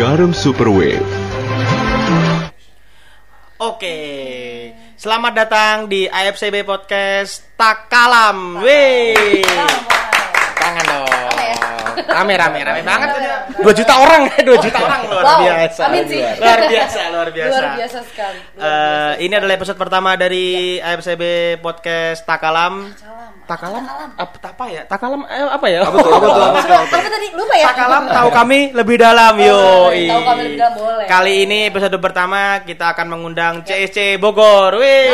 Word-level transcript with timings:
Jarum 0.00 0.32
Super 0.32 0.72
Wave. 0.72 1.04
Oke, 3.60 3.96
selamat 4.96 5.32
datang 5.36 5.76
di 5.84 6.08
AFCB 6.08 6.64
Podcast 6.64 7.44
Takalam. 7.52 8.64
Wih, 8.64 9.44
tangan 10.56 10.84
dong. 10.86 11.08
Rame 12.00 12.32
rame 12.32 12.58
rame 12.64 12.80
banget. 12.80 13.08
Dua 13.60 13.72
juta 13.76 13.92
orang, 13.94 14.32
dua 14.48 14.56
juta 14.56 14.78
orang 14.80 15.00
luar 15.04 15.20
Wow, 15.22 15.38
biasa. 15.44 15.82
amin 15.86 16.04
sih. 16.08 16.20
Luar 16.24 16.60
biasa, 16.64 17.00
luar 17.12 17.28
biasa. 17.28 17.52
Luar 17.52 17.72
biasa 17.76 17.98
sekali. 18.02 18.38
Luar 18.40 18.56
Eh, 18.56 18.72
biasa. 19.12 19.20
ini 19.20 19.34
adalah 19.36 19.54
episode 19.54 19.76
pertama 19.78 20.10
dari 20.16 20.46
AFCB 20.80 21.22
Podcast 21.60 22.24
Takalam. 22.24 22.88
Takalam. 22.88 23.29
Takalam? 23.50 23.82
Apa, 24.14 24.36
apa 24.46 24.64
ya? 24.70 24.82
Takalam 24.86 25.20
eh, 25.26 25.42
apa 25.42 25.66
ya? 25.66 25.82
Apa 25.82 25.96
tuh? 25.98 26.12
Apa 26.14 26.26
tuh? 26.30 26.78
Apa 26.86 26.96
tadi? 27.02 27.28
Lupa 27.34 27.54
ya? 27.58 27.66
Takalam 27.74 28.02
tahu 28.06 28.28
kami 28.30 28.58
lebih 28.70 28.96
dalam 28.96 29.34
yo. 29.42 29.90
Tahu 29.90 30.22
kami 30.22 30.40
lebih 30.46 30.58
dalam, 30.62 30.74
boleh. 30.78 31.06
Kali 31.10 31.34
ini 31.42 31.58
episode 31.66 31.98
pertama 31.98 32.62
kita 32.62 32.94
akan 32.94 33.06
mengundang 33.10 33.66
CSC 33.66 34.22
Bogor. 34.22 34.78
Wih. 34.78 35.10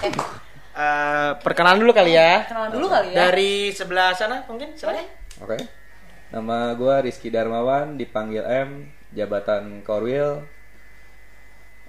Eh, 0.00 0.12
Eh, 0.80 1.30
perkenalan 1.44 1.76
dulu 1.76 1.92
kali 1.92 2.16
ya. 2.16 2.48
kenalan 2.48 2.72
dulu 2.72 2.88
kali 2.88 3.12
ya. 3.12 3.28
Dari 3.28 3.68
sebelah 3.68 4.16
sana 4.16 4.48
mungkin 4.48 4.72
silakan. 4.72 5.04
Oke. 5.44 5.60
Nama 6.32 6.72
gue 6.72 6.94
Rizky 7.04 7.28
Darmawan, 7.28 8.00
dipanggil 8.00 8.40
M, 8.40 8.88
jabatan 9.12 9.84
Korwil. 9.84 10.40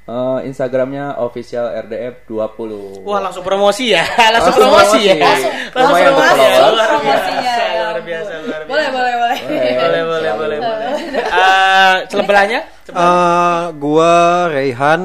Eh, 0.01 0.39
Instagramnya 0.43 1.13
official 1.15 1.69
RDF 1.77 2.25
20. 2.25 3.05
Wah, 3.05 3.21
langsung 3.21 3.45
promosi 3.45 3.93
ya. 3.93 4.01
Langsung 4.33 4.51
Langsung 4.51 4.55
promosi 4.59 4.99
ya. 4.99 5.13
promosi. 5.13 5.21
Langsung, 5.21 5.51
Langsung 5.53 5.87
Lumayan 5.87 6.09
promosi 6.09 6.31
tuh 6.31 6.41
ya. 6.41 6.49
kalau- 6.51 6.73
Luar 6.73 6.91
biasa, 6.98 7.29
ya 7.31 7.55
luar 7.77 7.99
biasa, 8.01 8.31
luar 8.34 8.61
biasa. 8.61 8.65
Boleh, 8.67 8.87
boleh, 8.89 9.13
boleh. 9.13 9.37
Boleh. 9.39 9.71
Boleh, 9.77 10.01
boleh, 10.03 10.31
boleh, 10.34 10.57
boleh. 10.59 10.89
Eh, 11.21 11.93
sebelahnya? 12.09 12.59
Eh, 12.84 13.63
gua 13.77 14.11
Rehan, 14.48 15.01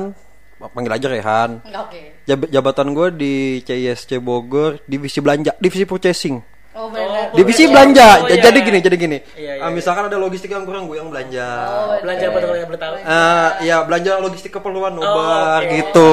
panggil 0.66 0.92
aja 0.92 1.06
Rehan. 1.06 1.50
Enggak 1.60 1.82
oke. 1.86 2.00
Jab- 2.26 2.48
jabatan 2.50 2.88
gua 2.90 3.08
di 3.08 3.34
CISC 3.62 4.18
Bogor, 4.18 4.80
divisi 4.82 5.20
belanja, 5.20 5.54
divisi 5.56 5.84
purchasing. 5.84 6.40
Oh, 6.76 6.86
benar. 6.86 7.32
Divisi 7.32 7.64
iya. 7.64 7.72
belanja. 7.72 8.06
Oh, 8.14 8.16
Ja- 8.22 8.28
iya. 8.30 8.42
Jadi 8.42 8.58
gini, 8.60 8.78
jadi 8.78 8.96
gini. 8.96 9.18
Iya, 9.32 9.40
iya, 9.50 9.52
Ah, 9.58 9.66
iya. 9.66 9.72
misalkan 9.72 10.04
ada 10.06 10.16
logistik 10.16 10.48
yang 10.48 10.62
kurang, 10.62 10.84
gue 10.84 10.94
yang 10.94 11.08
belanja. 11.08 11.48
Oh, 11.66 11.96
Belanja 11.98 12.24
apa 12.26 12.36
tuh 12.38 12.48
yang 12.54 12.68
boleh 12.68 12.78
tahu? 12.78 12.94
Eh, 12.96 13.48
ya 13.62 13.76
belanja 13.82 14.10
logistik 14.18 14.52
keperluan 14.52 14.92
nobar 14.92 15.60
oke. 15.62 15.72
gitu. 15.72 16.10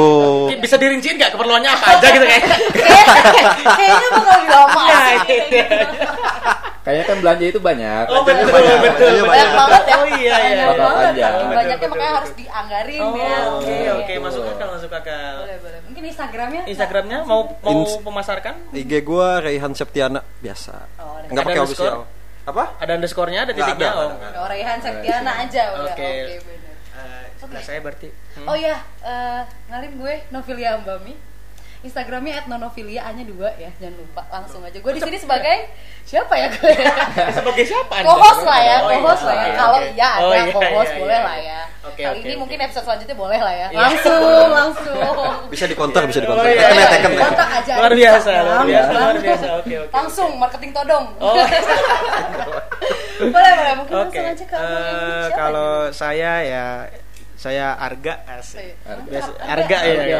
Mungkin 0.47 0.59
Bisa 0.61 0.75
dirinciin 0.77 1.15
nggak 1.15 1.31
keperluannya 1.31 1.67
apa 1.69 1.85
aja 1.93 2.07
gitu 2.09 2.23
kayaknya? 2.23 2.55
Kayaknya 3.73 4.07
bakal 4.09 4.39
lama 4.45 4.81
Nah, 4.81 5.03
sih. 5.05 5.17
iya. 5.49 5.65
Kayaknya 6.83 7.05
kan 7.05 7.17
belanja 7.17 7.45
itu 7.45 7.59
banyak. 7.61 8.05
Oh 8.07 8.21
betul, 8.21 8.47
Banyak. 8.49 8.77
betul, 8.81 9.11
Banyak 9.13 9.25
Banyak 9.25 9.51
banget 9.53 9.83
ya. 9.83 9.95
Oh 9.95 10.05
iya, 10.05 10.15
iya. 10.15 10.31
Banyak 10.33 10.51
iya. 10.51 10.65
Bakal 10.65 10.83
banget. 10.83 11.03
panjang. 11.05 11.33
Banyaknya 11.53 11.87
makanya 11.87 12.13
harus 12.13 12.31
dianggarin 12.33 12.99
Oh, 13.01 13.11
ya. 13.13 13.37
oke, 13.53 13.75
oke, 13.97 14.13
masuk 14.21 14.43
akal, 14.45 14.67
masuk 14.69 14.91
akal. 14.91 15.35
Instagramnya? 16.23 16.61
Instagramnya 16.65 17.19
mau 17.23 17.41
mau 17.59 17.71
Ins- 17.77 17.99
pemasarkan? 17.99 18.55
IG 18.71 18.91
gua 19.01 19.39
Rehan 19.39 19.73
Septiana 19.73 20.23
biasa. 20.39 20.73
Oh, 20.97 21.19
ada. 21.19 21.27
Enggak 21.27 21.43
Ada 21.43 21.49
pakai 21.49 21.59
underscore? 21.59 21.91
official. 21.91 22.01
Apa? 22.43 22.63
Ada 22.77 22.91
underscore-nya, 22.93 23.39
ada 23.41 23.51
Nggak 23.51 23.59
titiknya. 23.65 23.87
ada, 23.87 23.91
oh. 23.93 24.03
nggak 24.05 24.15
ada, 24.15 24.27
nggak 24.29 24.41
Oh, 24.41 24.47
Raihan 24.47 24.79
Septiana 24.79 25.31
aja 25.37 25.63
udah. 25.73 25.83
Oke. 25.89 26.03
Oke, 26.03 26.35
benar. 26.41 26.73
Eh, 26.93 27.25
sebelah 27.37 27.61
saya 27.61 27.79
berarti. 27.79 28.09
Hmm. 28.33 28.47
Oh 28.47 28.55
iya, 28.55 28.75
eh 29.01 29.41
ngalin 29.67 29.93
gue 29.97 30.13
Novilia 30.29 30.69
Ambami. 30.75 31.13
Instagramnya 31.83 32.47
@nonofilia 32.47 33.03
hanya 33.03 33.27
dua 33.27 33.51
ya, 33.59 33.67
jangan 33.75 33.99
lupa 33.99 34.23
langsung 34.31 34.63
aja. 34.63 34.79
Gue 34.79 34.95
di 34.95 35.03
sini 35.03 35.19
sebagai 35.19 35.67
siapa 36.07 36.31
ya 36.33 36.47
gue? 36.47 36.71
Sebagai 37.37 37.63
siapa? 37.67 37.99
Co-host 37.99 38.47
lah 38.47 38.59
ya, 38.59 38.77
Oh, 38.79 38.87
iya. 38.87 39.03
lah 39.03 39.35
ya. 39.35 39.43
Oke, 39.43 39.51
Kalau 39.53 39.75
oke. 39.75 39.87
iya 39.91 40.09
ada 40.15 40.23
Oh, 40.23 40.31
iya, 40.31 40.43
co-host 40.47 40.91
iya, 40.91 40.99
boleh 41.03 41.17
iya. 41.19 41.27
lah 41.27 41.37
ya. 41.37 41.59
Oke, 41.83 41.99
Kali 41.99 42.15
oke, 42.15 42.23
ini 42.23 42.35
mungkin 42.39 42.57
episode 42.63 42.85
selanjutnya 42.87 43.17
boleh 43.19 43.39
lah 43.43 43.51
ya. 43.51 43.67
Iya. 43.67 43.79
Langsung, 43.83 44.47
langsung. 44.63 45.27
Bisa 45.51 45.65
dikonter, 45.67 46.01
bisa 46.07 46.19
Oh, 46.19 46.23
dikonter. 46.23 46.47
iya, 46.47 46.55
ya, 46.55 46.71
iya, 46.71 46.85
teken 46.87 47.11
iya. 47.11 47.19
ya. 47.19 47.23
Kontak 47.27 47.49
aja. 47.51 47.73
Luar 47.75 47.93
biasa, 47.93 48.29
luar 48.31 48.63
biasa, 48.63 48.91
luar 48.95 49.17
biasa. 49.19 49.45
Oke, 49.59 49.73
oke. 49.83 49.91
Langsung 49.91 50.29
marketing 50.39 50.71
todong. 50.71 51.05
Oh. 51.19 51.35
boleh, 53.19 53.51
boleh. 53.53 53.73
Mungkin 53.75 53.95
langsung 53.99 54.25
aja 54.31 54.45
ke 54.47 54.55
eh, 54.55 55.25
kalau 55.35 55.71
nih? 55.83 55.91
saya 55.91 56.31
ya 56.41 56.65
saya 57.43 57.75
Arga 57.75 58.23
asik. 58.39 58.71
Iya. 58.87 59.03
Biasa, 59.03 59.29
Arga. 59.43 59.51
Arga 59.51 59.77
ya. 59.83 59.91
Arga. 59.99 60.19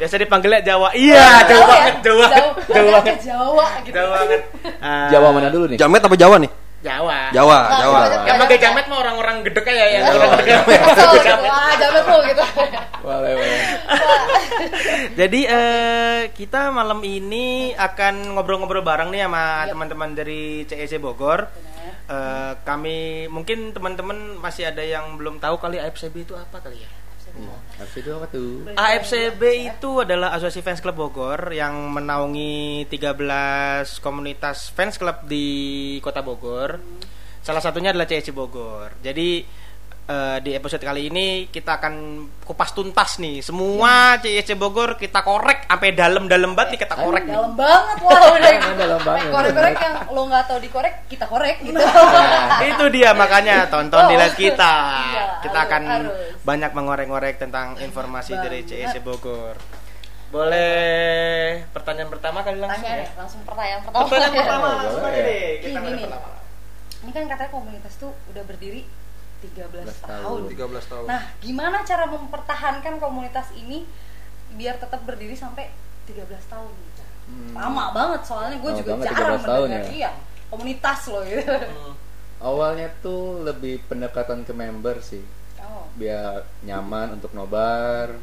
Biasa 0.00 0.14
dipanggilnya 0.16 0.60
Jawa. 0.64 0.88
Iya, 0.96 1.20
ya? 1.20 1.60
banget, 1.68 1.94
Jauh, 2.00 2.24
jauh 2.24 2.50
agak 2.72 2.92
banget. 2.96 3.16
Jawa 3.20 3.66
gitu. 3.84 3.94
Jauh 4.00 4.10
banget. 4.16 4.40
Eh, 4.64 5.08
Jawa 5.12 5.28
mana 5.36 5.48
dulu 5.52 5.64
nih? 5.68 5.76
Jamet 5.76 6.00
apa 6.00 6.16
Jawa 6.16 6.36
nih? 6.40 6.50
Jawa. 6.82 7.30
Jawa, 7.30 7.58
Nah, 7.68 7.78
Jawa. 7.78 8.00
Jawa. 8.08 8.24
Yang 8.26 8.36
pakai 8.42 8.58
jamet 8.58 8.84
mah 8.90 8.98
orang-orang 9.06 9.36
gedek 9.46 9.66
aja 9.70 9.84
ya, 9.86 9.98
orang 10.02 10.30
gitu. 10.42 10.62
Wah, 11.46 11.72
jamet 11.78 12.04
lu 12.10 12.18
gitu. 12.26 12.44
Boleh, 13.04 13.32
boleh. 13.38 13.60
Jadi 15.14 15.40
eh, 15.46 16.20
kita 16.34 16.74
malam 16.74 17.04
ini 17.06 17.70
akan 17.76 18.34
ngobrol-ngobrol 18.34 18.82
bareng 18.82 19.14
nih 19.14 19.28
sama 19.28 19.44
Yap. 19.68 19.76
teman-teman 19.76 20.10
dari 20.16 20.64
CEC 20.66 20.98
Bogor. 20.98 21.46
Eh, 22.08 22.52
kami 22.66 23.26
mungkin 23.32 23.72
teman-teman 23.72 24.36
masih 24.38 24.68
ada 24.68 24.82
yang 24.84 25.16
belum 25.16 25.40
tahu 25.40 25.56
kali 25.58 25.80
AFCB 25.80 26.28
itu 26.28 26.34
apa 26.36 26.58
kali 26.60 26.82
ya? 26.82 26.90
Harus 27.80 27.94
itu 27.96 28.10
apa 28.12 28.26
tuh? 28.28 28.68
AFCB 28.76 29.42
itu 29.72 29.90
adalah 30.04 30.36
Asosiasi 30.36 30.60
Fans 30.60 30.84
Club 30.84 31.00
Bogor 31.00 31.48
yang 31.56 31.88
menaungi 31.88 32.84
13 32.92 34.04
komunitas 34.04 34.68
fans 34.76 35.00
club 35.00 35.24
di 35.24 35.96
Kota 36.04 36.20
Bogor. 36.20 36.76
Salah 37.40 37.64
satunya 37.64 37.90
adalah 37.90 38.04
CEC 38.04 38.36
Bogor. 38.36 39.00
Jadi 39.00 39.42
eh, 40.04 40.38
di 40.38 40.50
episode 40.52 40.80
kali 40.80 41.06
ini 41.06 41.26
kita 41.46 41.78
akan 41.78 41.94
kupas 42.42 42.70
tuntas 42.70 43.16
nih 43.16 43.38
semua 43.38 44.18
CEC 44.18 44.54
Bogor 44.54 44.94
kita 44.94 45.20
korek 45.20 45.64
sampai 45.64 45.90
dalam-dalam 45.92 46.52
banget 46.52 46.70
nih 46.72 46.80
kita 46.80 46.94
korek 46.96 47.24
nih. 47.24 47.32
Dalam 47.32 47.54
banget 47.54 47.96
wah 47.98 48.20
udah. 48.34 48.52
Dalam 48.74 49.00
banget. 49.00 49.24
Korek-korek 49.28 49.74
yang 49.78 49.94
lo 50.08 50.22
nggak 50.24 50.44
tahu 50.44 50.58
dikorek, 50.60 50.94
kita 51.06 51.24
korek 51.26 51.56
gitu. 51.60 51.78
Itu 52.66 52.84
dia 52.88 53.10
makanya 53.12 53.66
tonton 53.66 54.02
di 54.06 54.14
live 54.14 54.36
kita. 54.36 54.74
Iya, 55.06 55.24
Kita 55.40 55.58
harus, 55.58 55.70
akan 55.70 55.82
harus. 55.84 56.12
banyak 56.40 56.70
mengorek-ngorek 56.72 57.34
tentang 57.36 57.78
informasi 57.78 58.36
dari 58.36 58.60
Banget. 58.60 58.90
CEC 58.90 59.00
Bogor. 59.00 59.56
Boleh 60.32 61.60
pertanyaan 61.70 62.08
pertama 62.08 62.40
kali 62.40 62.56
langsung 62.56 62.80
Tanya 62.82 62.96
ya? 62.98 63.08
langsung 63.14 63.40
pertanyaan 63.44 63.80
pertama. 63.82 64.02
Pertanyaan 64.02 64.32
pertama 64.34 64.64
Oh, 64.64 64.74
langsung 64.74 65.02
boleh. 65.02 65.12
aja 65.12 65.22
deh. 65.22 65.50
Kita 65.60 65.78
Ini. 65.78 66.04
Ini 67.02 67.10
kan 67.10 67.24
katanya 67.26 67.50
komunitas 67.50 67.94
tuh 67.96 68.12
udah 68.28 68.42
berdiri 68.42 68.80
13 69.42 70.06
tahun. 70.06 70.40
13 70.46 70.90
tahun. 70.90 71.04
Nah, 71.10 71.22
gimana 71.42 71.82
cara 71.82 72.06
mempertahankan 72.06 73.02
komunitas 73.02 73.50
ini 73.58 73.82
biar 74.54 74.78
tetap 74.78 75.02
berdiri 75.02 75.34
sampai 75.34 75.74
13 76.06 76.22
tahun? 76.46 76.70
Hmm. 77.22 77.54
Lama 77.54 77.84
banget 77.94 78.22
soalnya 78.26 78.56
gue 78.62 78.72
juga 78.82 79.02
jarang 79.02 79.42
13 79.42 79.50
tahun 79.50 79.68
mendengar. 79.70 79.90
ya? 79.90 79.94
Iya, 79.94 80.10
komunitas 80.50 81.00
loh 81.10 81.22
gitu. 81.26 81.50
Hmm. 81.50 81.94
Awalnya 82.42 82.88
tuh 83.02 83.46
lebih 83.46 83.82
pendekatan 83.86 84.42
ke 84.42 84.52
member 84.54 84.98
sih. 85.02 85.22
Oh. 85.62 85.86
Biar 85.94 86.46
nyaman 86.66 87.18
untuk 87.18 87.30
nobar. 87.34 88.14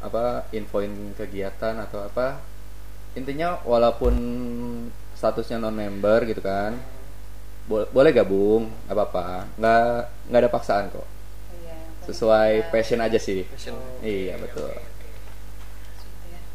Apa 0.00 0.48
infoin 0.56 1.12
kegiatan 1.16 1.76
atau 1.76 2.04
apa. 2.04 2.40
Intinya 3.16 3.60
walaupun 3.64 4.14
statusnya 5.16 5.60
non 5.60 5.76
member 5.76 6.24
gitu 6.28 6.40
kan. 6.44 6.76
Bo- 7.70 7.86
boleh 7.88 8.10
gabung, 8.10 8.66
nggak 8.84 8.96
apa-apa. 8.96 9.46
Nggak 9.54 9.82
nggak 10.26 10.40
ada 10.40 10.50
paksaan 10.50 10.84
kok. 10.90 11.06
Iya, 11.56 11.74
Sesuai 12.04 12.50
passion 12.68 12.98
aja 12.98 13.14
sih. 13.16 13.46
Passion. 13.46 13.78
Iya, 14.00 14.34
betul. 14.36 14.74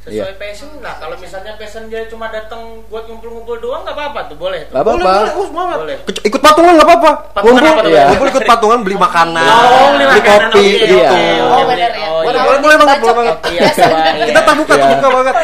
Sesuai 0.01 0.21
Iya. 0.27 0.37
passion 0.37 0.69
lah. 0.79 0.99
Kalau 0.99 1.15
misalnya 1.15 1.55
passion 1.55 1.87
dia 1.87 2.05
cuma 2.05 2.29
datang 2.29 2.61
buat 2.85 3.03
ngumpul-ngumpul 3.03 3.57
doang 3.57 3.81
nggak 3.81 3.95
apa-apa 3.95 4.19
tuh, 4.27 4.37
boleh 4.37 4.61
tuh. 4.63 4.75
Nggak 4.75 4.85
Boleh, 4.85 5.01
apa-apa. 5.01 5.17
boleh, 5.17 5.33
oh, 5.33 5.45
semangat. 5.47 5.77
Boleh. 5.79 5.97
Ke- 6.05 6.25
Ikut 6.25 6.41
patungan 6.43 6.73
nggak 6.73 6.85
apa-apa. 6.85 7.11
Patungan 7.31 7.53
Ngumpul, 7.55 7.71
apa 7.71 7.81
tuh? 7.81 7.89
Iya. 7.89 8.03
ngumpul 8.05 8.27
ikut 8.29 8.43
patungan 8.45 8.79
beli 8.81 8.97
makanan, 8.99 9.47
Oh, 9.47 9.87
beli 9.89 10.05
beli 10.05 10.19
makanan, 10.19 10.49
kopi 10.51 10.61
oke, 10.61 10.77
gitu. 10.77 10.95
oke, 10.95 11.23
Oh, 11.41 11.49
oke. 11.49 11.63
bener 11.65 11.91
ya. 11.91 12.05
Oh, 12.05 12.21
Boleh, 12.21 12.35
iya. 12.35 12.45
boleh, 12.45 12.59
boleh 12.59 12.77
banget, 12.77 12.97
boleh 12.99 13.15
banget. 13.15 13.35
Iya, 13.47 13.61
iya. 13.65 14.25
Kita 14.27 14.41
terbuka, 14.43 14.73
Iya. 14.73 14.83
terbuka 14.85 15.07
banget. 15.11 15.35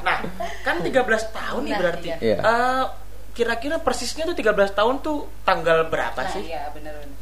Nah, 0.00 0.16
kan 0.62 0.76
13 0.80 1.00
tahun 1.30 1.60
nih 1.62 1.70
Nah, 1.70 1.78
berarti. 1.78 2.08
iya. 2.20 2.38
Iya. 3.34 3.36
Kira-kira 3.36 3.76
persisnya 3.76 4.22
tuh 4.24 4.32
13 4.32 4.46
tahun 4.72 4.94
tuh 5.00 5.26
tanggal 5.42 5.84
berapa 5.84 6.14
Nah, 6.16 6.30
sih? 6.30 6.46
iya 6.46 6.70
bener 6.70 6.94
bener. 6.94 7.18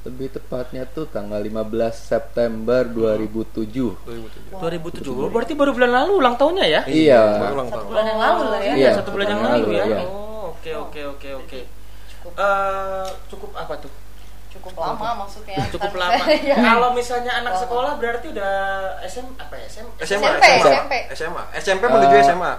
Lebih 0.00 0.28
tepatnya 0.30 0.84
tuh 0.86 1.04
tanggal 1.06 1.36
15 1.36 1.64
September 1.92 2.84
2007. 2.84 3.96
2007. 4.00 5.08
Oh, 5.10 5.28
berarti 5.28 5.52
baru 5.52 5.72
bulan 5.72 5.92
lalu 5.94 6.12
ulang 6.16 6.36
tahunnya 6.36 6.66
ya? 6.66 6.80
Iya. 6.84 7.20
Baru 7.38 7.52
ulang 7.54 7.68
tahun. 7.68 7.84
Bulan 7.86 8.04
yang 8.06 8.16
lalu 8.18 8.42
lah 8.46 8.60
ya. 8.60 8.72
Iya, 8.74 8.90
satu 8.96 9.10
bulan 9.10 9.28
yang 9.28 9.42
lalu 9.42 9.66
ya. 9.70 9.84
iya. 9.86 9.98
Oh, 10.02 10.52
oke 10.52 10.70
oke 10.74 11.00
oke 11.06 11.28
oke. 11.36 11.60
Cukup 12.10 12.32
Eh, 12.34 13.06
cukup 13.28 13.50
apa 13.54 13.74
tuh? 13.76 13.92
cukup 14.50 14.74
lama 14.76 15.24
maksudnya. 15.24 15.56
Cukup 15.72 15.94
lama. 15.94 16.24
Iya. 16.42 16.56
Kalau 16.58 16.90
misalnya 16.90 17.32
anak 17.34 17.54
sekolah 17.56 17.96
berarti 17.96 18.28
udah 18.28 18.52
SM 19.04 19.24
apa 19.38 19.54
ya? 19.56 19.66
SM? 19.68 19.86
SMA, 20.04 20.26
SMP, 20.26 20.44
SMP. 20.58 20.92
SMA, 21.14 21.14
SMA, 21.14 21.42
SMP 21.56 21.82
menuju 21.86 22.16
SMA. 22.20 22.52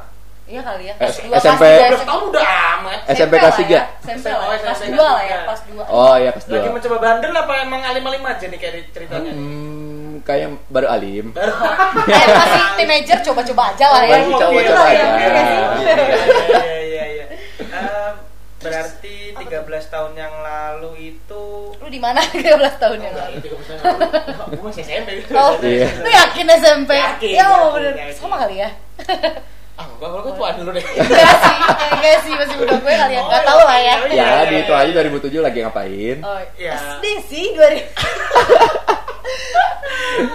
Iya 0.44 0.62
kali 0.62 0.84
ya. 0.84 0.94
Kelas 0.96 1.12
S- 1.12 1.22
dua, 1.22 1.36
SMP. 1.38 1.64
kelas 1.64 1.80
tiga, 1.80 1.96
12 1.96 2.10
tahun 2.10 2.24
udah 2.28 2.44
amat. 2.76 3.00
SMP 3.10 3.34
kelas 3.34 3.50
ya. 3.50 3.60
tiga? 3.62 3.80
SMP 4.02 4.26
Oh, 4.28 4.36
lah 4.36 4.48
ya. 4.48 4.58
Kelas 4.58 4.78
SMP 4.78 4.92
2 4.92 5.00
lah 5.00 5.22
ya, 5.22 5.38
kelas 5.42 5.62
kelas 5.62 5.88
2. 5.88 5.94
Oh 5.94 6.16
iya 6.16 6.30
kelas 6.30 6.46
Lagi 6.46 6.60
dua. 6.62 6.74
mencoba 6.74 6.98
bandel 7.00 7.32
apa 7.34 7.54
emang 7.62 7.82
alim-alim 7.82 8.24
aja 8.26 8.46
nih 8.46 8.60
kayak 8.60 8.74
ceritanya? 8.92 9.32
Hmm, 9.32 10.12
kayak 10.22 10.48
baru 10.68 10.88
alim. 10.90 11.26
Kayak 11.32 12.28
masih 12.42 12.62
teenager 12.76 13.18
coba-coba 13.24 13.64
aja 13.72 13.86
lah 13.88 14.02
ya. 14.02 14.12
Masih 14.12 14.28
Gitu 14.28 14.42
coba-coba 14.42 14.76
lah 14.78 14.92
ya, 14.92 15.00
aja. 15.00 15.08
iya? 15.08 15.30
Iya, 15.72 15.96
iya, 16.52 16.74
iya, 16.84 17.06
iya. 17.08 17.26
Eh, 17.62 18.12
berarti 18.60 19.16
13 19.34 19.48
tahun 19.88 20.12
yang 20.14 20.34
lalu 20.38 20.92
itu 21.16 21.44
Lu 21.74 21.88
di 21.88 21.98
mana 21.98 22.20
13 22.36 22.44
tahun 22.78 23.00
yang 23.00 23.16
lalu? 23.16 23.34
Itu 23.40 23.48
13 23.56 23.80
tahun 23.80 23.98
yang 23.98 24.36
lalu. 24.36 24.52
Gue 24.52 24.66
masih 24.68 24.84
SMP. 24.84 25.10
Oh, 25.32 25.56
Iya. 25.60 25.88
lu 25.98 26.10
yakin 26.12 26.46
SMP? 26.52 26.92
Yakin, 26.92 27.34
Ya, 27.34 27.48
bener. 27.72 27.94
Sama 28.12 28.36
kali 28.38 28.60
ya. 28.60 28.70
Ah, 29.82 29.86
enggak, 29.88 30.08
kalau 30.08 30.22
gue 30.22 30.34
tuan 30.36 30.54
dulu 30.56 30.70
deh. 30.72 30.86
Enggak 31.02 31.36
sih, 31.36 31.56
enggak 31.92 32.18
sih 32.22 32.34
masih 32.34 32.56
muda 32.56 32.76
gue 32.76 32.94
kali 32.94 33.14
ya. 33.14 33.22
Enggak 33.22 33.42
Oh, 33.42 33.48
tahu 33.48 33.62
lah 33.64 33.80
ya. 33.80 33.94
iya, 33.98 34.14
Ya 34.14 34.14
iya, 34.14 34.42
di 34.44 34.54
iya. 34.54 34.62
itu 34.62 34.74
aja 34.74 34.92
2007 34.94 35.42
lagi 35.42 35.58
ngapain? 35.60 36.18
Oh, 36.22 36.40
Iya. 36.56 36.74
SD 36.98 37.06
sih 37.26 37.46
2000. 37.52 37.90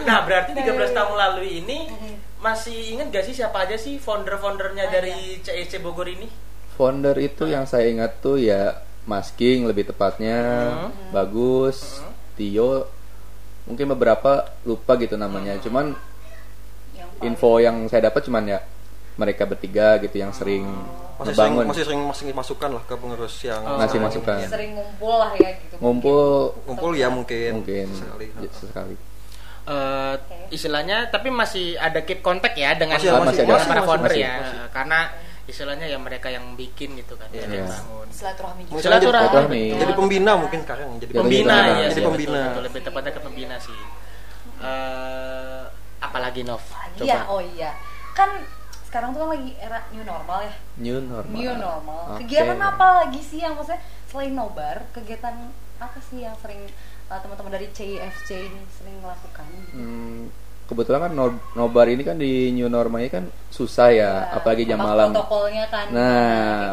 Nah, 0.03 0.23
berarti 0.23 0.51
13 0.53 0.67
tahun 0.93 1.15
lalu 1.15 1.43
ini 1.61 1.79
masih 2.39 2.95
inget 2.95 3.11
gak 3.11 3.25
sih 3.25 3.35
siapa 3.35 3.67
aja 3.67 3.77
sih 3.77 3.99
founder-foundernya 3.99 4.85
Ah, 4.85 4.93
dari 4.93 5.15
CEC 5.41 5.79
Bogor 5.79 6.07
ini? 6.07 6.27
Founder 6.73 7.17
itu 7.17 7.45
yang 7.45 7.65
saya 7.65 7.87
ingat 7.87 8.21
tuh 8.21 8.37
ya 8.37 8.79
Mas 9.05 9.31
King 9.31 9.65
lebih 9.65 9.87
tepatnya, 9.87 10.39
Hmm. 10.89 10.91
Bagus, 11.11 12.03
Tio, 12.35 12.87
mungkin 13.65 13.87
beberapa 13.89 14.33
lupa 14.63 14.95
gitu 14.97 15.15
namanya. 15.15 15.59
Cuman 15.59 15.95
Yang 16.93 17.11
info 17.23 17.59
yang 17.59 17.87
saya 17.87 18.07
dapat 18.07 18.23
cuman 18.23 18.45
ya 18.47 18.59
mereka 19.17 19.43
bertiga 19.45 19.97
gitu 19.99 20.17
yang 20.17 20.31
sering 20.31 20.65
Masih 21.17 21.33
sering, 21.33 21.57
ngebangun, 21.57 21.65
masih 21.67 21.83
sering 21.83 22.01
masih 22.05 22.25
masukan 22.31 22.71
lah 22.71 22.83
ke 22.85 22.95
pengurus 22.95 23.35
yang 23.41 23.65
ngasih 23.65 23.81
sekarang 23.89 24.05
masukan. 24.07 24.37
ini. 24.37 24.47
sering 24.47 24.71
ngumpul 24.73 25.15
lah 25.15 25.33
ya 25.35 25.51
gitu. 25.57 25.75
Ngumpul 25.79 26.25
Ngumpul 26.65 26.91
ya 26.93 27.09
mungkin. 27.09 27.51
mungkin 27.57 27.87
Sekali. 27.91 28.27
ya, 28.35 28.51
sesekali. 28.51 28.97
Eh, 29.67 30.15
istilahnya 30.49 31.09
tapi 31.09 31.27
masih 31.27 31.75
ada 31.75 31.99
keep 32.01 32.21
kontak 32.21 32.55
ya 32.55 32.73
dengan 32.73 32.97
Masih- 32.97 33.11
masih 33.11 33.43
dengan 33.43 33.57
Masih, 33.57 33.67
para 33.67 33.81
masih, 33.81 33.89
founder 33.89 34.13
masih, 34.13 34.23
ya 34.23 34.35
masih. 34.39 34.59
karena 34.71 34.99
istilahnya 35.47 35.87
ya 35.87 35.97
mereka 35.97 36.29
yang 36.29 36.45
bikin 36.53 36.95
gitu 36.95 37.15
kan 37.15 37.27
yang 37.31 37.49
Iya. 37.49 37.65
bangun 37.65 38.07
Silaturahmi 38.09 38.61
juga. 38.63 38.73
Mungkin 38.73 38.85
Silaturahmi. 38.85 39.25
Silaturahmi. 39.25 39.63
betul. 39.65 39.81
Jadi 39.81 39.93
pembina 39.95 40.33
mungkin 40.37 40.59
sekarang 40.61 40.87
jadi 40.93 41.01
Jadi 41.01 41.15
pembina 41.17 41.25
pembina, 41.49 41.55
ya 41.57 41.65
iya, 41.73 41.87
jadi 41.89 42.03
pembina. 42.05 42.31
pembina 42.31 42.41
betul, 42.47 42.63
lebih 42.63 42.81
tepatnya 42.85 43.11
ke 43.11 43.21
pembina 43.21 43.57
sih 43.59 43.79
Eh, 44.57 45.63
apalagi 45.99 46.41
Nov 46.43 46.63
Iya, 46.97 47.27
oh 47.27 47.41
iya. 47.43 47.77
Kan 48.13 48.31
sekarang 48.87 49.11
tuh 49.11 49.21
kan 49.21 49.31
lagi 49.33 49.53
era 49.57 49.83
new 49.91 50.03
normal 50.03 50.39
ya. 50.41 50.55
New 50.77 50.99
normal. 51.03 51.35
New 51.35 51.53
normal. 51.53 52.01
Oke. 52.09 52.19
Kegiatan 52.23 52.59
apa 52.59 52.87
lagi 52.97 53.21
sih 53.21 53.39
yang 53.39 53.55
maksudnya 53.55 53.79
selain 54.07 54.33
nobar, 54.33 54.87
kegiatan 54.91 55.35
apa 55.77 55.99
sih 56.01 56.23
yang 56.23 56.33
sering 56.39 56.65
uh, 57.07 57.19
teman-teman 57.19 57.53
dari 57.53 57.69
CIFC 57.69 58.29
ini 58.33 58.63
sering 58.73 58.97
melakukan? 58.99 59.45
Hmm, 59.71 60.31
kebetulan 60.65 61.01
kan 61.01 61.13
no- 61.13 61.43
nobar 61.53 61.87
ini 61.87 62.01
kan 62.01 62.17
di 62.17 62.51
new 62.51 62.67
normal 62.67 62.99
ini 62.99 63.11
kan 63.13 63.25
susah 63.49 63.89
ya, 63.89 63.99
Ya, 63.99 64.11
apalagi 64.33 64.65
jam 64.65 64.79
malam. 64.79 65.11
Protokolnya 65.11 65.67
kan. 65.67 65.87
Nah, 65.91 66.25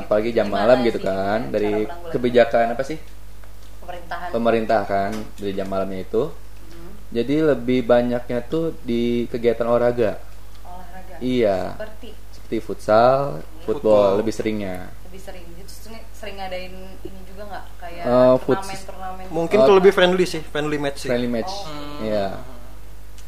apalagi 0.01 0.29
jam 0.31 0.47
Gimana 0.47 0.59
malam 0.63 0.77
gitu 0.81 0.99
kan 0.99 1.39
dari 1.49 1.83
kebijakan 2.09 2.71
apa 2.71 2.83
sih 2.83 2.97
pemerintahan. 3.79 4.29
pemerintah 4.31 4.81
kan 4.83 5.11
dari 5.35 5.51
jam 5.51 5.67
malamnya 5.67 5.99
itu. 6.01 6.29
Hmm, 6.69 6.91
Jadi 7.11 7.35
lebih 7.43 7.83
banyaknya 7.83 8.39
tuh 8.43 8.77
di 8.79 9.25
kegiatan 9.27 9.65
olahraga. 9.65 10.17
Olahraga. 11.15 11.23
Iya, 11.23 11.57
Seperti 11.71 12.09
seperti 12.33 12.57
futsal, 12.59 13.17
football 13.59 13.65
Football. 13.65 14.09
lebih 14.19 14.33
seringnya. 14.33 14.77
lebih 15.03 15.21
sering 15.21 15.45
itu 15.53 15.63
sering, 15.69 16.03
sering 16.11 16.35
ngadain 16.35 16.73
ini 16.99 17.19
juga 17.23 17.43
nggak 17.47 17.65
kayak 17.77 18.03
Eh, 18.03 18.35
futs- 18.39 18.65
turnamen 18.65 18.81
turnamen 18.83 19.23
Mungkin 19.29 19.57
Oh. 19.57 19.65
tuh 19.65 19.75
lebih 19.77 19.91
friendly 19.91 20.25
sih, 20.25 20.41
friendly 20.41 20.77
match 20.77 20.99
sih. 20.99 21.07
Friendly 21.07 21.27
match. 21.27 21.53
Oh. 21.53 22.01
Iya. 22.01 22.27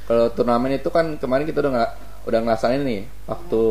Kalau 0.04 0.26
turnamen 0.30 0.72
itu 0.74 0.90
kan 0.90 1.16
kemarin 1.16 1.46
kita 1.46 1.60
udah 1.60 1.72
nggak 1.74 1.92
udah 2.26 2.40
ngelaksanain 2.42 2.82
nih 2.82 3.02
waktu 3.24 3.62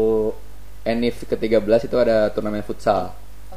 Enif 0.84 1.24
ke-13 1.24 1.64
itu 1.84 1.96
ada 1.96 2.28
turnamen 2.28 2.60
futsal 2.60 3.10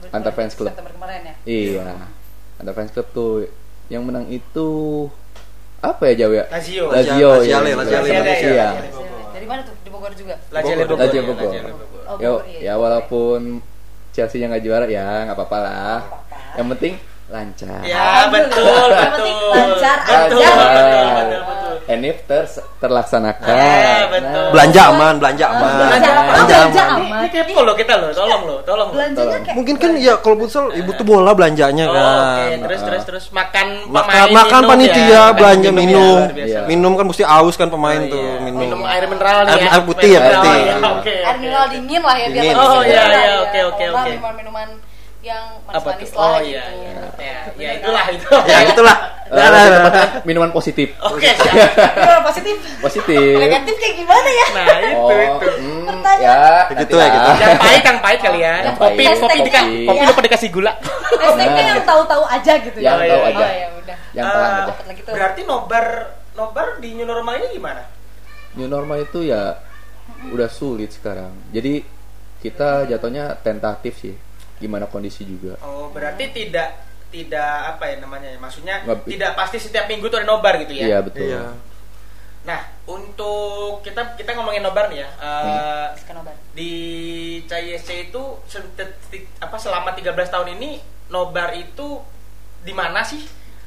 antar 0.09 0.31
fans 0.31 0.53
club. 0.53 0.71
September 0.71 0.89
kemarin 0.91 1.21
ya 1.23 1.33
Iya. 1.43 1.89
Antar 2.57 2.73
fans 2.73 2.89
club 2.89 3.07
tuh 3.11 3.31
yang 3.87 4.01
menang 4.01 4.25
itu 4.27 4.67
apa 5.77 6.09
ya 6.09 6.25
jauh 6.25 6.33
ya? 6.33 6.45
Lazio. 6.49 6.89
Lazio. 6.89 7.29
Laziale, 7.35 7.69
iya. 7.69 7.75
Laziale, 7.75 8.09
Laziale, 8.09 8.33
iya. 8.43 8.69
Dari 9.37 9.45
mana 9.45 9.61
tuh 9.61 9.75
di 9.77 9.89
Bogor 9.89 10.11
juga 10.11 10.33
Lazio 10.49 10.73
Bogor. 10.75 10.97
Bogor. 10.97 11.13
Ya, 11.13 11.21
Bogor. 11.21 11.45
Lazio 11.45 11.61
Bogor. 11.61 11.77
Oh, 12.03 12.17
Ya, 12.17 12.27
Bogor, 12.27 12.43
iya. 12.47 12.59
ya 12.59 12.73
walaupun 12.75 13.41
Chelsea-nya 14.09 14.49
nggak 14.49 14.63
juara 14.65 14.85
ya 14.87 15.05
nggak 15.23 15.37
apa-apa 15.37 15.57
lah. 15.61 15.97
Apa-apa. 16.01 16.57
Yang 16.57 16.67
penting 16.73 16.93
lancar. 17.27 17.81
Ya, 17.83 18.01
Alhamdulillah. 18.01 18.49
betul, 18.49 18.87
Yang 18.89 19.11
penting 19.13 19.37
betul. 19.37 19.51
lancar 19.53 19.97
Betul, 19.99 20.15
aja. 20.17 20.49
betul, 20.49 20.57
betul, 20.57 21.27
betul. 21.37 21.56
Enif 21.87 22.19
ter- 22.23 22.51
terlaksanakan. 22.77 23.47
Ya, 23.47 24.11
betul. 24.11 24.45
Belanja 24.51 24.81
aman, 24.87 25.13
belanja 25.17 25.45
aman. 25.49 25.71
Belanja 25.79 26.11
aman, 26.11 26.25
Belanja 26.27 26.55
belanja 26.57 26.81
aman. 26.83 26.99
aman. 26.99 27.17
Ini 27.17 27.27
kepo 27.31 27.59
loh 27.61 27.73
kita 27.73 27.93
loh, 27.95 28.09
tolong 28.11 28.41
loh, 28.43 28.59
tolong 28.61 28.89
belanjanya 28.91 29.23
Tolong. 29.23 29.41
kayak 29.41 29.55
Mungkin 29.55 29.75
kan 29.77 29.91
ya 29.95 30.13
kalau 30.17 30.35
futsal 30.37 30.65
ibu 30.71 30.91
tuh 30.91 31.05
bola 31.05 31.31
belanjanya 31.31 31.85
Oh, 31.85 31.93
kan. 31.93 32.03
oke, 32.03 32.51
terus 32.61 32.81
terus 32.83 33.03
terus 33.03 33.25
makan 33.31 33.67
Makan 33.87 34.03
pemain, 34.03 34.35
makan 34.35 34.59
minum 34.59 34.69
panitia 34.69 35.07
ya. 35.07 35.23
belanja 35.31 35.69
Minum 35.69 35.73
ya, 35.73 35.81
minum. 35.81 36.17
luar 36.17 36.31
biasa. 36.33 36.49
Iya. 36.49 36.59
Minum 36.65 36.91
kan 36.93 37.05
mesti 37.07 37.23
aus 37.23 37.55
kan 37.55 37.67
pemain 37.67 38.01
Oh, 38.01 38.11
tuh 38.11 38.19
iya. 38.21 38.35
minum. 38.43 38.59
minum 38.61 38.79
air 38.83 39.03
mineral 39.05 39.37
nih 39.39 39.47
Air- 39.49 39.61
ya. 39.61 39.69
air 39.69 39.83
putih 39.83 40.09
ya, 40.09 40.19
ya, 40.21 40.75
Oke. 40.91 41.15
air 41.17 41.37
mineral 41.37 41.65
dingin 41.67 42.01
lah 42.01 42.15
ya 42.15 42.27
biar 42.29 42.43
Oh, 42.53 42.81
iya, 42.81 43.01
iya, 43.01 43.03
ya. 43.23 43.35
oke, 43.41 43.59
oke, 43.65 43.83
oke. 43.89 44.09
minuman-minuman 44.11 44.67
yang 45.27 45.45
Apa 45.67 45.91
manis-manis 45.91 46.11
lah 46.11 46.23
Oh 46.23 46.37
gitu 46.39 46.47
iya, 46.47 46.63
iya. 46.71 46.93
Ya, 47.17 47.37
ya 47.53 47.67
kan? 47.69 47.77
itulah 47.77 48.05
itu. 48.09 48.27
Ya 48.47 48.59
itulah. 48.65 48.97
Nah, 49.27 49.51
nah, 49.51 49.59
nah, 49.59 49.79
nah. 49.91 50.07
minuman 50.23 50.55
positif. 50.55 50.95
Oke, 51.03 51.27
siap. 51.27 51.51
Minuman 51.99 52.23
positif 52.23 52.55
Positif. 52.79 53.35
negatif 53.35 53.75
kayak 53.75 53.95
gimana 53.99 54.23
ya 54.23 54.47
Nah, 54.55 54.67
itu 54.71 54.95
Oh, 54.95 55.11
itu. 55.11 55.47
hmm, 55.51 55.83
Pertanyaan. 55.83 56.63
ya, 56.71 56.79
Gitu 56.79 56.95
ya, 56.95 57.07
gitu. 57.11 57.29
Yang 57.35 57.55
pahit 57.59 57.83
yang 57.83 57.99
pahit 57.99 58.19
kali 58.23 58.39
ya. 58.39 58.55
Yang 58.63 58.75
kopi 58.79 59.03
pahit. 59.03 59.19
kopi 59.19 59.37
dika, 59.43 59.59
Kopi. 59.59 59.83
kopi 59.83 60.03
lupa 60.07 60.21
dikasih 60.23 60.49
gula. 60.49 60.71
hashtagnya 61.11 61.63
yang 61.67 61.81
tahu-tahu 61.83 62.23
aja 62.23 62.53
gitu 62.55 62.77
ya 62.79 62.87
Yang 62.87 62.99
tahu 63.03 63.19
oh, 63.19 63.27
aja. 63.27 63.45
ya 63.51 63.67
udah 63.75 63.97
Yang 64.13 64.25
pelan 64.31 64.51
aja. 64.55 64.73
Berarti 65.09 65.41
nobar 65.43 65.85
nobar 66.31 66.67
di 66.79 66.89
new 66.95 67.03
normal 67.03 67.33
ini 67.37 67.47
gimana? 67.51 67.83
New 68.55 68.69
normal 68.71 68.97
itu 69.03 69.19
ya 69.21 69.59
udah 70.25 70.47
sulit 70.47 70.95
sekarang. 70.95 71.35
Jadi 71.51 71.83
kita 72.39 72.87
jatuhnya 72.87 73.35
tentatif 73.37 73.99
sih. 73.99 74.15
Gimana 74.57 74.85
kondisi 74.89 75.23
juga. 75.23 75.57
Oh, 75.61 75.89
berarti 75.93 76.33
tidak 76.33 76.83
tidak 77.07 77.77
apa 77.77 77.83
ya 77.87 77.95
namanya 78.03 78.27
ya? 78.33 78.39
Maksudnya 78.41 78.83
Nggak- 78.83 79.07
tidak 79.07 79.31
pasti 79.37 79.57
setiap 79.61 79.85
minggu 79.87 80.09
tuh 80.09 80.19
ada 80.19 80.27
nobar 80.27 80.59
gitu 80.61 80.73
ya. 80.75 80.85
Iya 80.91 80.99
betul. 81.05 81.29
Iya. 81.29 81.55
Nah, 82.47 82.61
untuk 82.87 83.83
kita 83.83 84.15
kita 84.15 84.31
ngomongin 84.35 84.63
nobar 84.63 84.87
nih 84.87 85.03
ya. 85.03 85.09
Sekarang 85.99 86.23
obat. 86.23 86.35
di 86.55 86.71
CISC 87.43 88.09
itu 88.09 88.23
apa 89.37 89.57
selama 89.59 89.91
13 89.93 90.31
tahun 90.31 90.55
ini 90.57 90.79
nobar 91.11 91.53
itu 91.53 92.01
di 92.63 92.71
mana 92.71 93.03
sih? 93.03 93.21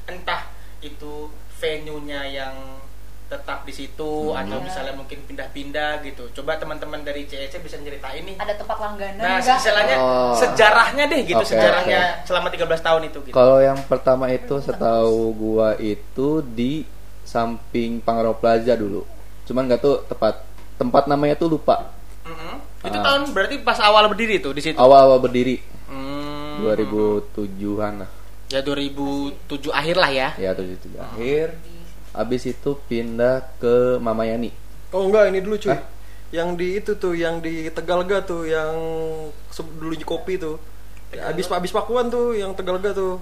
Entah 0.09 0.49
itu 0.81 1.29
venue-nya 1.61 2.25
yang 2.25 2.53
tetap 3.31 3.63
di 3.63 3.71
situ 3.71 4.11
Hmm. 4.29 4.35
atau 4.37 4.59
misalnya 4.59 4.91
mungkin 4.91 5.23
pindah-pindah 5.23 6.03
gitu. 6.03 6.27
Coba 6.33 6.59
teman-teman 6.59 6.99
dari 6.99 7.23
CISC 7.23 7.57
bisa 7.57 7.79
ceritain 7.79 8.19
nih. 8.21 8.35
ada 8.35 8.51
tempat 8.53 8.75
langganan 8.75 9.15
Nah, 9.17 9.39
nggak? 9.39 9.55
istilahnya 9.57 9.95
Oh. 9.97 10.35
sejarahnya 10.35 11.03
deh 11.07 11.21
gitu, 11.23 11.39
Oke, 11.39 11.47
sejarahnya 11.49 12.21
selama 12.23 12.47
13 12.47 12.81
tahun 12.81 13.01
itu 13.07 13.17
gitu. 13.23 13.31
Kalau 13.31 13.57
yang 13.57 13.79
pertama 13.85 14.27
itu 14.27 14.59
setahu 14.59 15.31
gua 15.31 15.73
itu 15.77 16.27
di 16.43 16.83
samping 17.23 17.99
Pangrau 17.99 18.35
Plaza 18.35 18.75
dulu. 18.75 19.07
Cuman 19.43 19.65
nggak 19.65 19.79
tuh 19.79 20.03
tepat 20.05 20.43
tempat 20.75 21.07
namanya 21.07 21.33
tuh 21.35 21.47
lupa. 21.49 21.87
Mm-mm. 22.21 22.55
Itu 22.83 22.97
Ah. 22.97 23.03
tahun 23.05 23.31
berarti 23.31 23.55
pas 23.61 23.79
awal 23.79 24.05
berdiri 24.07 24.37
tuh 24.37 24.51
di 24.51 24.59
situ. 24.59 24.75
Awal-awal 24.75 25.17
berdiri 25.19 25.61
Hmm. 25.87 26.59
2007-an 26.61 27.93
lah. 27.99 28.09
Ya 28.47 28.59
2007 28.59 29.71
akhir 29.71 29.95
lah 29.95 30.11
ya. 30.11 30.29
Ya 30.35 30.51
2007 30.51 30.99
akhir. 30.99 31.47
Habis 32.11 32.51
itu 32.51 32.75
pindah 32.87 33.55
ke 33.57 33.97
Mamayani. 34.03 34.51
Oh 34.91 35.07
enggak, 35.07 35.31
ini 35.31 35.39
dulu 35.39 35.55
cuy. 35.55 35.71
Hah? 35.71 35.81
Yang 36.31 36.49
di 36.59 36.67
itu 36.79 36.91
tuh, 36.95 37.13
yang 37.15 37.43
di 37.43 37.67
Tegalga 37.71 38.23
tuh, 38.23 38.47
yang 38.47 38.71
dulunya 39.79 40.07
kopi 40.07 40.39
tuh. 40.39 40.59
Ya, 41.11 41.31
Abis 41.31 41.51
abis 41.51 41.71
Pakuan 41.75 42.07
tuh, 42.07 42.35
yang 42.35 42.55
Tegalga 42.55 42.95
tuh. 42.95 43.19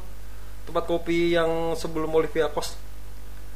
Tempat 0.65 0.85
kopi 0.85 1.33
yang 1.33 1.73
sebelum 1.73 2.09
Olivia 2.13 2.49
Kos. 2.49 2.77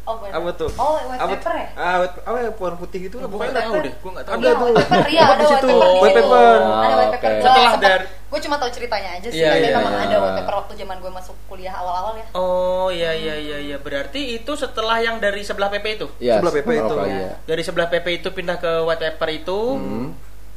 Oh, 0.03 0.15
Apa 0.19 0.49
tuh? 0.53 0.69
oh 0.73 0.99
white 1.01 1.15
Apa 1.17 1.33
pepper 1.33 1.53
ya 1.53 1.67
Ah, 1.73 1.95
white, 1.99 2.15
apa 2.19 2.37
ya, 2.37 2.49
warna 2.53 2.77
putih 2.77 2.99
gitu 3.03 3.15
lah 3.17 3.27
nggak 3.27 3.55
tahu 3.55 3.75
deh, 3.79 3.93
gua 3.97 4.11
nggak 4.11 4.25
tahu. 4.25 4.33
Ada 4.33 4.43
Iya, 4.43 4.53
tuh. 4.53 4.65
white 4.65 4.77
pepper 4.83 5.07
iya 5.07 5.21
ada 5.21 5.29
white 5.29 5.39
di 5.39 5.45
white 5.45 5.53
situ. 5.53 5.67
pepper. 5.67 6.57
ada 6.59 6.95
white 6.99 7.11
Oke. 7.13 7.27
Gua 7.33 7.41
Setelah 7.41 7.73
dari- 7.77 8.07
gue 8.33 8.41
cuma 8.41 8.57
tahu 8.57 8.71
ceritanya 8.73 9.09
aja 9.13 9.27
sih 9.29 9.37
Iya, 9.37 9.49
tapi 9.51 9.61
iya, 9.61 9.77
memang 9.77 9.93
iya. 9.93 10.03
ada 10.03 10.15
white 10.17 10.35
pepper 10.35 10.53
waktu 10.55 10.73
zaman 10.75 10.95
gue 10.97 11.11
masuk 11.13 11.35
kuliah 11.45 11.73
awal-awal 11.73 12.13
ya 12.15 12.25
Oh 12.33 12.87
iya 12.89 13.11
iya 13.13 13.35
iya 13.37 13.57
iya 13.63 13.77
berarti 13.77 14.21
itu 14.33 14.51
setelah 14.53 14.97
yang 14.97 15.17
dari 15.17 15.41
sebelah 15.41 15.69
PP 15.69 15.85
itu. 15.95 16.07
Ya, 16.17 16.37
Sebelah 16.37 16.53
PP 16.53 16.69
itu. 16.73 16.95
Dari 17.43 17.61
sebelah 17.61 17.87
PP 17.87 18.07
itu 18.17 18.29
pindah 18.29 18.57
ke 18.57 18.71
White 18.81 19.01
Pepper 19.03 19.29
itu. 19.31 19.59
Hmm. 19.73 20.07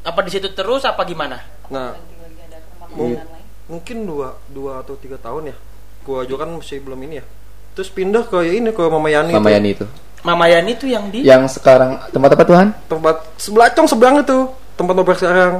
Apa 0.02 0.22
di 0.22 0.30
situ 0.30 0.48
terus 0.50 0.82
apa 0.82 1.02
gimana? 1.02 1.36
Nah, 1.68 1.92
mungkin 3.66 3.96
dua 4.02 4.38
dua 4.48 4.80
atau 4.80 4.94
tiga 4.94 5.18
tahun 5.18 5.50
ya. 5.50 5.56
Gua 6.00 6.22
juga 6.22 6.46
kan 6.46 6.54
masih 6.54 6.78
belum 6.80 6.98
ini 7.02 7.18
ya. 7.18 7.24
Terus 7.76 7.92
pindah 7.92 8.24
ke 8.24 8.40
ini 8.48 8.72
ke 8.72 8.82
Mama 8.88 9.12
Yani. 9.12 9.36
Mama 9.36 9.46
tuh. 9.46 9.52
Yani 9.52 9.68
itu. 9.76 9.86
Mama 10.24 10.44
Yani 10.48 10.72
tuh 10.80 10.88
yang 10.88 11.04
di 11.12 11.20
Yang 11.22 11.60
sekarang 11.60 12.00
tempat 12.08 12.32
apa 12.32 12.44
Tuhan? 12.48 12.68
Tempat 12.88 13.16
sebelah 13.36 13.68
cong 13.76 13.86
seberang 13.86 14.16
itu. 14.24 14.48
Tempat 14.80 14.94
nobar 14.96 15.16
sekarang. 15.20 15.54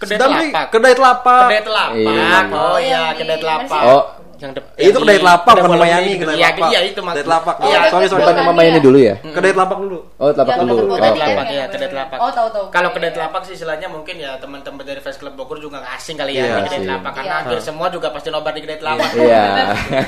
Kedai 0.00 0.16
Sedang 0.18 0.30
Telapak. 0.34 0.64
Kedai 0.72 0.94
telapak. 0.96 1.40
kedai 1.46 1.62
telapak. 1.62 1.88
Iya. 1.94 2.40
Oh 2.56 2.78
iya, 2.80 3.02
kedai 3.14 3.36
di- 3.36 3.42
telapak. 3.44 3.82
Oh, 3.84 4.02
yang 4.42 4.52
dep- 4.52 4.74
Eh, 4.74 4.84
itu 4.84 4.98
kedai 4.98 5.16
telapak, 5.16 5.46
kedai 5.48 5.62
bukan 5.62 5.70
bola 5.72 5.84
Mayani, 5.84 6.02
ini. 6.04 6.14
kedai 6.18 6.34
Iya, 6.34 6.48
telapak. 6.48 6.68
Iya, 6.68 6.80
itu 6.82 6.98
maksud. 6.98 7.14
Kedai 7.14 7.24
telapak. 7.24 7.54
Iya, 7.54 7.62
Oh, 7.62 7.86
sorry, 7.86 7.86
sorry. 8.04 8.20
tempatnya 8.20 8.34
Bukan, 8.34 8.50
Mama 8.50 8.60
Yani 8.60 8.72
iya. 8.72 8.82
dulu 8.82 8.98
ya? 8.98 9.14
Kedai 9.22 9.52
telapak 9.52 9.78
dulu. 9.78 9.98
Oh, 10.12 10.28
telapak 10.28 10.52
Yang 10.52 10.60
dulu. 10.64 10.82
Oh, 10.82 10.88
kedai 10.92 11.12
telapak 11.12 11.46
ya, 11.46 11.52
Iya, 11.52 11.64
kedai 11.68 11.88
telapak. 11.88 12.18
Oh, 12.18 12.30
tahu, 12.30 12.48
tahu. 12.50 12.64
Kalau 12.68 12.90
kedai 12.90 13.04
iya. 13.04 13.16
telapak 13.16 13.40
sih 13.42 13.54
istilahnya 13.54 13.86
mungkin 13.86 14.14
ya 14.16 14.30
teman-teman 14.36 14.82
dari 14.82 14.98
fans 14.98 15.16
club 15.16 15.34
Bogor 15.34 15.56
juga 15.56 15.76
nggak 15.78 15.94
asing 15.94 16.16
kali 16.16 16.32
ya 16.32 16.42
Iya 16.42 16.52
di 16.52 16.62
kedai 16.64 16.74
sih. 16.74 16.84
telapak 16.84 17.10
karena 17.12 17.24
Iya. 17.24 17.38
hampir 17.40 17.58
semua 17.60 17.86
juga 17.88 18.08
pasti 18.10 18.28
nobar 18.28 18.52
di 18.52 18.60
kedai 18.60 18.78
telapak. 18.78 19.08
Iya. 19.14 19.42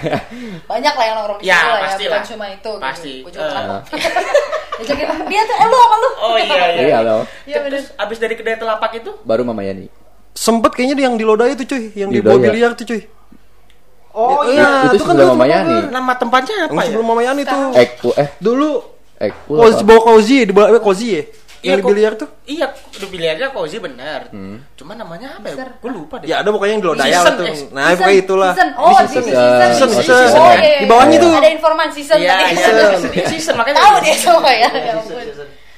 banyak 0.70 0.92
lah 0.92 1.04
yang 1.04 1.16
nongkrong 1.16 1.38
di 1.38 1.44
Ya, 1.44 1.54
situ 1.54 1.64
lah 1.64 1.72
ya 1.72 1.84
pasti 1.84 2.02
bukan 2.04 2.14
lah. 2.14 2.26
cuma 2.26 2.44
itu 2.50 2.72
Pasti. 2.76 3.12
gitu. 3.22 3.38
Eh. 3.38 3.80
Diajakin, 4.74 5.06
dia 5.24 5.42
tuh 5.44 5.54
eh 5.54 5.66
lu 5.66 5.78
apa 5.78 5.96
lu 5.96 6.08
Oh 6.20 6.34
iya 6.36 6.56
iya. 6.68 6.82
Iya 6.84 6.98
loh. 7.00 7.22
Iya, 7.44 7.56
bener. 7.60 7.78
Terus 7.78 7.86
abis 7.94 8.18
dari 8.18 8.34
kedai 8.34 8.56
telapak 8.56 8.90
itu 8.96 9.10
Baru 9.22 9.42
Mama 9.42 9.62
Yani. 9.62 9.86
Sempet 10.32 10.74
kayaknya 10.74 10.98
yang 11.00 11.14
di 11.14 11.22
Lodaya 11.22 11.54
itu 11.54 11.62
cuy, 11.64 11.94
yang 11.94 12.10
di 12.10 12.18
Di 12.18 12.20
bawah 12.20 12.36
Lodaya. 12.36 12.50
biliar 12.50 12.70
tuh 12.74 12.82
cuy. 12.84 13.06
Oh 14.14 14.46
Ya, 14.46 14.54
iya, 14.54 14.68
itu 14.86 14.94
itu 14.94 15.04
kan 15.04 15.14
dulu 15.14 15.26
Mama 15.28 15.42
tempat 15.42 15.48
Yani. 15.50 15.76
nama 15.90 16.12
tempatnya 16.14 16.54
apa 16.60 16.70
Yang 16.70 16.78
ya? 16.78 16.86
sebelum 16.86 17.06
Mama 17.06 17.22
Yani 17.22 17.42
tuh. 17.42 17.60
Ekpu 17.74 18.08
eh 18.14 18.28
Dulu 18.38 18.70
Ekpu. 19.16 19.52
Kozi 19.52 19.82
bawa 19.82 20.00
Kozi 20.02 20.36
di 20.42 20.52
bawah 20.52 20.78
Kozi 20.78 21.06
ya. 21.10 21.22
Yang 21.64 21.80
di 21.80 21.84
biliar 21.86 22.12
tuh. 22.14 22.28
Iya, 22.44 22.66
di 22.92 23.06
biliarnya 23.06 23.48
Kozi 23.48 23.76
benar. 23.78 24.28
Hmm. 24.28 24.60
Cuma 24.74 24.92
namanya 24.92 25.34
apa 25.34 25.48
ya? 25.48 25.64
Gue 25.74 25.90
lupa 25.90 26.20
deh. 26.20 26.28
Ya 26.28 26.38
ada 26.38 26.48
pokoknya 26.48 26.72
yang 26.72 26.82
di 26.82 26.88
Lodaya 26.88 27.08
Season, 27.10 27.24
lah 27.24 27.34
tuh. 27.34 27.46
eh, 27.46 27.56
Nah, 27.72 27.84
pokoknya 27.90 28.18
itulah. 28.20 28.52
season. 28.52 28.68
oh 28.76 28.90
di 28.92 29.06
season. 29.08 29.24
season 29.24 29.32
Season, 29.72 29.88
Season, 29.88 30.16
season. 30.20 30.36
oh 30.36 30.44
kan? 30.44 30.54
iya 30.54 30.68
iya. 30.68 30.78
Di 30.78 30.86
bawahnya 30.86 31.16
Iya. 31.16 31.24
tuh. 31.24 31.32
ada 31.34 31.50
informan 31.50 31.88
season 31.90 32.16
Iya, 32.16 32.28
tadi 32.28 32.42
iya, 32.44 32.52
Season. 32.52 32.74
ada 32.76 32.84
season, 33.00 33.26
season 33.32 33.54
makanya 33.56 33.76
tahu 33.80 33.96
deh 33.98 34.14
semua 34.14 34.52
ya 34.52 34.68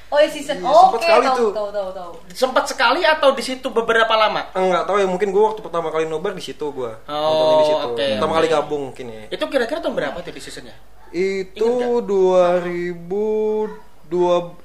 ya 0.07 0.15
oh 0.15 0.23
iya 0.23 0.29
season 0.31 0.63
Iya, 0.63 0.71
oh, 0.71 0.95
oke 0.95 1.03
sekali 1.03 1.27
tahu 1.27 1.35
tuh. 1.35 1.51
tahu 1.51 1.67
tahu 1.67 1.89
tahu 1.91 2.11
Sempat 2.31 2.63
sekali 2.63 3.03
atau 3.03 3.35
di 3.35 3.43
situ 3.43 3.67
beberapa 3.67 4.15
lama? 4.15 4.47
Enggak 4.55 4.87
tahu 4.87 5.03
ya 5.03 5.07
mungkin 5.07 5.35
gua 5.35 5.51
waktu 5.51 5.59
pertama 5.59 5.91
kali 5.91 6.07
nobar 6.07 6.31
di 6.31 6.39
situ 6.39 6.63
gua. 6.71 6.95
Oh, 7.11 7.59
di 7.59 7.67
situ. 7.67 7.75
oke. 7.91 8.07
Pertama 8.15 8.39
kali 8.39 8.47
gabung 8.47 8.81
mungkin 8.91 9.05
ya. 9.11 9.23
Itu 9.27 9.51
kira-kira 9.51 9.83
tahun 9.83 9.99
berapa 9.99 10.15
tuh 10.23 10.31
di 10.31 10.39
seasonnya? 10.39 10.75
Itu 11.11 11.83
Ingat 11.83 12.07
2002 12.07 14.07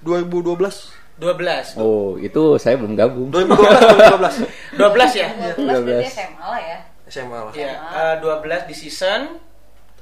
2012. 0.06 1.02
12. 1.18 1.78
Oh, 1.78 2.14
itu 2.18 2.42
saya 2.58 2.78
belum 2.78 2.94
gabung. 2.94 3.30
2012 3.30 4.46
2012. 4.78 4.78
12 4.78 5.22
ya? 5.22 5.28
12 5.58 5.58
berarti 5.58 6.06
12. 6.06 6.14
SMA 6.14 6.46
lah 6.46 6.62
ya 6.62 6.78
SMA 7.06 7.38
lah. 7.38 7.52
Iya, 7.52 7.72
eh, 7.76 8.14
12 8.22 8.66
di 8.70 8.74
season. 8.74 9.38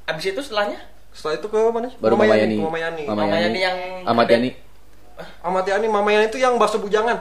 Abis 0.07 0.31
itu 0.31 0.41
setelahnya? 0.41 0.79
Setelah 1.11 1.35
itu 1.37 1.47
ke 1.51 1.59
mana 1.69 1.91
sih? 1.91 1.97
Baru 1.99 2.15
Mama 2.15 2.33
Yani. 2.33 2.55
ke 2.55 2.63
Mama 2.63 2.79
Yani. 2.79 3.03
Mama 3.03 3.21
Mama 3.21 3.35
Yani. 3.35 3.43
Yani 3.43 3.59
yang 3.59 3.77
Ahmad 4.07 4.27
Yani. 4.31 4.49
Ahmad 5.39 5.63
Yani, 5.63 5.85
Mama 5.85 6.09
Yani 6.09 6.27
itu 6.27 6.37
yang 6.37 6.55
bakso 6.55 6.77
bujangan. 6.77 7.17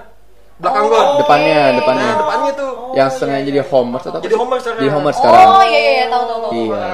Belakang 0.56 0.84
Oh. 0.84 0.88
gua. 0.88 1.02
Depannya, 1.18 1.56
Nah, 1.56 1.70
depannya. 1.74 2.10
depannya 2.16 2.52
tuh. 2.52 2.70
Yang 2.92 3.08
setengah 3.16 3.38
jadi 3.42 3.60
homers 3.64 4.02
atau 4.02 4.12
apa 4.12 4.24
Jadi? 4.24 4.34
Homer 4.34 4.58
sekarang. 4.58 4.78
Jadi 4.78 4.90
homers 4.90 5.16
sekarang. 5.16 5.46
oh 5.48 5.64
iya 5.64 5.78
iya 5.78 5.92
iya, 5.94 6.06
tahu 6.06 6.22
tahu 6.22 6.38
tahu 6.38 6.52
Iya. 6.52 6.84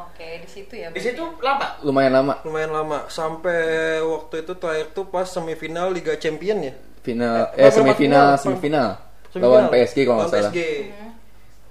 oke 0.00 0.28
di 0.40 0.48
situ 0.48 0.74
ya 0.74 0.88
Di 0.88 1.00
situ 1.02 1.24
lama. 1.38 1.66
Lumayan 1.80 2.12
lama. 2.14 2.32
Lumayan 2.42 2.70
lama 2.70 2.98
sampai 3.06 3.60
waktu 4.00 4.34
itu 4.40 4.52
terakhir 4.54 4.86
tuh 4.90 5.04
pas 5.04 5.26
semifinal 5.26 5.90
Liga 5.90 6.16
Champion 6.16 6.58
ya. 6.62 6.72
Final 7.00 7.52
Eh, 7.54 7.64
eh 7.64 7.70
semifinal, 7.70 8.36
final. 8.36 8.40
semifinal. 8.40 8.88
Semifinal. 9.28 9.44
Lawan 9.44 9.64
PSG 9.68 9.96
kalau 10.02 10.16
nggak 10.18 10.30
salah. 10.30 10.50
PSG. 10.50 10.58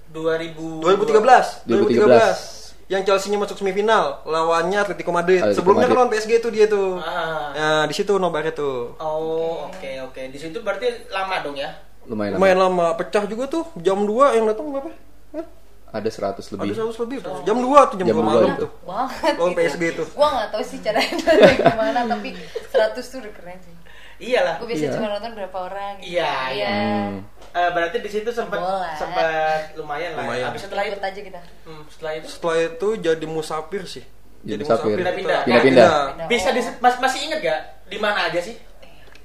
2000 0.08 0.82
2013. 0.82 1.66
2013. 1.66 2.59
Yang 2.90 3.02
Chelsea-nya 3.06 3.38
masuk 3.38 3.54
semifinal 3.56 4.18
lawannya 4.26 4.82
Atletico 4.82 5.14
Madrid. 5.14 5.38
Atletico 5.38 5.62
Sebelumnya 5.62 5.86
kan 5.86 5.94
Madrid. 5.94 6.02
lawan 6.02 6.10
PSG 6.10 6.32
tuh 6.42 6.50
dia 6.50 6.66
tuh. 6.66 6.98
Ah. 6.98 7.54
Nah, 7.54 7.82
di 7.86 7.94
situ 7.94 8.18
nobarnya 8.18 8.50
tuh. 8.50 8.98
Oh, 8.98 9.70
oke 9.70 9.90
oke. 10.04 10.22
Di 10.28 10.36
situ 10.36 10.58
berarti 10.58 11.06
lama 11.06 11.38
dong 11.38 11.54
ya? 11.54 11.70
Lumayan 12.04 12.34
lama. 12.34 12.38
Lumayan 12.42 12.58
lama 12.58 12.86
pecah 12.94 13.24
juga 13.24 13.46
tuh. 13.46 13.62
Jam 13.78 14.02
2 14.02 14.34
yang 14.34 14.44
datang 14.44 14.66
berapa? 14.68 14.90
Hah? 15.30 15.46
Ada 15.90 16.34
100 16.34 16.42
Ada 16.42 16.50
lebih. 16.58 16.70
100 16.74 17.02
lebih 17.06 17.16
tuh. 17.22 17.34
Jam 17.42 17.56
2 17.56 17.90
tuh 17.90 17.96
jam, 17.98 18.06
Jam 18.10 18.16
2 18.16 18.18
dua 18.18 18.26
malam 18.26 18.50
itu. 18.50 18.58
tuh. 18.58 18.70
banget 18.82 19.34
Lawan 19.38 19.50
gitu. 19.50 19.60
PSG 19.62 19.82
tuh. 19.94 20.06
gua 20.10 20.28
nggak 20.34 20.48
tahu 20.50 20.62
sih 20.66 20.78
caranya 20.82 21.14
dari 21.20 21.54
gimana 21.70 22.00
tapi 22.06 22.28
100 22.34 22.98
tuh 22.98 23.18
udah 23.22 23.32
keren 23.32 23.58
sih 23.62 23.74
Iyalah. 24.20 24.54
gua 24.60 24.68
biasanya 24.68 24.86
Iya. 24.86 24.96
cuma 24.96 25.08
nonton 25.08 25.30
berapa 25.32 25.58
orang 25.58 25.92
gitu. 25.98 26.12
Iya, 26.12 26.32
iya. 26.52 26.70
Hmm. 26.70 27.18
Eh, 27.50 27.70
berarti 27.72 27.96
di 27.98 28.10
situ 28.12 28.30
sempat 28.30 28.60
sempat 28.94 29.26
lumayan 29.74 30.12
lah. 30.14 30.22
Lumayan. 30.22 30.46
Habis 30.52 30.60
setelah 30.68 30.84
itu, 30.84 30.92
ikut 30.92 31.02
aja 31.02 31.20
kita 31.24 31.40
hmm, 31.64 31.82
setelah 31.88 32.12
itu 32.14 32.26
Setelah 32.28 32.56
itu 32.62 32.88
jadi 33.00 33.24
musafir 33.26 33.82
sih. 33.84 34.04
Jadi 34.40 34.62
musafir. 34.62 34.96
Pindah-pindah. 34.96 35.40
Pindah-pindah. 35.44 35.88
bisa 36.28 36.48
di, 36.52 36.60
mas, 36.78 36.94
masih 36.96 37.18
inget 37.26 37.38
gak 37.40 37.60
di 37.88 37.98
mana 37.98 38.28
aja 38.28 38.40
sih? 38.40 38.54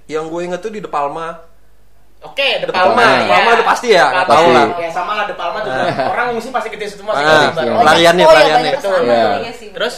Yang 0.07 0.25
gue 0.27 0.41
inget 0.43 0.59
tuh 0.59 0.71
di 0.71 0.79
De 0.79 0.87
Palma. 0.87 1.43
Oke, 2.23 2.47
De 2.61 2.65
De 2.65 2.73
Palma. 2.73 2.97
Palma. 2.97 3.05
ya. 3.05 3.19
De 3.21 3.27
Palma 3.29 3.49
udah 3.53 3.67
pasti 3.67 3.87
ya, 3.93 4.05
nggak 4.09 4.27
tahu 4.27 4.47
lah. 4.49 4.65
Ya 4.81 4.89
sama 4.89 5.11
lah 5.13 5.25
De 5.29 5.35
Palma 5.37 5.57
juga. 5.61 5.81
Orang 6.09 6.25
mesti 6.33 6.49
pasti 6.49 6.67
gitu 6.73 6.83
semua 6.97 7.13
sih 7.13 7.21
Ah, 7.21 7.29
iya. 7.29 7.37
Barcelona. 7.53 7.75
Oh, 7.75 7.81
Pelariannya, 7.85 8.23
iya, 8.23 8.31
pelariannya. 8.31 8.71
iya 9.45 9.53
sih, 9.53 9.67
Terus? 9.69 9.93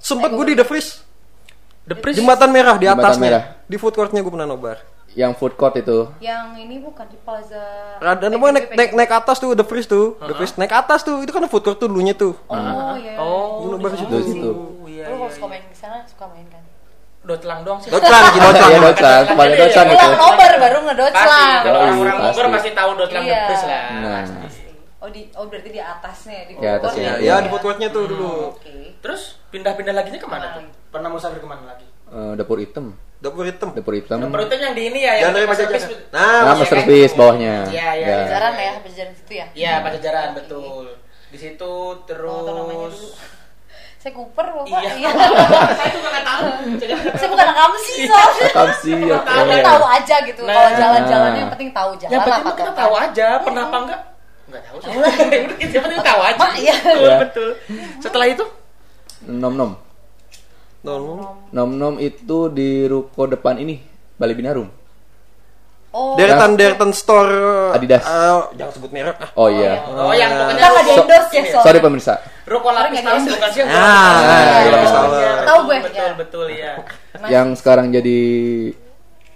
Sempet 0.00 0.28
Eh, 0.28 0.34
gue 0.34 0.38
gua 0.38 0.46
di 0.48 0.54
The 0.58 0.66
Freeze. 0.66 0.90
The 1.90 1.96
Priest. 1.96 2.16
Jembatan 2.16 2.48
merah 2.48 2.74
di 2.76 2.86
Jembatan 2.86 3.02
atasnya. 3.04 3.20
merah. 3.20 3.42
Di 3.66 3.76
food 3.76 3.92
courtnya 3.92 4.20
gue 4.20 4.30
pernah 4.30 4.46
nobar. 4.46 4.78
Yang 5.10 5.32
food 5.36 5.58
court 5.58 5.74
itu. 5.74 6.06
yang 6.22 6.54
ini 6.54 6.78
bukan 6.78 7.02
di 7.04 7.18
Plaza 7.18 7.58
Rada 7.98 8.22
PGP, 8.22 8.30
namanya 8.30 8.52
naik, 8.54 8.66
naik 8.70 8.90
naik 8.94 9.10
atas 9.12 9.36
tuh 9.36 9.50
The 9.52 9.66
Freeze 9.66 9.90
tuh. 9.90 10.14
The 10.20 10.32
Freeze 10.32 10.54
naik 10.54 10.70
atas 10.70 11.02
tuh. 11.02 11.18
Itu 11.18 11.34
kan 11.34 11.42
food 11.44 11.66
court 11.66 11.76
tuh 11.76 11.90
dulunya 11.90 12.14
tuh. 12.14 12.38
oh 12.46 12.94
iya 12.94 13.18
Oh, 13.18 13.66
Gue 13.66 13.74
nobar 13.74 13.90
di 13.90 13.98
situ. 13.98 14.16
Situ. 14.22 14.50
Iya, 14.86 15.10
lu 15.10 15.18
iya, 15.18 15.18
kalau 15.18 15.26
suka 15.28 15.42
iya. 15.42 15.50
main 15.50 15.62
di 15.66 15.74
sana 15.74 15.96
suka 16.06 16.24
main 16.30 16.46
kan 16.46 16.62
Dotlang 17.20 17.60
doang 17.66 17.82
sih. 17.82 17.90
Dotlang, 17.90 18.24
Ki, 18.24 18.38
Dotlang. 18.38 18.70
Iya, 18.70 18.78
Dotlang. 18.80 19.22
Kembali 19.26 19.52
Dotlang 19.52 19.86
itu. 19.86 19.96
pulang 19.98 20.14
nobar 20.16 20.52
baru 20.56 20.78
Pasti, 20.78 20.86
ngedotlang 20.86 21.60
kalau 21.60 21.74
Oh, 21.74 21.82
orang-orang 21.82 22.14
iya, 22.14 22.22
Bogor 22.24 22.46
pasti. 22.48 22.70
tahu 22.70 22.90
Dotlang 22.94 23.24
Iya. 23.26 23.34
The 23.34 23.44
Priest 23.44 23.64
lah. 23.66 23.82
Nah. 23.92 24.22
oh 25.00 25.08
di 25.08 25.22
oh 25.34 25.44
berarti 25.44 25.68
di 25.68 25.80
atasnya 25.82 26.38
di 26.46 26.52
Di 26.54 26.66
atasnya, 26.70 27.10
bawah 27.10 27.18
Ya, 27.18 27.26
Iya. 27.26 27.42
di 27.42 27.48
food 27.50 27.62
courtnya 27.62 27.88
tuh 27.90 28.04
dulu. 28.06 28.30
oke 28.54 28.74
Terus 29.02 29.20
pindah-pindah 29.50 29.90
lagi 29.92 30.08
ke 30.12 30.22
mana 30.22 30.22
Ke 30.22 30.30
mana 30.30 30.46
tuh? 30.54 30.64
Pernah 30.90 31.08
musafir 31.08 31.38
ke 31.38 31.46
mana 31.46 31.62
lagi? 31.64 31.86
Eh, 32.10 32.32
dapur 32.34 32.58
hitam. 32.58 32.90
Dapur 33.16 33.44
hitam. 33.44 33.70
Dapur 33.70 33.94
hitam. 33.94 34.18
Dapur 34.18 34.40
itu 34.42 34.54
yang 34.56 34.74
di 34.74 34.82
ini 34.88 35.00
ya, 35.00 35.12
Jangan 35.20 35.34
dari 35.36 35.46
Pajajaran. 35.46 35.80
Nah, 35.80 35.94
Nah, 36.10 36.34
Iya, 36.42 36.52
masterpiece 36.56 37.12
kan? 37.12 37.18
bawahnya. 37.18 37.54
Iya, 37.68 37.88
iya. 37.94 38.06
Ya. 38.08 38.18
jalan 38.28 38.52
ya 38.56 38.72
berjalan 38.80 39.12
situ 39.14 39.32
ya 39.32 39.46
Iya, 39.52 39.72
Pajajaran 39.80 40.28
betul. 40.34 40.86
Di 41.30 41.38
situ 41.38 41.72
terus 42.04 42.96
saya 44.00 44.16
Cooper 44.16 44.46
bapak 44.48 44.80
Iya. 44.80 44.92
iya. 44.96 45.10
Saya 45.78 45.90
juga 45.92 46.08
nggak 46.08 46.24
tahu. 46.24 46.44
saya 47.12 47.28
bukan 47.28 47.46
anak 47.46 47.72
sih 47.78 48.08
soalnya 48.08 48.42
Rekam 48.42 48.68
sih. 48.74 48.96
Tapi 49.12 49.54
tahu 49.60 49.84
aja 49.86 50.16
gitu 50.24 50.40
Nah. 50.42 50.54
kalau 50.56 50.70
jalan-jalannya 50.74 51.38
yang 51.38 51.52
penting 51.52 51.70
tahu 51.70 51.90
jalan 51.94 52.10
Ya 52.10 52.18
penting 52.18 52.44
kita 52.56 52.72
tahu 52.72 52.92
aja, 52.96 53.26
pernah 53.44 53.62
apa 53.68 53.76
enggak? 53.78 54.00
Enggak 54.48 54.62
tahu 54.64 54.76
sih. 54.80 54.90
Yang 55.70 55.82
penting 55.84 56.00
tahu 56.02 56.20
aja. 56.24 56.46
Iya. 56.56 56.74
Iya. 56.96 57.16
betul. 57.20 57.48
Setelah 58.00 58.26
itu 58.26 58.44
Nom 59.22 59.52
nom. 59.52 59.70
Non 60.80 61.00
Nom 61.50 61.70
nom 61.70 61.94
itu 61.96 62.48
di 62.48 62.84
ruko 62.84 63.26
depan 63.26 63.56
ini, 63.56 63.76
Bali 64.16 64.32
Binarum. 64.32 64.68
oh 65.90 66.14
Deretan 66.14 66.54
Deretan 66.54 66.94
Store 66.94 67.74
Adidas. 67.74 68.06
eh, 68.06 68.40
jangan 68.54 68.72
sebut 68.72 68.90
merek 68.90 69.18
ah. 69.18 69.30
Oh 69.34 69.50
iya. 69.50 69.82
Oh, 69.84 70.14
yang 70.14 70.30
pokoknya 70.30 70.54
kita 70.54 70.68
nggak 70.70 70.84
di 70.86 70.92
endorse 70.94 71.32
ya 71.34 71.42
Sorry 71.60 71.78
pemirsa. 71.78 72.14
Ruko 72.46 72.68
lapis 72.70 73.02
talas 73.02 73.22
nggak 73.22 73.36
bukan 73.36 73.50
sih? 73.50 73.62
Ah, 73.62 74.14
iya, 74.62 74.68
lapis 74.70 74.86
talas. 74.88 75.10
talas. 75.10 75.18
Iya, 75.18 75.32
Tahu 75.42 75.58
gue, 75.60 75.76
Betul, 75.82 75.98
ya. 75.98 76.12
betul 76.14 76.46
ya. 76.48 76.72
Yang 77.26 77.48
sekarang 77.58 77.86
jadi 77.90 78.18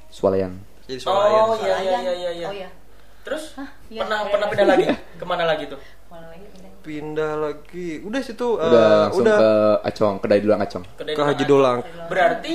swalayan. 0.09 0.53
Jadi 0.87 1.01
swalayan. 1.03 1.43
Oh 1.43 1.57
iya 1.59 1.77
iya 1.77 1.97
iya 1.99 2.13
iya. 2.15 2.31
iya. 2.33 2.47
oh 2.47 2.55
iya 2.55 2.69
Terus 3.25 3.57
Hah, 3.57 3.69
iya, 3.89 4.05
pernah 4.05 4.19
iya. 4.21 4.31
pernah 4.31 4.47
pindah 4.47 4.67
lagi? 4.69 4.85
Ke 5.17 5.25
mana 5.25 5.45
lagi 5.45 5.65
tuh? 5.67 5.81
Pindah 6.85 7.33
lagi. 7.41 8.05
Udah 8.05 8.21
situ 8.21 8.61
eh, 8.61 8.69
Udah 8.69 8.87
langsung 9.09 9.25
udah 9.25 9.37
ke 9.41 9.51
Acong, 9.89 10.15
kedai 10.21 10.39
dulang 10.39 10.61
Acong. 10.61 10.85
Kedai 10.95 11.15
ke 11.17 11.23
Haji 11.25 11.45
Dolang. 11.45 11.79
Dolang. 11.81 12.09
Berarti 12.13 12.55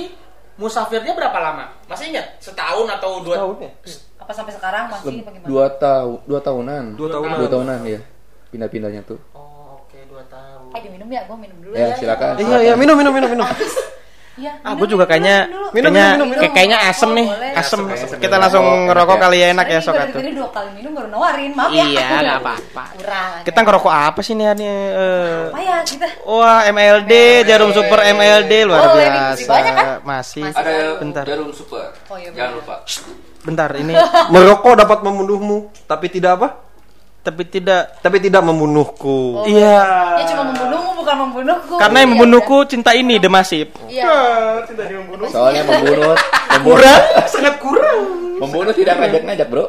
musafirnya 0.54 1.12
berapa 1.12 1.34
lama? 1.36 1.64
Masih 1.84 2.14
ingat? 2.14 2.38
Setahun 2.38 2.86
atau 2.86 3.20
dua 3.20 3.36
Tahun 3.36 3.56
ya? 3.58 3.72
apa 4.20 4.32
sampai 4.36 4.52
sekarang 4.54 4.84
masih 4.86 5.26
apa 5.26 5.30
gimana 5.34 5.48
Dua 5.50 5.66
tahun, 5.74 6.18
dua 6.22 6.40
tahunan. 6.40 6.84
Dua 6.94 7.08
tahunan. 7.10 7.36
Dua 7.42 7.48
tahunan 7.50 7.78
ya. 7.82 8.00
Pindah-pindahnya 8.48 9.02
tuh. 9.02 9.18
Oh, 9.34 9.82
oke, 9.82 9.98
dua 10.06 10.22
tahun. 10.30 10.70
eh 10.70 10.80
diminum 10.80 11.08
ya 11.10 11.26
gua 11.26 11.34
minum 11.34 11.58
dulu 11.58 11.74
Ya, 11.74 11.98
silakan. 11.98 12.38
Iya 12.38 12.58
iya 12.62 12.74
minum 12.78 12.94
minum 12.94 13.10
minum 13.10 13.26
minum. 13.28 13.46
Iya, 14.40 14.52
Ah, 14.56 14.66
minum 14.66 14.78
gue 14.78 14.88
juga 14.88 15.04
kayaknya 15.04 15.36
minum. 15.44 15.68
Minum, 15.70 15.72
kayaknya 15.86 16.06
minum, 16.10 16.26
minum. 16.26 16.40
kayak- 16.40 16.54
kayaknya 16.54 16.78
asem 16.82 17.04
Oh, 17.04 17.12
nih. 17.12 17.26
boleh. 17.28 17.50
Asem. 17.52 17.80
Asem, 17.82 18.06
asem. 18.06 18.18
Kita 18.18 18.36
langsung 18.36 18.64
Oh, 18.64 18.76
ngerokok 18.82 19.12
enak 19.12 19.22
kali 19.22 19.36
ya 19.36 19.46
enak 19.50 19.66
Tadi 19.66 19.74
ya 19.74 19.80
sok 19.80 19.94
atuh. 19.94 20.16
tadi 20.16 20.30
dua 20.32 20.48
kali 20.48 20.70
minum 20.72 20.90
baru 20.90 21.08
nawarin 21.08 21.50
maaf 21.52 21.70
ya 21.70 21.84
Iya, 21.84 22.06
nggak 22.16 22.38
apa-apa. 22.42 22.84
kurang 22.94 23.30
Kita 23.42 23.58
ngerokok 23.60 23.92
apa 23.92 24.20
sih 24.20 24.32
nih 24.32 24.46
ini? 24.50 24.64
eh, 24.64 25.44
apa 25.46 25.60
ya 25.60 25.76
kita 25.82 26.06
Wah, 26.22 26.60
MLD, 26.66 27.12
jarum 27.44 27.70
super 27.70 28.00
MLD 28.02 28.52
luar 28.64 28.80
Oh, 28.80 28.94
biasa. 28.96 29.44
banyak 29.46 29.72
kan? 29.74 29.86
Masih. 30.02 30.42
Masih. 30.42 30.56
Ada 30.56 30.74
bentar. 30.96 31.24
jarum 31.26 31.50
super. 31.50 31.86
Oh, 32.08 32.16
iya, 32.16 32.30
Jangan 32.30 32.52
lupa. 32.56 32.74
Bentar, 33.40 33.70
ini 33.74 33.92
Merokok 34.32 34.72
dapat 34.78 34.98
membunuhmu, 35.00 35.58
tapi 35.84 36.08
tidak 36.08 36.32
apa? 36.36 36.48
Tapi 37.20 37.44
tidak 37.44 38.00
Tapi 38.00 38.16
tidak 38.18 38.40
membunuhku. 38.40 39.44
iya 39.44 39.80
Ya 40.16 40.24
cuma 40.26 40.48
membunuhmu 40.48 40.90
bukan 40.96 41.16
membunuhku. 41.20 41.74
karena 41.76 41.96
yang 41.98 42.08
Iya, 42.08 42.14
membunuhku 42.16 42.56
cinta 42.64 42.90
ini 42.92 43.16
The 43.16 43.28
Massive 43.28 43.70
Iya. 43.86 44.12
Soalnya 45.28 45.62
membunuh, 45.62 46.16
membunuh, 46.50 46.80
kurang 46.80 47.00
sangat 47.32 47.54
kurang 47.58 47.98
membunuh 48.40 48.72
tidak 48.72 48.96
ngajak-ngajak 48.96 49.46
bro. 49.46 49.64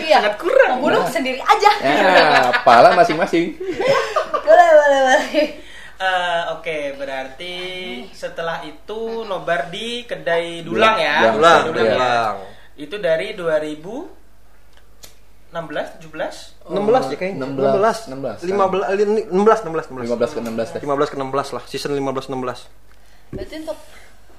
Iya. 0.00 0.16
sangat 0.18 0.34
kurang 0.38 0.70
Membunuh 0.78 1.02
sendiri 1.06 1.38
aja. 1.38 1.70
Ya, 1.78 2.50
pala 2.62 2.94
masing-masing. 2.94 3.54
boleh, 4.46 4.68
boleh, 4.72 4.98
boleh. 5.04 5.22
Eh, 6.00 6.40
Oke, 6.50 6.96
berarti 6.96 7.54
setelah 8.10 8.64
itu 8.64 9.22
nobar 9.22 9.68
di 9.68 10.02
kedai 10.02 10.64
Dulang 10.64 10.96
ya. 10.96 11.30
Dulang, 11.30 11.36
Ulang, 11.36 11.60
Dulang 11.68 11.84
ya. 11.84 11.94
ulang. 11.94 12.34
Itu 12.74 12.96
dari 12.96 13.36
2016, 15.50 15.98
17. 15.98 16.70
16 16.70 17.10
ya 17.10 17.16
kayaknya. 17.18 17.46
16, 17.46 18.06
16. 18.06 18.36
15 18.46 18.86
li- 18.94 19.26
16 19.26 19.60
16 19.66 19.86
16. 19.90 20.06
15 20.06 20.30
ke 20.30 20.40
16 20.40 20.68
deh. 20.70 20.80
15 20.86 21.10
ke 21.10 21.16
16 21.18 21.48
lah, 21.58 21.62
season 21.66 21.90
15 21.94 22.30
16. 22.30 22.70
Berarti 23.34 23.54
untuk 23.62 23.78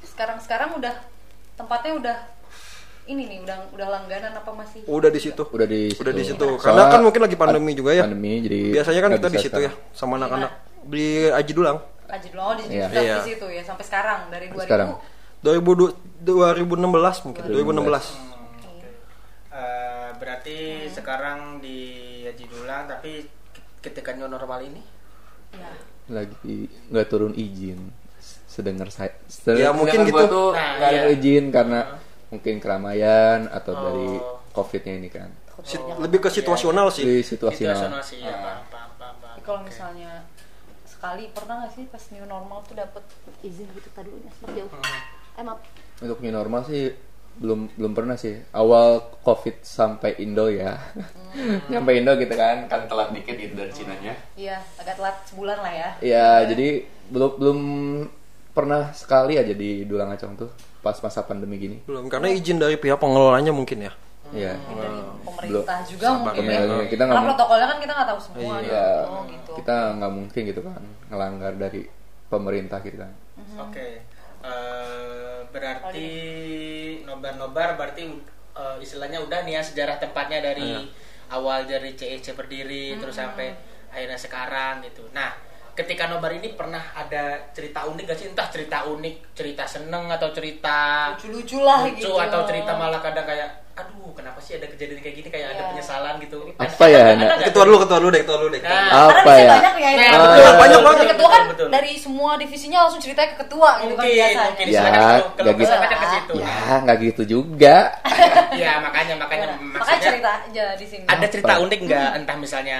sekarang-sekarang 0.07 0.69
udah 0.79 0.95
tempatnya 1.55 1.91
udah 1.99 2.17
ini 3.09 3.27
nih 3.27 3.37
udah 3.43 3.57
udah 3.75 3.87
langganan 3.91 4.31
apa 4.39 4.51
masih? 4.55 4.87
Udah 4.87 5.11
di 5.11 5.19
situ. 5.19 5.43
Udah 5.51 5.67
di 5.67 5.91
situ. 5.91 5.99
Udah 5.99 6.13
di 6.15 6.23
situ. 6.23 6.47
Soalnya 6.59 6.87
Karena 6.87 6.93
kan 6.95 7.01
mungkin 7.03 7.21
lagi 7.27 7.35
pandemi 7.35 7.71
juga 7.75 7.91
ya. 7.91 8.03
Pandemi 8.07 8.39
jadi 8.45 8.59
Biasanya 8.79 9.01
kan 9.03 9.11
kita 9.19 9.27
di 9.27 9.39
situ 9.41 9.59
ya 9.59 9.71
sama 9.91 10.15
anak-anak 10.15 10.51
di 10.87 11.27
Aji 11.27 11.51
Dulang. 11.51 11.77
Aja 12.11 12.27
dulu 12.27 12.43
oh, 12.43 12.53
di 12.59 12.63
Iya. 12.67 12.91
sudah 12.91 13.03
Iya. 13.07 13.15
di 13.23 13.27
situ 13.31 13.45
ya 13.47 13.63
sampai 13.63 13.83
sekarang 13.87 14.19
dari 14.27 14.51
2000. 14.51 14.67
Sekarang. 14.67 14.89
2000 15.39 15.95
2016 16.27 17.23
mungkin 17.23 17.41
2016. 17.47 18.03
Eh, 19.51 19.90
berarti 20.21 20.57
sekarang 20.87 21.57
di 21.57 21.77
Haji 22.23 22.45
Dulang 22.45 22.85
tapi 22.85 23.25
ketika 23.79 24.13
new 24.13 24.29
normal 24.29 24.61
ini 24.61 24.81
Ya. 25.51 25.73
lagi 26.07 26.69
nggak 26.87 27.07
turun 27.09 27.33
izin 27.33 27.91
sedengar 28.45 28.87
saya 28.87 29.09
Ya, 29.09 29.19
sedengar 29.27 29.73
mungkin 29.73 29.99
gua 30.05 30.23
gitu. 30.23 30.25
tuh 30.29 30.49
Nah, 30.53 30.69
nggak 30.77 30.89
ada 30.89 31.01
iya. 31.03 31.11
izin 31.11 31.45
karena 31.49 31.79
mungkin 32.29 32.53
keramaian 32.57 33.39
atau 33.49 33.73
Oh. 33.73 33.81
dari 33.81 34.09
covidnya 34.51 34.93
ini 34.95 35.09
kan 35.09 35.27
Si- 35.61 35.75
lebih 35.75 36.19
ke 36.19 36.29
situasional 36.29 36.87
sih. 36.87 37.03
di 37.03 37.15
situasional 37.19 37.75
situasional 37.75 38.01
sih 38.01 38.19
ya, 38.21 38.63
kalau 39.41 39.61
misalnya 39.61 40.23
sekali 40.83 41.29
pernah 41.29 41.61
nggak 41.61 41.73
sih 41.73 41.83
pas 41.85 42.03
new 42.09 42.23
normal 42.23 42.61
tuh 42.63 42.73
dapet 42.73 43.03
izin 43.41 43.67
gitu 43.71 43.89
tadi 43.91 44.07
dulu 44.07 44.21
ya 44.21 44.31
jauh. 44.55 44.71
Eh 45.33 45.43
untuk 45.99 46.19
new 46.19 46.29
normal 46.29 46.61
sih 46.63 46.93
belum 47.37 47.73
belum 47.73 47.93
pernah 47.93 48.15
sih 48.15 48.35
awal 48.51 49.01
covid 49.21 49.61
sampai 49.61 50.19
Indo 50.19 50.45
ya 50.47 50.75
nyampe 51.71 51.91
Indo 51.93 52.13
gitu 52.15 52.33
kan 52.33 52.67
kan 52.67 52.85
telat 52.85 53.11
dikit 53.11 53.33
gitu 53.33 53.53
dari 53.53 53.71
Cinanya 53.71 54.13
Iya, 54.35 54.59
agak 54.75 54.95
telat 54.95 55.15
sebulan 55.25 55.57
lah 55.57 55.73
ya. 55.73 55.89
ya 56.01 56.29
jadi 56.45 56.83
belum 57.07 57.31
belum 57.37 57.59
pernah 58.51 58.91
sekali 58.91 59.39
aja 59.39 59.51
di 59.51 59.87
Dulang 59.87 60.11
Acong 60.11 60.35
tuh 60.35 60.51
pas 60.81 60.97
masa 60.97 61.23
pandemi 61.23 61.55
gini 61.55 61.77
Belum 61.85 62.09
karena 62.09 62.27
izin 62.27 62.57
dari 62.57 62.75
pihak 62.75 62.97
pengelolanya 62.97 63.53
mungkin 63.53 63.85
ya. 63.85 63.93
ya 64.31 64.53
Dari 64.55 64.99
pemerintah 65.23 65.77
juga 65.85 66.07
Sabar 66.09 66.33
mungkin 66.33 66.43
ya, 66.45 66.59
ya. 66.59 66.61
ya, 66.73 66.85
kita 66.85 67.03
nggak 67.03 67.15
Karena 67.15 67.29
protokolnya 67.31 67.67
kan 67.67 67.77
kita 67.79 67.93
nggak 67.93 68.09
tahu 68.09 68.19
semua. 68.19 68.39
Iya. 68.39 68.51
gitu. 68.59 68.71
ya 68.71 68.87
Oh 69.05 69.21
gitu. 69.23 69.51
kita 69.55 69.75
nggak 69.95 70.11
mungkin 70.11 70.41
gitu 70.45 70.61
kan 70.61 70.81
ngelanggar 71.07 71.53
dari 71.55 71.81
pemerintah 72.27 72.79
gitu 72.81 72.97
kan 72.99 73.11
Oke. 73.59 73.87
Eh, 74.41 75.39
berarti 75.53 76.09
nobar-nobar 77.05 77.77
berarti 77.77 78.09
eh, 78.57 78.77
istilahnya 78.81 79.21
udah 79.21 79.45
nih 79.45 79.53
ya 79.57 79.61
sejarah 79.61 80.01
tempatnya 80.01 80.41
dari 80.41 80.81
awal 81.31 81.63
dari 81.69 81.93
CEC 81.95 82.33
berdiri 82.35 82.97
terus 82.97 83.15
sampai 83.15 83.53
akhirnya 83.91 84.17
sekarang 84.17 84.81
gitu. 84.87 85.05
Nah, 85.13 85.31
ketika 85.77 86.07
nobar 86.09 86.33
ini 86.35 86.57
pernah 86.57 86.81
ada 86.95 87.51
cerita 87.55 87.85
unik 87.87 88.03
gak 88.07 88.17
sih? 88.17 88.27
Entah 88.31 88.47
cerita 88.51 88.87
unik, 88.87 89.15
cerita 89.35 89.63
seneng 89.67 90.09
atau 90.11 90.33
cerita 90.35 91.11
Lucu-lucu 91.15 91.59
lah 91.63 91.87
lucu 91.87 92.01
gitu. 92.01 92.17
atau 92.17 92.41
cerita 92.43 92.71
malah 92.75 92.99
kadang 92.99 93.27
kayak 93.27 93.60
aduh 93.71 94.11
kenapa 94.11 94.37
sih 94.37 94.55
ada 94.55 94.67
kejadian 94.67 94.99
kayak 94.99 95.15
gini 95.15 95.27
kayak 95.27 95.47
ada 95.49 95.57
Iya. 95.57 95.69
penyesalan 95.71 96.13
gitu. 96.19 96.37
Apa 96.53 96.85
ya, 96.85 97.01
Ada 97.05 97.13
nggak? 97.15 97.47
Ketua 97.47 97.63
dulu, 97.63 97.77
ketua 97.79 97.97
dulu 97.97 98.09
deh, 98.09 98.21
ketua 98.21 98.37
dulu 98.37 98.49
deh. 98.49 98.61
ketua 98.61 98.79
Nah, 98.83 99.07
apa 99.09 99.31
ya 99.33 99.53
banyak 99.53 99.75
ya 99.75 99.89
ini. 99.89 100.01
Nah, 100.01 100.11
Ketua. 100.11 100.27
betul, 100.27 100.51
banyak 100.53 100.71
Jadi 100.71 100.85
banget. 100.85 101.05
ketua 101.09 101.29
kan 101.29 101.43
Betul. 101.47 101.67
dari 101.69 101.91
semua 101.95 102.31
divisinya 102.35 102.79
langsung 102.81 102.99
ceritanya 102.99 103.29
ke 103.29 103.37
ketua 103.39 103.69
gitu 103.77 103.93
kan 103.93 104.03
Mungkin, 104.03 104.11
biasanya. 104.11 104.43
mungkin 104.45 104.65
ya 104.67 104.81
nggak 105.33 105.55
gitu 105.55 105.73
ke 105.93 106.07
situ. 106.09 106.33
ya 106.37 106.73
nggak 106.79 106.97
gitu 107.01 107.21
juga 107.25 107.75
Iya, 108.51 108.71
makanya 108.85 109.13
makanya 109.15 109.45
Iya. 109.47 109.55
Makanya 109.73 109.99
cerita 110.01 110.29
aja 110.41 110.65
di 110.73 110.85
sini. 110.85 111.03
ada 111.05 111.25
cerita 111.25 111.53
unik 111.57 111.79
nggak 111.81 112.09
entah 112.17 112.37
misalnya 112.37 112.77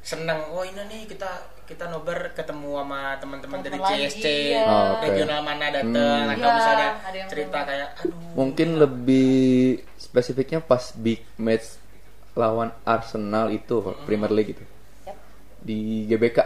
seneng 0.00 0.40
oh 0.50 0.62
ini 0.62 0.82
nih 0.82 1.02
kita 1.06 1.30
kita 1.62 1.86
nobar 1.86 2.34
ketemu 2.34 2.74
sama 2.74 3.14
teman-teman 3.16 3.58
dari 3.60 3.78
CSC 3.78 4.24
iya. 4.50 4.66
Oh, 4.66 4.98
regional 4.98 5.40
mana 5.40 5.70
dateng 5.70 5.94
atau 6.28 6.42
Iya, 6.42 6.52
misalnya 6.52 6.88
ada 7.00 7.18
cerita 7.28 7.58
kayak 7.62 7.88
aduh 7.96 8.18
mungkin 8.34 8.68
lebih 8.76 9.78
spesifiknya 10.12 10.60
pas 10.60 10.92
big 10.94 11.24
match 11.34 11.80
lawan 12.32 12.68
Arsenal 12.84 13.48
itu 13.48 13.80
Premier 14.04 14.28
League 14.28 14.52
itu 14.52 14.64
Yap. 15.02 15.16
di 15.58 15.78
GBK 16.04 16.38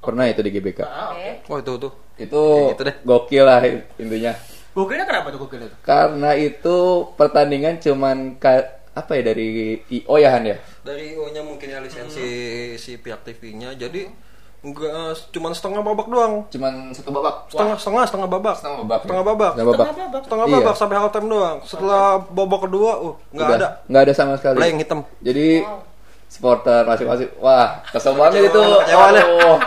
pernah 0.00 0.26
itu 0.26 0.40
di 0.40 0.50
GBK 0.50 0.80
ah, 0.82 1.12
Oke. 1.12 1.46
Oh 1.46 1.58
itu 1.58 1.72
tuh. 1.78 1.92
itu 2.16 2.42
gitu 2.74 2.82
deh. 2.82 2.96
gokil 3.00 3.44
lah 3.44 3.62
intinya 3.96 4.34
gokilnya 4.70 5.04
kenapa 5.04 5.30
tuh 5.30 5.40
gokil 5.40 5.62
itu 5.62 5.76
karena 5.80 6.30
itu 6.34 6.76
pertandingan 7.14 7.78
cuman 7.78 8.36
ka- 8.36 8.76
apa 8.90 9.14
ya 9.14 9.22
dari 9.24 9.46
IO 9.88 10.14
ya 10.16 10.34
Han 10.34 10.44
ya 10.44 10.58
Dari 10.80 11.14
O-nya 11.14 11.44
mungkin 11.44 11.68
ya 11.68 11.78
lisensi 11.78 12.24
si 12.74 12.96
pihak 12.96 13.20
TV-nya. 13.22 13.76
Jadi 13.76 14.08
enggak 14.60 14.92
cuman 15.30 15.52
setengah 15.52 15.80
babak 15.80 16.06
doang. 16.06 16.34
cuman 16.46 16.72
satu 16.90 17.10
babak 17.10 17.48
Setengah 17.48 17.76
setengah 17.76 18.02
setengah 18.04 18.28
babak. 18.28 18.54
setengah 18.54 18.78
babak 18.78 19.00
Setengah 19.00 19.16
ya? 19.16 19.24
babak. 19.24 19.50
setengah 19.50 19.66
babak 19.72 19.80
Setengah 19.80 20.06
babak. 20.06 20.22
Setengah 20.22 20.46
Iya. 20.46 20.54
babak 20.58 20.74
sampai 20.76 20.96
half 20.96 21.10
time 21.10 21.28
doang. 21.28 21.56
Setelah 21.64 22.04
babak 22.22 22.60
kedua, 22.62 22.90
uh 23.00 23.14
nggak 23.30 23.46
Udah, 23.46 23.56
ada. 23.56 23.68
nggak 23.86 24.02
ada 24.02 24.12
sama 24.12 24.32
sekali 24.36 24.56
Blank 24.56 24.76
hitam. 24.78 24.98
jadi 25.18 25.46
supporter 26.26 26.82
masing-masing 26.84 27.30
wah 27.38 27.82
kesel 27.88 28.14
banget 28.14 28.46
itu. 28.46 28.62
Aduh, 28.86 29.58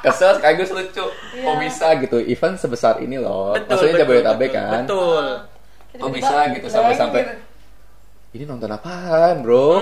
kesel 0.00 0.30
sekaligus 0.36 0.70
lucu 0.70 1.04
kok 1.34 1.56
bisa 1.58 1.86
gitu 1.98 2.16
event 2.20 2.54
sebesar 2.54 3.00
ini 3.00 3.16
loh 3.16 3.56
maksudnya 3.58 3.98
Jabodetabek 3.98 4.46
betul, 4.46 4.60
kan 4.60 4.82
betul 4.84 5.24
kok 5.96 6.10
bisa 6.12 6.34
gitu 6.52 6.66
sampai-sampai 6.68 7.22
ini 8.30 8.44
nonton 8.44 8.68
apaan 8.68 9.40
bro 9.40 9.80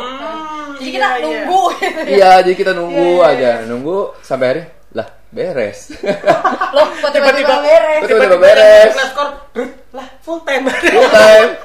Jadi 0.73 0.91
kita 0.91 1.05
Iya, 1.05 1.13
iya. 1.13 1.23
nunggu 1.23 1.61
gitu. 1.73 2.01
iya 2.09 2.31
jadi 2.41 2.55
kita 2.55 2.73
nunggu 2.73 3.09
Iya, 3.13 3.29
iya, 3.31 3.53
aja 3.53 3.67
nunggu 3.67 3.97
sampai 4.21 4.47
hari 4.49 4.63
lah 4.93 5.09
beres 5.29 5.79
Loh, 6.77 6.87
kok 6.95 7.11
tiba-tiba 7.11 7.55
beres. 7.59 8.01
Tiba-tiba 8.05 8.37
beres 8.37 8.93
skor 9.09 9.29
lah 9.91 10.07
full 10.19 10.41
time 10.43 10.65
full 10.69 11.09
time 11.09 11.51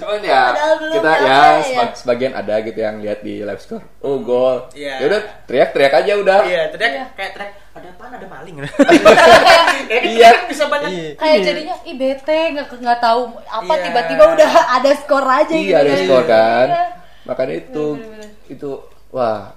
cuman 0.00 0.16
ya 0.22 0.56
kita 0.88 1.10
apa 1.10 1.20
ya 1.20 1.28
ya. 1.28 1.60
seba- 1.60 1.92
sebagian 1.94 2.32
ada 2.32 2.56
gitu 2.62 2.78
yang 2.78 2.96
lihat 2.98 3.20
di 3.20 3.44
live 3.44 3.60
score 3.60 3.84
oh 4.00 4.16
gol 4.18 4.72
Iya. 4.72 4.96
ya 4.96 5.04
udah 5.06 5.20
teriak-teriak 5.44 5.92
aja 5.94 6.12
udah 6.16 6.38
iya 6.42 6.62
teriak 6.66 7.12
kayak 7.12 7.30
teriak 7.36 7.52
ada 7.70 7.88
apaan 7.90 8.12
ada 8.14 8.26
maling 8.26 8.56
Iya. 10.10 10.28
kan 10.32 10.44
bisa 10.48 10.64
banyak 10.66 10.88
Iya. 10.88 11.10
Kayak 11.14 11.38
jadinya 11.44 11.74
ih 11.82 11.94
bete 11.94 12.38
nggak 12.50 12.66
nggak 12.72 12.98
tahu 12.98 13.20
apa 13.42 13.72
Iya. 13.72 13.82
tiba-tiba 13.84 14.24
udah 14.32 14.50
ada 14.72 14.90
skor 14.96 15.24
aja 15.26 15.52
gitu. 15.52 15.68
iya 15.68 15.76
ada 15.78 15.90
kan. 15.90 16.00
skor 16.00 16.24
kan 16.24 16.66
Iya. 16.66 16.84
makanya 17.22 17.54
itu. 17.58 17.86
Itu 18.50 18.70
wah 19.08 19.54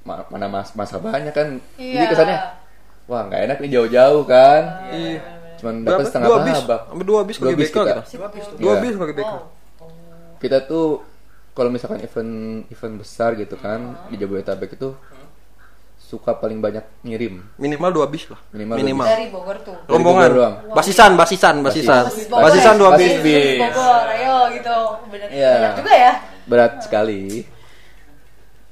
ma- 0.00 0.28
mana 0.28 0.46
mas 0.46 0.72
masa 0.72 0.96
banyak 0.98 1.30
kan 1.30 1.48
Iya. 1.74 1.96
jadi 1.96 2.06
kesannya 2.08 2.38
wah 3.04 3.22
nggak 3.24 3.40
enak 3.42 3.56
nih 3.58 3.70
jauh-jauh 3.72 4.22
kan 4.24 4.62
Iya. 4.90 5.20
cuman 5.56 5.74
Berapa? 5.80 5.90
dapat 5.90 6.04
setengah 6.06 6.26
Dua 6.26 6.38
bis. 6.40 6.54
babak 6.58 6.80
Sampai 6.86 7.04
dua 7.04 7.20
bis 7.22 7.36
Dua 7.36 7.52
bis 7.52 7.68
kita. 7.68 7.82
gitu. 7.82 8.00
Dua 8.14 8.28
bis. 8.28 8.44
Dua 8.54 8.72
Iya. 8.72 8.80
bis 8.80 8.92
ke 8.92 9.04
GBK. 9.06 9.24
Wow. 9.26 9.42
kita 10.36 10.58
tuh 10.62 11.00
kalau 11.50 11.70
misalkan 11.70 11.98
event 11.98 12.32
event 12.66 12.94
besar 12.96 13.32
gitu 13.34 13.56
kan 13.56 13.80
di 14.06 14.16
Jabodetabek 14.16 14.74
itu 14.74 14.92
suka 15.96 16.32
paling 16.32 16.60
banyak 16.60 16.84
ngirim 17.00 17.40
Minimal 17.56 17.90
dua 17.90 18.06
bis 18.06 18.28
lah. 18.28 18.36
Minimal 18.50 18.74
dua 18.74 18.82
Minimal. 18.82 19.06
Dari 19.08 19.26
Bogor 19.30 19.56
tuh. 19.62 19.76
Rombongan. 19.86 20.20
Bogor 20.22 20.36
doang. 20.36 20.54
Basisan, 20.70 21.10
basisan, 21.14 21.54
basisan. 21.58 22.04
Basis. 22.04 22.28
Basisan 22.28 22.74
dua 22.76 22.90
bis. 22.94 23.14
bis. 23.18 23.56
Bogor, 23.64 24.04
ayo 24.12 24.36
gitu. 24.52 24.78
Iya. 25.32 25.52
Banyak 25.54 25.72
juga 25.80 25.92
ya. 25.96 26.12
berat 26.44 26.72
sekali 26.84 27.40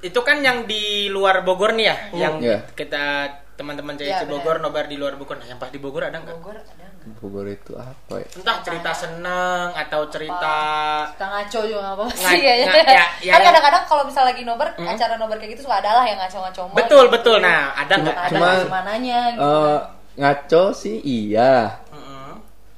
itu 0.03 0.21
kan 0.21 0.39
yang 0.39 0.67
di 0.67 0.83
luar 1.09 1.41
Bogor 1.41 1.73
nih 1.73 1.87
ya 1.87 1.97
yang 2.19 2.35
Iya. 2.39 2.59
kita 2.73 3.05
teman-teman 3.53 3.95
CSC 3.95 4.25
benar. 4.25 4.33
Bogor 4.33 4.57
nobar 4.59 4.85
di 4.85 4.97
luar 4.97 5.15
Bogor 5.15 5.39
nah 5.39 5.47
yang 5.47 5.57
pas 5.57 5.69
di 5.69 5.79
Bogor 5.79 6.03
ada 6.03 6.19
nggak 6.19 6.35
Bogor 6.35 6.57
ada 6.57 6.73
nggak? 6.73 6.91
Bogor 7.19 7.47
itu 7.47 7.73
apa 7.75 8.15
ya 8.17 8.27
entah 8.33 8.57
cerita 8.61 8.91
seneng 8.93 9.71
atau 9.73 10.01
cerita 10.09 10.57
Kita 11.09 11.27
ngaco 11.29 11.61
juga 11.65 11.81
Nga- 11.93 12.11
sih 12.13 12.39
kayaknya. 12.41 12.67
nga- 12.67 12.87
ya- 12.89 13.11
ya- 13.21 13.33
kan 13.33 13.41
ya. 13.41 13.47
kadang-kadang 13.49 13.83
kalau 13.87 14.03
misal 14.05 14.25
lagi 14.25 14.43
nobar, 14.43 14.69
acara 14.77 15.15
nobar 15.17 15.37
kayak 15.37 15.51
gitu 15.53 15.63
suka 15.63 15.79
ada 15.79 15.91
lah 15.95 16.05
yang 16.05 16.19
ngaco-ngaco. 16.19 16.63
betul 16.73 17.05
gitu. 17.05 17.13
betul 17.13 17.37
nah 17.39 17.71
ada 17.73 17.95
nggak 17.97 18.17
Ada 18.17 18.31
Cuma- 18.33 18.59
gimananya 18.61 19.19
gitu. 19.31 19.43
Eh, 19.45 19.79
ngaco 20.15 20.65
sih 20.73 20.97
iya 21.01 21.55
Mm-mm. 21.89 22.33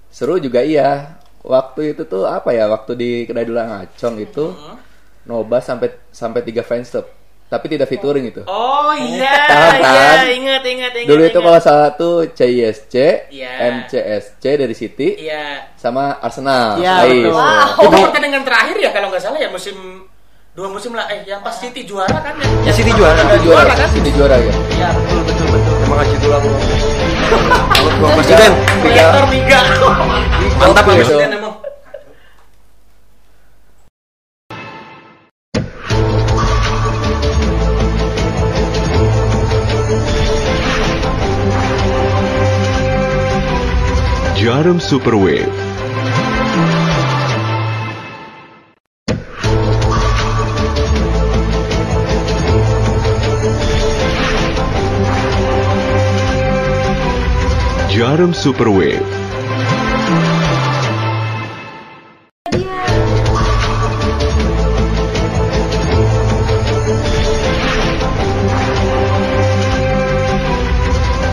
seru 0.09 0.37
juga 0.37 0.61
iya 0.61 1.17
waktu 1.41 1.93
itu 1.93 2.05
tuh 2.05 2.25
apa 2.25 2.51
ya 2.51 2.65
waktu 2.67 2.93
di 2.95 3.11
kedai 3.23 3.43
dulang 3.43 3.69
ngacong 3.71 4.17
itu 4.19 4.45
Mm-mm. 4.51 4.77
Noba 5.25 5.59
sampai 5.59 5.89
sampai 6.13 6.45
tiga 6.45 6.61
fans 6.61 6.93
club, 6.93 7.09
tapi 7.47 7.65
tidak 7.67 7.89
featuring 7.89 8.29
itu. 8.29 8.45
Oh 8.45 8.93
iya, 8.93 9.49
Paham, 9.49 9.73
iya, 9.75 9.89
kan? 9.89 10.25
ingat, 10.29 10.63
ingat, 10.63 10.93
ingat. 10.93 11.09
Dulu 11.09 11.23
itu 11.25 11.39
kalau 11.39 11.59
salah 11.59 11.83
satu 11.89 12.09
CISC, 12.29 12.95
Iya. 13.33 13.51
MCSC 13.73 14.45
dari 14.55 14.75
City, 14.77 15.17
Iya. 15.19 15.73
sama 15.75 16.21
Arsenal. 16.21 16.77
Iya, 16.77 16.93
Ais. 17.01 17.25
betul. 17.25 17.33
Wow. 17.33 17.85
Itu 17.89 17.97
pertandingan 18.05 18.43
terakhir 18.45 18.77
ya 18.77 18.91
kalau 18.93 19.09
nggak 19.09 19.23
salah 19.23 19.41
ya 19.41 19.49
musim 19.49 20.05
dua 20.55 20.71
musim 20.71 20.95
lah 20.95 21.11
eh 21.11 21.27
yang 21.27 21.43
pas 21.43 21.51
City 21.51 21.83
juara 21.83 22.15
kan 22.15 22.37
ya. 22.37 22.47
Ya, 22.69 22.73
City 22.77 22.93
juara. 22.93 23.17
Yang 23.17 23.27
City 23.33 23.41
juara, 23.43 23.73
kan? 23.73 23.89
City 23.91 24.11
juara 24.13 24.37
ya. 24.39 24.53
Iya, 24.71 24.89
betul 24.93 25.21
betul 25.25 25.47
betul. 25.51 25.75
Terima 25.81 25.97
kasih 25.99 26.17
tulang. 26.21 26.43
Bapak 27.95 28.13
Presiden. 28.21 28.53
Proyektor 28.79 29.25
tiga. 29.33 29.59
Mantap 30.55 30.85
gitu. 30.87 31.17
Jarum 44.65 44.81
Superwave. 44.81 45.53
Jarum 57.93 58.33
Superwave. 58.33 59.05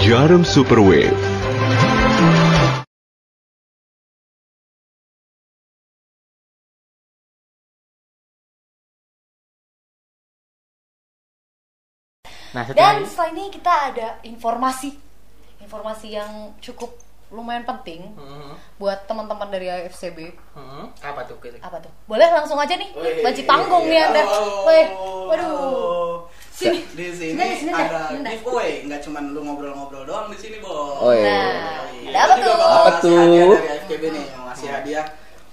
Jarum 0.01 0.43
Superwave. 0.43 1.40
Nah, 12.51 12.61
setelah 12.63 12.99
Dan 12.99 13.07
setelah 13.07 13.29
ini 13.31 13.43
kita 13.47 13.73
ada 13.91 14.07
informasi 14.21 14.91
informasi 15.61 16.07
yang 16.11 16.51
cukup 16.59 16.91
lumayan 17.31 17.63
penting 17.63 18.11
Hmm, 18.11 18.59
buat 18.75 19.07
teman-teman 19.07 19.47
dari 19.47 19.71
AFCB. 19.71 20.35
hmm, 20.51 20.85
apa 20.99 21.23
tuh? 21.23 21.39
Apa 21.63 21.79
tuh? 21.79 21.87
Boleh 22.03 22.27
langsung 22.27 22.59
aja 22.59 22.75
nih, 22.75 22.91
Wih, 22.91 23.23
banci 23.23 23.47
panggung 23.47 23.87
nih 23.87 24.03
iya. 24.03 24.07
Anda. 24.11 24.21
Weh, 24.67 24.85
oh, 24.91 25.31
waduh. 25.31 26.27
Sini. 26.51 26.83
Di 26.91 27.07
sini 27.15 27.39
Sini, 27.39 27.55
sini, 27.55 27.71
ada 27.71 28.11
dah, 28.11 28.31
giveaway, 28.35 28.83
nggak 28.83 28.99
cuma 28.99 29.23
lu 29.23 29.39
ngobrol-ngobrol 29.41 30.03
doang 30.03 30.27
di 30.27 30.37
sini, 30.37 30.59
Bo. 30.59 30.99
Oh 30.99 31.15
iya. 31.15 31.23
Nah, 31.23 31.87
Iya, 31.87 32.09
ada 32.11 32.19
apa 32.19 32.35
tuh? 32.35 32.51
Apa 32.51 32.91
tuh? 32.99 33.15
hadiah 33.15 33.47
dari 33.47 33.69
FKB 33.79 34.03
nih, 34.11 34.25
yang 34.27 34.43
ngasih 34.51 34.67
hadiah 34.67 35.05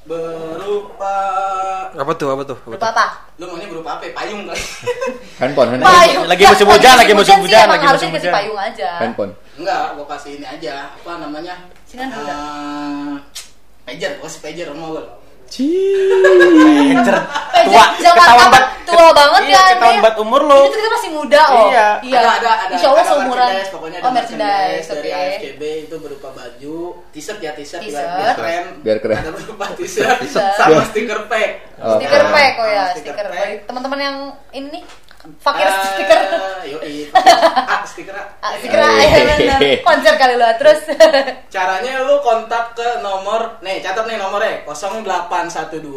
berupa 0.09 1.15
Apa 1.93 2.13
tuh? 2.17 2.29
Apa 2.33 2.43
tuh? 2.49 2.57
Apa 2.57 2.69
Berupa 2.73 2.81
tuh? 2.81 2.93
apa? 2.97 3.07
lu 3.39 3.45
maunya 3.47 3.67
berupa 3.69 3.91
apa? 4.01 4.03
ya? 4.09 4.13
Payung 4.17 4.43
kali. 4.49 4.63
Handphone, 5.41 5.69
handphone. 5.77 5.93
Payung. 5.95 6.25
Lagi 6.27 6.43
musim 6.49 6.67
hujan, 6.67 6.95
lagi 6.97 7.13
musim 7.15 7.37
hujan, 7.39 7.67
lagi 7.69 7.85
harusnya 7.87 8.09
musim 8.09 8.19
kasih 8.19 8.27
hujan. 8.27 8.35
payung 8.35 8.59
aja. 8.59 8.91
Handphone. 8.99 9.33
Enggak, 9.61 9.85
gua 9.95 10.07
kasih 10.17 10.31
ini 10.41 10.47
aja. 10.49 10.75
Apa 10.91 11.13
namanya? 11.23 11.55
Sini 11.87 12.03
kan 12.03 12.09
udah. 12.19 12.41
Eh, 12.41 13.15
pager, 13.87 14.11
gua 14.19 14.27
kasih 14.27 14.41
pager 14.43 14.67
mau 14.75 14.97
gua. 14.97 15.05
Pager. 15.49 17.17
Eh, 17.59 17.65
Tua, 17.69 17.85
ketahuan 17.99 18.47
apa, 18.49 18.55
banget. 18.55 18.65
tua 18.87 19.09
banget 19.11 19.43
Iya, 19.45 19.59
ya. 19.59 19.63
ketahuan 19.75 19.99
banget 19.99 20.17
umur 20.23 20.41
lo. 20.47 20.61
Itu 20.71 20.77
kita 20.79 20.91
masih 20.95 21.11
muda 21.11 21.43
oh. 21.51 21.67
Iya. 21.69 21.89
Ada 21.99 22.31
ada 22.39 22.51
ada. 22.69 22.75
Insya 22.79 22.89
Allah 22.95 23.05
seumuran. 23.05 23.51
Pokoknya 23.69 23.99
ada 23.99 24.07
oh, 24.09 24.13
merchandise, 24.15 24.87
dari. 24.89 25.11
AFKB 25.11 25.63
itu 25.89 25.97
berupa 25.99 26.29
baju, 26.31 26.77
t-shirt 27.11 27.41
ya 27.43 27.53
t-shirt, 27.53 27.83
biar, 27.83 28.35
keren. 28.39 28.65
Biar 28.85 28.99
keren. 29.03 29.17
Ada 29.19 29.31
berupa 29.35 29.65
t-shirt 29.75 30.19
sama 30.31 30.83
stiker 30.89 31.21
pack. 31.27 31.51
Oh. 31.83 31.99
Stiker 31.99 32.23
pack 32.31 32.53
oh 32.57 32.69
ya, 32.69 32.85
Stiker 32.95 33.27
pack. 33.27 33.35
pack. 33.35 33.57
Teman-teman 33.67 33.99
yang 33.99 34.17
ini 34.53 34.67
nih, 34.79 34.83
fakir 35.37 35.65
Eh, 35.65 35.75
stiker. 35.85 36.21
Yoi. 36.69 36.97
Ah, 37.69 37.85
stiker. 37.85 38.15
ah. 38.15 38.27
Ah, 38.41 38.57
stiker 38.57 38.81
ah, 38.81 38.97
ya 38.97 39.25
benar. 39.37 39.61
Konser 39.87 40.15
kali 40.17 40.35
lo 40.35 40.49
terus. 40.57 40.81
Caranya 41.55 42.01
lu 42.03 42.19
kontak 42.21 42.73
ke 42.73 43.01
nomor, 43.01 43.61
nih 43.61 43.79
catat 43.79 44.05
nih 44.05 44.17
nomornya 44.17 44.65
0812 44.65 45.93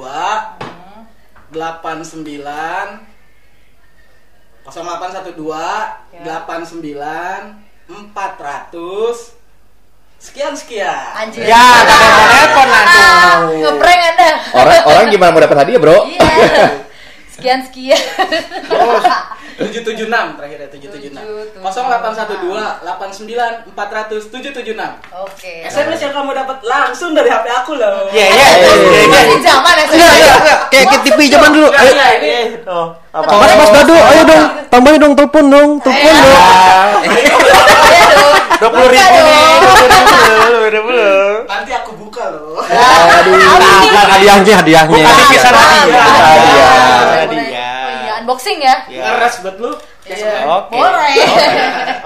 89 1.52 3.00
0812 4.64 6.12
Ya. 6.12 6.44
89 6.44 7.72
400 7.92 9.40
sekian 10.22 10.54
sekian. 10.54 11.12
Anjir. 11.18 11.44
Ya, 11.44 11.58
telepon 11.82 12.68
langsung. 12.70 13.02
Ah, 13.02 13.42
Ngeprank 13.50 14.02
Anda. 14.14 14.30
Orang 14.54 14.80
orang 14.86 15.04
gimana 15.10 15.34
mau 15.34 15.42
dapat 15.42 15.58
hadiah, 15.66 15.82
Bro? 15.82 15.98
Iya. 16.08 16.86
Sekian 17.42 17.66
sekian. 17.66 17.98
776 19.58 20.14
terakhir 20.38 20.58
ya 20.62 20.70
776. 20.70 21.58
0812 21.58 22.86
89 22.86 23.74
400 23.74 24.30
776. 24.30 24.78
Oke. 25.26 25.54
SMS 25.66 26.00
yang 26.06 26.14
kamu 26.14 26.38
dapat 26.38 26.62
langsung 26.62 27.18
dari 27.18 27.34
HP 27.34 27.50
aku 27.50 27.82
loh. 27.82 28.14
Iya, 28.14 28.26
iya. 28.30 28.48
iya, 28.62 28.74
iya. 28.94 29.10
Masih 29.10 29.42
zaman 29.42 29.74
ya 29.74 29.86
enggak. 29.90 30.60
Kayak 30.70 30.86
kayak 30.86 31.02
TV 31.02 31.20
zaman 31.34 31.50
dulu. 31.50 31.68
Iya, 31.74 31.82
Ayo, 31.82 31.94
iya, 31.98 32.14
ini. 32.46 32.62
Oh, 32.70 32.94
apa? 33.10 33.34
Mas 33.34 33.54
Mas 33.58 33.74
Dadu, 33.74 33.98
ayo 33.98 34.22
dong, 34.22 34.44
tambahin 34.70 35.02
dong 35.02 35.14
telepon 35.18 35.46
dong, 35.50 35.70
telepon 35.82 36.14
dong. 36.14 36.30
Dong. 36.30 37.02
Dua 38.62 38.70
puluh 38.70 38.94
ribu 38.94 39.18
nih, 39.26 39.42
dua 39.58 39.74
puluh 39.74 39.90
ribu, 39.90 40.70
dua 40.70 40.82
puluh. 40.86 41.26
Nanti 41.50 41.72
aku 41.74 41.92
buka 41.98 42.24
loh. 42.30 42.51
Aduh. 42.72 43.36
Nah, 43.36 44.06
hadiahnya, 44.16 44.54
hadiahnya. 44.64 45.04
Bukan 45.04 45.16
tipis 45.28 45.44
Ah, 45.44 45.52
hadiah. 45.52 45.92
hadiah. 47.28 47.40
Oh 47.92 48.06
iya, 48.08 48.14
unboxing 48.24 48.60
ya. 48.64 48.76
Iya. 48.88 49.04
Ngeres 49.04 49.36
buat 49.44 49.58
lu. 49.60 49.72
Iya. 50.02 50.34
Oke. 50.50 50.76
Boleh. 50.76 51.14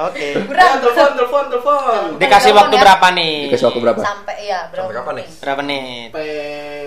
Oke. 0.10 0.28
Ya, 0.52 0.68
telepon, 0.82 1.10
telepon, 1.16 1.44
telepon. 1.54 2.02
Dikasih 2.20 2.52
waktu 2.52 2.76
ya. 2.76 2.82
berapa 2.82 3.08
nih? 3.16 3.36
Dikasih 3.50 3.66
waktu 3.72 3.80
berapa? 3.82 4.00
Sampai 4.04 4.36
ya, 4.46 4.60
berapa? 4.70 4.86
Sampai 4.90 4.96
kapan 5.00 5.14
nih? 5.16 5.28
Berapa 5.40 5.62
nih? 5.64 5.82
Sampai 6.12 6.28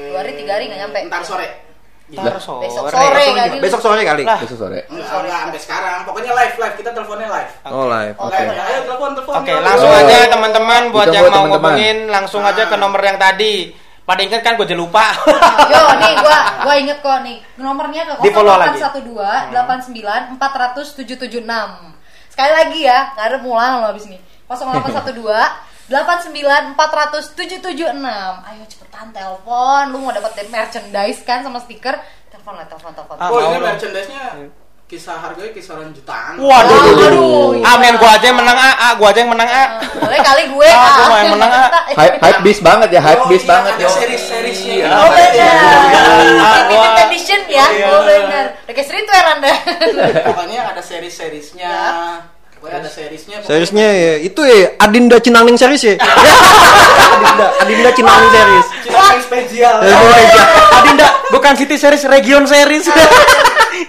Dua 0.08 0.18
hari, 0.20 0.32
tiga 0.36 0.52
hari 0.58 0.64
nggak 0.68 0.80
nyampe. 0.84 0.98
Ntar 1.08 1.22
sore. 1.24 1.67
Ntar 2.08 2.40
sore. 2.40 2.64
Besok 2.64 2.88
sore 2.88 3.24
kali. 3.36 3.56
Besok 3.60 3.80
sore 3.84 4.00
kali. 4.00 4.22
Lah. 4.24 4.40
Besok 4.40 4.58
sore. 4.64 4.80
Enggak, 4.88 5.12
enggak 5.12 5.40
sampai 5.44 5.60
sekarang. 5.60 5.98
Pokoknya 6.08 6.32
live, 6.32 6.56
live. 6.56 6.74
Kita 6.80 6.90
teleponnya 6.96 7.28
live. 7.28 7.50
Oh, 7.68 7.84
live. 7.84 8.16
Oh, 8.16 8.32
Live. 8.32 8.48
Oke. 8.48 8.56
Ya, 8.56 8.64
Ayo 8.64 8.78
telepon, 8.88 9.10
telepon. 9.12 9.34
Oke, 9.36 9.52
Yuk. 9.52 9.60
langsung 9.60 9.90
Oh. 9.92 10.00
aja 10.00 10.16
teman-teman 10.32 10.82
buat 10.88 11.06
Bisa 11.12 11.16
yang 11.20 11.24
buat 11.28 11.34
mau 11.36 11.46
ngomongin 11.52 11.96
langsung 12.08 12.42
aja 12.44 12.62
ke 12.64 12.76
nomor 12.80 13.00
yang 13.04 13.20
tadi. 13.20 13.76
Pada 14.08 14.24
inget 14.24 14.40
kan 14.40 14.56
gue 14.56 14.64
jadi 14.64 14.80
lupa. 14.80 15.12
Yo, 15.72 15.82
nih 16.00 16.16
gua 16.24 16.38
gua 16.64 16.74
inget 16.80 17.04
kok 17.04 17.20
nih. 17.20 17.44
Nomornya 17.60 18.08
ke 18.08 18.24
Di 18.24 18.32
follow 18.32 18.56
lagi. 18.56 18.80
0812 18.80 19.52
89 19.52 20.40
400 20.40 20.96
776. 21.04 21.44
Sekali 22.32 22.52
lagi 22.56 22.80
ya, 22.88 23.12
nggak 23.12 23.26
ada 23.28 23.36
pengulangan 23.44 23.84
lo 23.84 23.86
abis 23.92 24.08
nih. 24.08 24.20
0812 24.48 25.12
89 25.88 26.76
400 26.76 27.32
776. 27.32 27.96
Ayo 28.44 28.62
cepetan 28.68 29.08
telepon. 29.08 29.82
Lu 29.88 30.04
mau 30.04 30.12
dapat 30.12 30.36
merchandise 30.46 31.24
kan 31.24 31.40
sama 31.40 31.56
stiker? 31.58 31.96
Telepon 32.28 32.54
lah, 32.54 32.68
telepon, 32.68 32.92
telepon. 32.92 33.16
Ah, 33.16 33.28
Oh, 33.28 33.40
ini 33.42 33.56
merchandise-nya 33.56 34.24
kisah 34.84 35.16
harganya 35.16 35.52
kisaran 35.52 35.92
jutaan. 35.92 36.40
Waduh, 36.40 36.80
Aduh, 37.08 37.60
Amin, 37.60 37.96
gua 37.96 38.16
aja 38.16 38.32
yang 38.32 38.40
menang 38.40 38.56
A, 38.56 38.70
A, 38.72 38.88
gua 38.96 39.12
aja 39.12 39.20
yang 39.20 39.28
menang 39.28 39.44
A. 39.44 39.64
Boleh 40.00 40.20
kali 40.20 40.48
gue. 40.48 40.68
Ah, 40.68 40.80
gua 40.88 40.96
ah. 40.96 41.08
mau 41.08 41.18
yang 41.20 41.32
menang, 41.36 41.50
ah. 41.52 41.68
Hype 41.92 42.16
hype 42.20 42.40
bis 42.40 42.58
banget 42.60 42.88
ya, 42.88 43.00
hype 43.00 43.20
Oh, 43.20 43.28
bis 43.28 43.44
iya, 43.44 43.48
banget 43.48 43.72
ada 43.76 43.84
yo. 43.84 43.88
series-seriesnya. 43.92 44.74
Iya. 44.80 44.88
Oh 44.88 45.08
benar. 45.08 45.76
Ah, 46.40 46.58
Limited 46.68 46.88
wah. 46.96 47.04
edition 47.04 47.40
ya. 47.48 47.66
Iya. 47.68 47.86
Oh 47.92 48.00
benar. 48.04 48.44
Kayak 48.64 48.84
streetwear 48.84 49.24
Anda. 49.36 49.52
Pokoknya 50.24 50.60
ada 50.72 50.80
series-seriesnya. 50.80 51.72
Pokoknya 52.58 52.78
ada 52.80 52.90
seriesnya. 52.90 53.36
pokoknya- 53.36 53.48
Seriesnya 53.48 53.86
ya, 53.88 54.12
itu 54.20 54.40
ya 54.42 54.58
Adinda 54.76 55.16
Cinangning 55.18 55.54
series 55.54 55.82
ya. 55.84 55.94
Adinda, 57.14 57.46
Adinda 57.60 57.90
Cinangning 57.92 58.30
series. 58.30 58.66
Cinang 58.82 59.20
spesial. 59.22 59.74
Adinda, 60.74 61.08
bukan 61.28 61.52
City 61.54 61.76
Series, 61.76 62.02
Region 62.04 62.44
Series. 62.44 62.86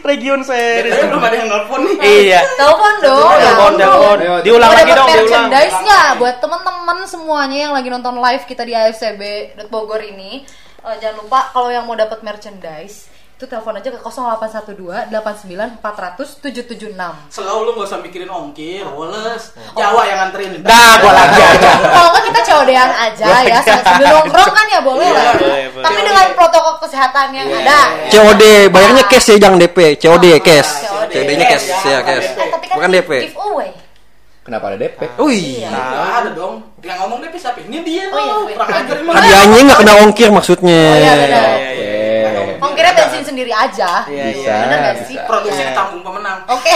Region 0.02 0.40
Series. 0.42 0.92
Tapi 0.92 1.06
belum 1.08 1.24
ada 1.24 1.36
yang 1.36 1.50
nelfon 1.50 1.82
nih. 1.82 1.96
Iya. 2.00 2.42
Telepon 2.56 2.94
dong. 3.02 3.26
ya 3.32 3.42
Telepon, 3.44 3.72
telepon. 3.76 4.18
Diulang 4.46 4.72
lagi 4.72 4.92
dong, 4.92 5.08
diulang. 5.08 5.26
merchandise 5.50 5.76
nggak 5.76 6.08
buat 6.16 6.36
teman-teman 6.38 6.98
semuanya 7.06 7.58
yang 7.60 7.74
lagi 7.74 7.90
nonton 7.90 8.16
live 8.16 8.44
kita 8.46 8.64
di 8.64 8.74
AFCB 8.74 9.22
Bogor 9.68 10.00
ini? 10.00 10.46
Eh, 10.80 10.96
jangan 10.98 11.20
lupa 11.20 11.50
kalau 11.52 11.68
yang 11.68 11.84
mau 11.84 11.94
dapat 11.94 12.22
merchandise 12.22 13.10
itu 13.40 13.48
telepon 13.48 13.72
aja 13.72 13.88
ke 13.88 14.04
0812 14.04 15.16
89 15.16 15.80
400 15.80 16.44
776 16.44 16.92
Selalu 17.32 17.60
lu 17.64 17.72
gak 17.80 17.88
usah 17.88 18.00
mikirin 18.04 18.28
ongkir, 18.28 18.84
woles. 18.92 19.56
Jawa 19.80 20.04
yang 20.12 20.28
nganterin. 20.28 20.60
Dah, 20.60 21.00
gua 21.00 21.16
lagi 21.16 21.40
aja. 21.40 21.72
kalau 21.88 22.08
nggak 22.12 22.24
kita 22.28 22.40
codean 22.44 22.92
aja 22.92 23.28
ya 23.48 23.64
sambil 23.64 24.12
nongkrong 24.12 24.52
kan 24.52 24.68
ya 24.68 24.80
boleh 24.84 25.08
lah 25.08 25.40
boleh, 25.40 25.72
boleh. 25.72 25.86
tapi 25.88 26.00
dengan 26.04 26.26
protokol 26.36 26.76
kesehatan 26.84 27.32
yang 27.32 27.48
ada 27.48 27.80
COD, 28.12 28.44
bayarnya 28.76 29.04
cash 29.08 29.32
ya 29.32 29.36
jangan 29.40 29.56
DP. 29.56 29.96
COD 29.96 30.26
cash. 30.44 30.72
COD. 30.84 31.12
COD-nya 31.16 31.46
cash 31.48 31.66
ya 31.88 32.00
cash. 32.04 32.28
Kan 32.36 32.76
Bukan 32.76 32.92
DP. 32.92 33.12
giveaway 33.32 33.72
Kenapa 34.50 34.74
ada 34.74 34.78
DP? 34.82 35.00
Oh 35.22 35.30
iya. 35.30 35.70
Nggak 35.70 36.12
ada 36.26 36.30
dong. 36.34 36.56
Yang 36.82 36.98
ngomong 37.06 37.18
dia 37.22 37.38
siapa? 37.38 37.62
Ini 37.62 37.86
dia 37.86 38.04
Oh, 38.10 38.50
iya, 38.50 38.58
iya. 38.58 39.14
Hadiahnya 39.14 39.60
nggak 39.62 39.80
kena 39.86 39.94
ongkir 40.02 40.30
maksudnya. 40.34 40.82
Oh, 40.90 40.98
iya, 40.98 41.14
benar. 41.22 41.44
Oke. 41.54 41.89
Ongkirnya 42.80 42.96
bensin 42.96 43.24
sendiri 43.26 43.52
aja 43.52 43.92
Iya, 44.08 44.24
Bisa, 44.32 44.54
bener 44.64 44.78
nggak 44.80 44.96
sih. 45.04 45.16
Produksi 45.20 45.60
Iya. 45.60 45.68
ditanggung 45.70 46.00
pemenang. 46.00 46.40
oke 46.48 46.72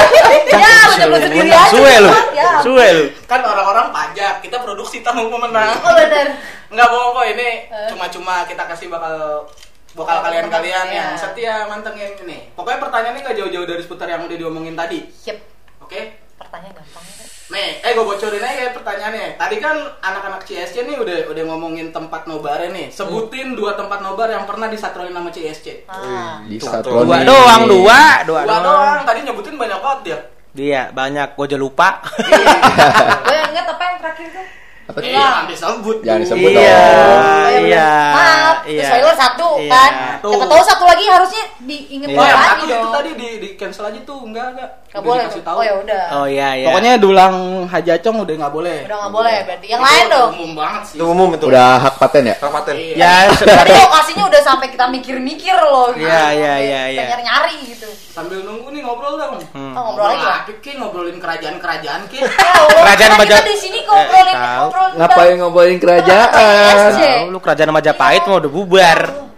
ya 0.64 0.72
lu 0.82 0.94
nyebut 0.96 1.20
sendiri 1.22 1.50
aja 1.52 1.68
Suwe 1.68 1.94
lu. 2.00 2.10
ya 2.40 2.50
Suwe 2.64 2.86
lu. 2.90 3.04
Kan 3.28 3.40
orang-orang 3.44 3.86
pajak, 3.92 4.40
kita 4.40 4.56
produksi 4.58 5.04
tanggung 5.04 5.28
pemenang. 5.28 5.76
oh 5.76 5.92
bener 5.92 6.26
Enggak 6.72 6.88
bohong 6.88 7.12
kok 7.12 7.26
ini 7.28 7.48
Eh. 7.68 7.88
cuma-cuma 7.92 8.48
kita 8.48 8.64
kasih 8.64 8.88
bakal 8.88 9.44
bakal 9.92 10.24
kalian-kalian 10.24 10.88
iya. 10.88 10.96
yang 11.04 11.08
setia 11.20 11.68
mantengin 11.68 12.16
ini. 12.18 12.48
Pokoknya 12.56 12.80
pertanyaannya 12.80 13.20
nggak 13.20 13.36
jauh-jauh 13.36 13.68
dari 13.68 13.82
seputar 13.84 14.08
yang 14.08 14.24
udah 14.24 14.36
diomongin 14.40 14.72
tadi. 14.72 15.04
Yep. 15.28 15.36
Oke? 15.84 16.00
Pertanyaan 16.42 16.74
gampang 16.74 17.04
ya. 17.06 17.24
Nih, 17.52 17.70
eh 17.80 17.90
gue 17.92 18.02
bocorin 18.02 18.40
aja 18.40 18.58
ya 18.58 18.70
pertanyaannya. 18.72 19.26
Tadi 19.36 19.56
kan 19.56 19.76
anak-anak 20.00 20.42
CSC 20.42 20.74
nih 20.82 20.96
udah 20.98 21.16
udah 21.30 21.42
ngomongin 21.46 21.88
tempat 21.92 22.26
nobarnya 22.26 22.70
nih. 22.72 22.86
Sebutin 22.90 23.54
dua 23.54 23.72
tempat 23.72 24.00
nobar 24.00 24.28
yang 24.28 24.44
pernah 24.44 24.66
disatronin 24.66 25.12
sama 25.12 25.30
CSC. 25.30 25.86
ah 25.86 26.42
Di 26.42 26.56
Dua 26.58 26.80
doang, 27.22 27.62
dua, 27.68 28.00
dua, 28.26 28.40
Dua 28.42 28.58
doang. 28.58 29.00
Tadi 29.04 29.18
nyebutin 29.22 29.54
banyak 29.54 29.78
banget 29.78 30.00
dia. 30.02 30.18
Dia 30.52 30.82
banyak, 30.92 31.32
gua 31.32 31.46
aja 31.48 31.56
lupa. 31.56 31.88
gue 33.24 33.32
yang 33.32 33.50
inget 33.52 33.66
apa 33.66 33.82
yang 33.82 33.96
terakhir 33.98 34.28
tuh 34.32 34.46
Apa 34.82 34.98
tuh? 34.98 35.08
Iya, 35.08 35.24
nanti 35.40 35.54
sebut. 35.56 35.96
Jangan 36.04 36.20
disebut 36.20 36.50
Iya. 36.52 36.60
dong. 36.82 37.22
Iya, 37.62 37.90
maaf 38.12 38.56
iya. 38.66 38.84
spoiler 38.90 39.14
satu 39.14 39.48
Iya. 39.56 39.70
kan 39.70 39.92
siapa 40.20 40.44
tahu 40.44 40.62
satu 40.66 40.84
lagi 40.84 41.04
harusnya 41.06 41.44
diinget 41.62 42.08
Iya. 42.10 42.18
Oh, 42.18 42.26
yang 42.26 42.36
lagi 42.36 42.50
satu 42.50 42.64
itu 42.66 42.74
dong 42.74 42.92
tadi 42.92 43.10
di, 43.14 43.28
di 43.38 43.48
cancel 43.54 43.84
aja 43.88 44.00
tuh, 44.02 44.18
enggak 44.26 44.46
enggak. 44.52 44.70
Gak 44.92 45.00
Udah 45.00 45.08
boleh 45.08 45.24
tahu. 45.40 45.56
oh 45.56 45.64
ya 45.64 45.74
udah 45.80 46.04
Oh 46.12 46.26
iya, 46.28 46.48
iya. 46.52 46.68
Pokoknya 46.68 46.92
dulang 47.00 47.34
hajacong 47.64 48.28
udah 48.28 48.34
nggak 48.36 48.52
boleh. 48.52 48.78
udah 48.84 48.98
nggak 49.00 49.14
boleh 49.16 49.36
berarti 49.48 49.66
yang 49.66 49.80
Itu 49.80 49.88
lain 49.88 50.04
dong 50.12 50.30
Umum 50.36 50.52
banget 50.52 50.82
sih. 50.84 50.96
Itu 51.00 51.04
umum 51.08 51.28
itu. 51.32 51.46
Udah 51.48 51.68
hak 51.80 51.94
paten 51.96 52.22
ya? 52.28 52.36
Kabupaten. 52.36 52.74
Iya. 52.76 52.94
ya 53.00 53.12
sebenarnya 53.40 53.80
lokasinya 53.80 54.24
udah 54.28 54.40
sampai 54.44 54.68
kita 54.68 54.84
mikir-mikir 54.92 55.56
loh. 55.56 55.96
Iya, 55.96 56.22
iya, 56.36 56.54
iya, 56.60 56.82
iya. 56.92 57.02
nyari-nyari 57.08 57.56
gitu 57.64 57.88
Sambil 58.12 58.44
nunggu 58.44 58.68
nih 58.68 58.84
ngobrol 58.84 59.16
dong. 59.16 59.40
Hmm. 59.56 59.72
oh 59.72 59.80
ngobrol 59.88 60.12
lagi 60.12 60.20
ya 60.20 60.36
Apa 60.44 60.52
Ki? 60.60 60.70
ngobrolin 60.76 61.16
kerajaan-kerajaan 61.16 62.00
Ki. 62.12 62.18
Ya 62.28 62.84
Kerajaan 62.84 63.10
kan 63.16 63.24
kita 63.24 63.48
di 63.48 63.56
sini 63.56 63.78
ngobrolin 63.88 64.36
Eh, 64.36 64.52
ngobrolin 64.60 64.94
Ngapain 65.00 65.34
ngobrolin 65.40 65.78
kerajaan? 65.80 67.32
Lu 67.32 67.40
kerajaan 67.40 67.72
Majapahit 67.72 68.28
mau 68.28 68.36
udah 68.36 68.52
bubar. 68.52 69.31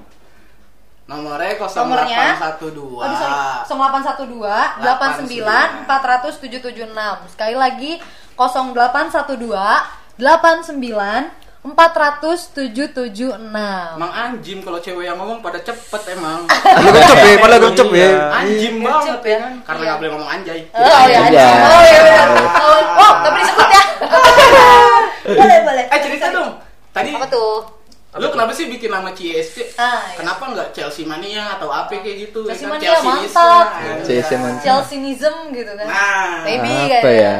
Nomornya 1.04 1.52
0812. 1.60 1.76
Nomornya? 1.84 2.40
Aduh, 2.40 2.96
sorry. 3.12 3.36
0812 3.68 4.80
89 4.80 5.84
400 5.84 6.40
776. 6.40 7.28
Sekali 7.28 7.54
lagi 7.60 8.00
0812 8.40 10.16
89 10.16 11.44
400 11.64 12.52
776. 12.56 13.36
Emang 13.96 14.12
anjim 14.12 14.60
kalau 14.60 14.76
cewek 14.80 15.04
yang 15.08 15.16
ngomong 15.16 15.40
pada 15.40 15.60
cepet 15.60 16.02
emang. 16.12 16.44
Pada 16.76 16.88
gercep 16.92 17.16
ya, 17.20 17.36
pada 17.40 17.56
gercep 17.56 17.88
ya. 17.92 18.08
Anjim 18.36 18.74
banget 18.84 19.20
ya. 19.24 19.32
ya. 19.32 19.48
Karena 19.64 19.80
Iya. 19.80 19.88
nggak 19.88 19.96
boleh 20.00 20.10
ngomong 20.12 20.28
anjay. 20.28 20.60
Oh 20.76 21.04
ya, 21.08 21.20
Iya. 21.32 21.48
oh 21.64 21.82
ya 21.84 21.98
benar. 22.04 22.28
Oh, 22.60 22.80
oh, 23.00 23.12
tapi 23.24 23.38
disebut 23.44 23.68
ya. 23.68 23.82
boleh, 25.40 25.58
boleh. 25.64 25.84
Eh 25.88 26.00
cerita 26.00 26.26
dong. 26.32 26.52
Tadi 26.92 27.10
Apa 27.16 27.26
tuh? 27.28 27.73
Lu 28.14 28.30
kenapa 28.30 28.54
sih 28.54 28.70
bikin 28.70 28.90
nama 28.90 29.10
CSC? 29.10 29.74
Ah, 29.74 30.06
iya. 30.06 30.22
Kenapa 30.22 30.46
nggak 30.46 30.68
Chelsea 30.70 31.02
Mania 31.02 31.58
atau 31.58 31.66
apa 31.68 31.90
kayak 31.98 32.30
gitu? 32.30 32.46
Chelsea 32.46 32.62
Kan 32.64 32.78
Mania, 32.78 32.86
Chelsea-ism, 32.86 33.34
mantap. 33.34 33.66
anjay. 33.74 34.04
Chelsea 34.06 34.36
Mania. 34.38 34.60
Chelseanism 34.62 35.34
gitu 35.50 35.72
kan. 35.74 35.86
Nah, 35.86 36.34
Baby 36.46 36.70
Apa 36.70 36.86
kayaknya. 37.02 37.10
ya? 37.10 37.36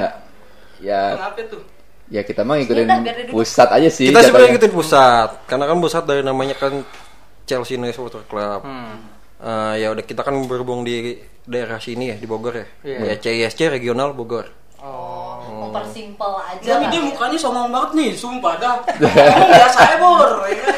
Ya, 0.83 1.03
kenapa 1.15 1.41
tuh? 1.47 1.63
ya 2.05 2.21
kita 2.21 2.45
mah 2.45 2.61
ngikutin 2.61 2.85
dia 2.85 3.15
duduk. 3.17 3.33
pusat 3.33 3.69
aja 3.73 3.89
sih. 3.89 4.13
Kita 4.13 4.21
sebenarnya 4.21 4.51
ngikutin 4.53 4.73
pusat, 4.77 5.29
karena 5.49 5.65
kan 5.65 5.77
pusat 5.81 6.03
dari 6.05 6.21
namanya 6.21 6.55
kan 6.55 6.73
Chelsea 7.45 7.81
Nice 7.81 7.97
Water 7.97 8.21
Club. 8.29 8.61
Eh, 9.41 9.75
ya 9.79 9.89
udah 9.89 10.05
kita 10.05 10.21
kan 10.21 10.37
berhubung 10.45 10.85
di 10.85 11.17
daerah 11.45 11.77
sini 11.77 12.13
ya 12.13 12.17
di 12.17 12.25
Bogor 12.25 12.55
ya. 12.57 12.67
Iya. 12.83 12.99
Ya 13.05 13.15
CISC 13.17 13.69
regional 13.69 14.13
Bogor. 14.13 14.49
Oh, 14.85 15.24
mempersimpel 15.75 16.33
aja 16.39 16.69
Tapi 16.79 16.85
dia 16.87 17.01
mukanya 17.03 17.39
songong 17.39 17.69
banget 17.75 17.91
nih, 17.99 18.11
sumpah 18.15 18.55
dah. 18.63 18.75
Ngomong 19.03 19.51
biasa 19.51 19.79
ya, 19.83 19.97
Bor. 19.99 20.31
ya 20.47 20.57
kan? 20.63 20.77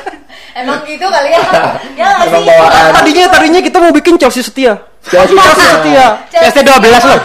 Emang 0.57 0.81
gitu 0.89 1.05
kali 1.05 1.29
ya? 1.37 1.41
ya 2.01 2.07
nggak 2.17 2.29
Emang 2.33 2.41
sih? 2.41 2.49
bawaan. 2.49 2.93
Tadinya 2.97 3.25
tadinya 3.29 3.61
kita 3.61 3.77
mau 3.77 3.93
bikin 3.93 4.17
Chelsea 4.17 4.41
setia. 4.41 4.81
Chelsea 5.05 5.37
Chelsea 5.37 5.67
setia. 5.77 6.07
ST 6.33 6.59
12 6.65 6.81
loh. 7.13 7.21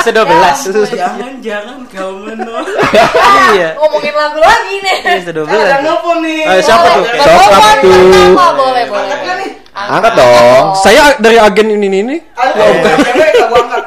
ST 0.00 0.08
12. 0.16 0.96
Jangan-jangan 0.96 1.78
kau 1.92 2.12
menolak. 2.16 2.64
Iya. 3.52 3.76
Ngomongin 3.76 4.14
lagu 4.16 4.40
lagi 4.40 4.74
nih. 4.80 4.96
ST 5.20 5.30
12. 5.36 5.52
Eh, 5.52 5.60
ada 5.60 5.76
nelfon 5.84 6.16
nih. 6.24 6.40
Eh, 6.48 6.60
siapa 6.64 6.86
tuh? 6.96 7.04
Siapa 7.04 7.42
tuh? 7.84 7.92
Boleh, 8.32 8.84
boleh. 8.88 9.04
Angkat 9.04 9.20
nggak 9.20 9.36
nih? 9.36 9.50
Angkat 9.76 10.12
dong. 10.16 10.64
Saya 10.80 11.02
dari 11.20 11.36
agen 11.36 11.68
ini 11.68 11.86
ini. 11.92 12.16
cewek 12.24 13.28
nggak 13.36 13.48
gua 13.52 13.60
angkat. 13.68 13.84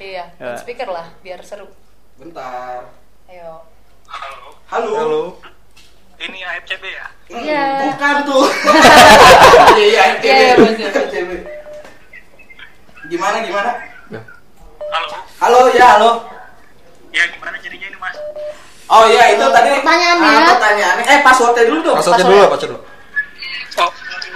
Iya, 0.00 0.24
Ya. 0.40 0.56
speaker 0.56 0.88
lah, 0.88 1.06
biar 1.20 1.44
seru. 1.44 1.68
Bentar. 2.20 2.84
Ayo. 3.32 3.64
Halo. 4.68 4.92
Halo. 4.92 5.22
Ini 6.20 6.38
AFCB 6.44 6.84
ya? 6.84 7.08
Hmm, 7.32 7.40
Iya. 7.40 7.64
Bukan 7.88 8.14
tuh. 8.28 8.44
Iya, 9.80 9.86
iya, 9.88 10.02
Iya, 10.20 10.34
iya, 10.36 10.54
betul. 10.60 10.84
FTB. 11.08 11.30
Gimana, 13.08 13.40
gimana? 13.40 13.72
Halo? 14.92 15.08
Halo, 15.40 15.60
ya, 15.72 15.96
halo. 15.96 16.10
Ya 17.08 17.24
gimana 17.32 17.56
jadinya 17.64 17.88
ini 17.88 17.96
mas? 17.96 18.16
Oh 18.92 19.08
iya, 19.08 19.32
itu 19.32 19.44
tadi 19.48 19.80
Pertanyaannya. 19.80 20.28
Ah, 20.28 20.46
pertanyaannya. 20.60 21.04
Eh, 21.08 21.18
passwordnya 21.24 21.64
dulu 21.72 21.78
dong. 21.88 21.96
Passwordnya 22.04 22.28
dulu, 22.28 22.44
password 22.52 22.70
dulu. 22.76 22.80
Oh, 23.80 23.90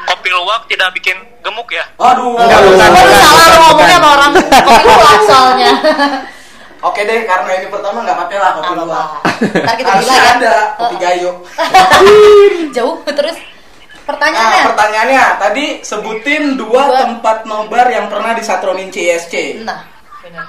kopi 0.09 0.29
luwak 0.33 0.65
tidak 0.73 0.89
bikin 0.97 1.21
gemuk 1.45 1.69
ya? 1.69 1.85
Aduh. 2.01 2.33
Enggak, 2.33 2.65
bukan, 2.65 2.89
bukan, 2.97 3.07
salah 3.21 3.47
lu 3.53 3.59
ngomongnya 3.61 3.97
sama 4.01 4.09
orang 4.17 4.31
kopi 4.33 4.89
luwak 4.89 5.21
soalnya. 5.29 5.73
Oke 6.85 7.01
deh, 7.03 7.25
karena 7.25 7.51
ini 7.57 7.67
pertama 7.67 8.05
nggak 8.05 8.13
apa-apa 8.15 8.37
lah 8.37 8.51
kopi 8.55 8.73
luwak. 8.77 9.09
Ntar 9.57 9.75
kita 9.75 9.93
bilang 9.97 10.15
ya. 10.15 10.33
ada 10.37 10.55
kopi 10.77 10.97
gayo. 11.01 11.31
Jauh 12.77 13.01
terus 13.07 13.37
Nah, 14.05 14.13
pertanyaannya. 14.13 14.63
pertanyaannya 14.69 15.25
tadi 15.41 15.65
sebutin 15.81 16.61
dua 16.61 16.83
Dua. 16.85 16.97
tempat 17.01 17.49
nobar 17.49 17.89
yang 17.89 18.05
pernah 18.07 18.37
disatronin 18.37 18.93
CSC. 18.93 19.65
Nah, 19.65 19.81
benar. 20.21 20.45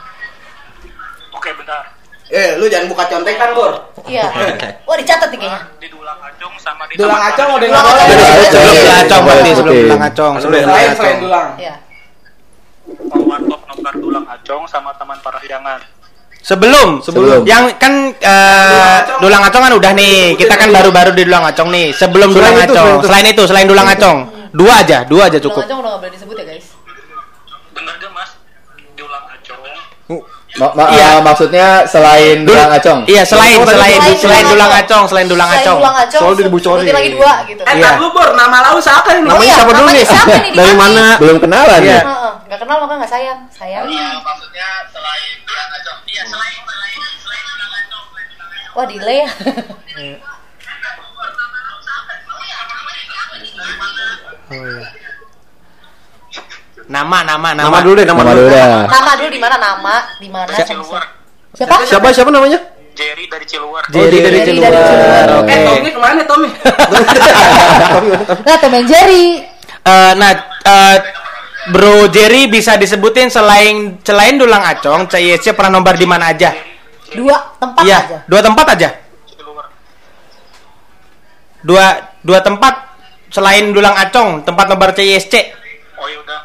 Oke 1.31 1.55
bentar. 1.55 1.87
Eh, 2.27 2.59
lu 2.59 2.67
jangan 2.67 2.91
buka 2.91 3.07
contekan, 3.07 3.55
Bor. 3.55 3.95
Iya. 4.03 4.27
Wah, 4.89 4.97
dicatat 4.99 5.31
nih 5.31 5.39
kayaknya. 5.39 5.61
Di 5.77 5.87
Dulang 5.87 6.19
Acung 6.19 6.51
sama 6.59 6.83
di 6.83 6.99
Dulang 6.99 7.15
Taman 7.15 7.31
Acong 7.31 7.49
udah 7.53 7.67
nggak 7.69 7.79
Dulang 7.79 7.95
boleh. 7.95 8.03
Acong. 8.03 8.43
Sebelum 8.43 8.75
Boleh, 8.75 8.99
Acong 8.99 9.21
berarti 9.23 9.49
sebelum. 9.55 9.75
Dulang 9.79 10.01
Acong, 10.03 10.33
sebelum 10.35 10.59
Selain 10.59 10.67
Dulang 10.67 10.75
selain 10.75 10.91
Acong. 10.91 11.19
Dulang. 11.23 11.49
Iya. 11.55 11.75
Oh, 13.07 13.21
Warkop 13.23 13.61
nobar 13.65 13.93
Dulang 13.95 14.25
Acong 14.27 14.63
sama 14.67 14.89
Taman 14.93 15.17
Parahyangan. 15.23 15.79
Sebelum, 16.45 17.01
Sebelum. 17.01 17.41
Yang 17.41 17.73
kan 17.81 18.13
eh, 18.21 19.01
Acong. 19.01 19.17
Dulang 19.25 19.41
Acong 19.41 19.65
kan 19.65 19.73
udah 19.81 19.91
nih. 19.97 20.37
Kita 20.37 20.53
kan 20.53 20.69
baru-baru 20.69 21.17
di 21.17 21.25
Dulang 21.25 21.41
Acong 21.41 21.73
nih. 21.73 21.89
Sebelum 21.89 22.29
Selain 22.29 22.53
Dulang 22.53 22.55
itu, 22.61 22.73
Acong. 22.77 22.85
selain 22.85 22.93
itu. 22.93 23.07
Selain 23.09 23.25
itu, 23.33 23.43
selain 23.49 23.65
Dulang 23.65 23.87
Acong. 23.89 24.17
Dua 24.53 24.73
aja, 24.85 25.01
dua 25.09 25.25
aja 25.25 25.41
Dulang 25.41 25.45
cukup. 25.49 25.61
Acong 25.65 25.79
udah 25.81 25.89
gak 25.97 26.01
boleh 26.05 26.13
disebut 26.13 26.35
ya, 26.37 26.45
guys. 26.45 26.67
Bener 27.73 27.93
gak 27.97 28.11
mas? 28.13 28.29
Dulang 28.93 29.25
Acong. 29.25 29.61
Ma- 30.55 30.71
ma- 30.71 30.87
Iya. 30.87 31.07
ah, 31.09 31.19
maksudnya 31.19 31.67
selain 31.83 32.47
Dul- 32.47 32.55
Dulang 32.55 32.71
Acong. 32.71 32.99
Iya, 33.03 33.27
selain 33.27 33.59
Selain 33.59 33.67
selain 33.67 33.99
Dulang 33.99 34.15
selain 34.15 34.45
Dulang 34.47 34.71
Acong. 34.71 35.03
Selain 35.05 35.27
Dulang 35.27 35.49
Selain 35.49 35.65
Acong. 35.67 35.79
Dulang 35.83 35.97
Acong, 35.99 36.21
Soalnya 36.23 36.43
dibocorin. 36.47 36.85
lagi 36.87 37.11
dua 37.11 37.33
gitu. 37.43 37.61
Eh, 37.61 37.75
Iya. 37.75 37.89
lu, 37.99 38.07
Bor. 38.09 38.29
Nama 38.31 38.57
lau 38.63 38.77
siapa 38.79 39.09
ini? 39.11 39.19
Oh 39.21 39.35
Namanya 39.35 39.43
iya, 39.43 39.55
siapa 39.57 39.71
dulu 39.73 39.89
nih? 39.91 40.05
siapa 40.07 40.31
nih 40.31 40.51
Dari 40.63 40.73
mana? 40.73 41.03
Belum 41.19 41.37
kenalan 41.37 41.79
Iya. 41.79 41.91
ya? 41.91 42.01
Heeh, 42.01 42.33
Gak 42.47 42.59
kenal 42.63 42.77
maka 42.79 42.93
gak 42.97 43.11
sayang. 43.11 43.39
Sayang. 43.51 43.83
maksudnya 43.83 44.67
selain 44.87 45.33
Dulang 45.43 45.69
Acong. 45.75 45.99
Iya 46.05 46.23
selain 46.23 46.55
selain 46.63 46.99
selain 47.19 47.43
Dulang 47.43 47.71
Acong. 47.75 48.05
Selain. 48.07 48.71
Wah, 48.71 48.85
delay 48.87 49.17
ya. 49.19 49.29
Nama, 56.95 57.17
nama, 57.27 57.49
nama. 57.51 57.67
Nama 57.67 57.79
dulu 57.83 57.93
deh, 57.99 58.05
nama, 58.07 58.21
Nama 58.23 58.31
dulu. 58.31 58.47
dulu 58.47 58.55
dah. 58.55 58.87
Nama 58.87 59.11
dulu 59.19 59.29
di 59.29 59.39
mana 59.43 59.55
nama? 59.59 59.95
Di 60.15 60.27
mana? 60.31 60.47
Siapa? 60.55 61.75
Siapa 61.83 62.07
siapa 62.15 62.31
namanya? 62.31 62.59
Jerry 62.95 63.27
dari 63.27 63.43
Ciluar. 63.43 63.83
Jerry 63.91 64.23
dari 64.23 64.39
Jerry 64.39 64.55
Ciluar. 64.55 64.71
dari 64.71 64.87
Ciluar. 64.87 65.27
Oke. 65.43 65.51
Eh, 65.51 65.59
Tommy 65.67 65.89
ke 65.91 65.99
mana, 65.99 66.21
Tommy? 66.23 66.49
Nah, 68.47 68.55
Tom 68.55 68.73
and 68.73 68.87
Jerry. 68.87 69.43
Eh, 69.83 70.11
nah, 70.15 70.31
eh, 70.63 70.97
Bro 71.67 72.07
Jerry 72.07 72.47
bisa 72.47 72.79
disebutin 72.79 73.27
selain 73.27 73.99
selain 73.99 74.39
Dulang 74.39 74.63
Acong, 74.63 75.11
CISC 75.11 75.51
pernah 75.51 75.75
nobar 75.75 75.99
di 75.99 76.07
mana 76.07 76.31
aja? 76.31 76.55
Dua 77.11 77.35
tempat 77.59 77.83
Iya, 77.83 77.99
aja. 77.99 78.17
dua 78.23 78.39
tempat 78.39 78.65
aja. 78.71 78.89
Dua 81.59 81.85
dua 82.21 82.39
tempat 82.39 82.73
selain 83.27 83.73
Dulang 83.73 83.97
Acong, 83.97 84.45
tempat 84.45 84.65
nobar 84.69 84.93
CISC. 84.93 85.33
Oh 85.97 86.05
ya 86.05 86.21
udah 86.21 86.39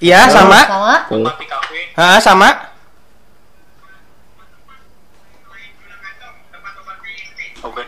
Iya, 0.00 0.32
sama. 0.32 0.60
Sama. 0.64 0.96
Cafe. 1.44 1.92
Ah, 1.92 2.16
sama. 2.16 2.48
Oke. 7.60 7.84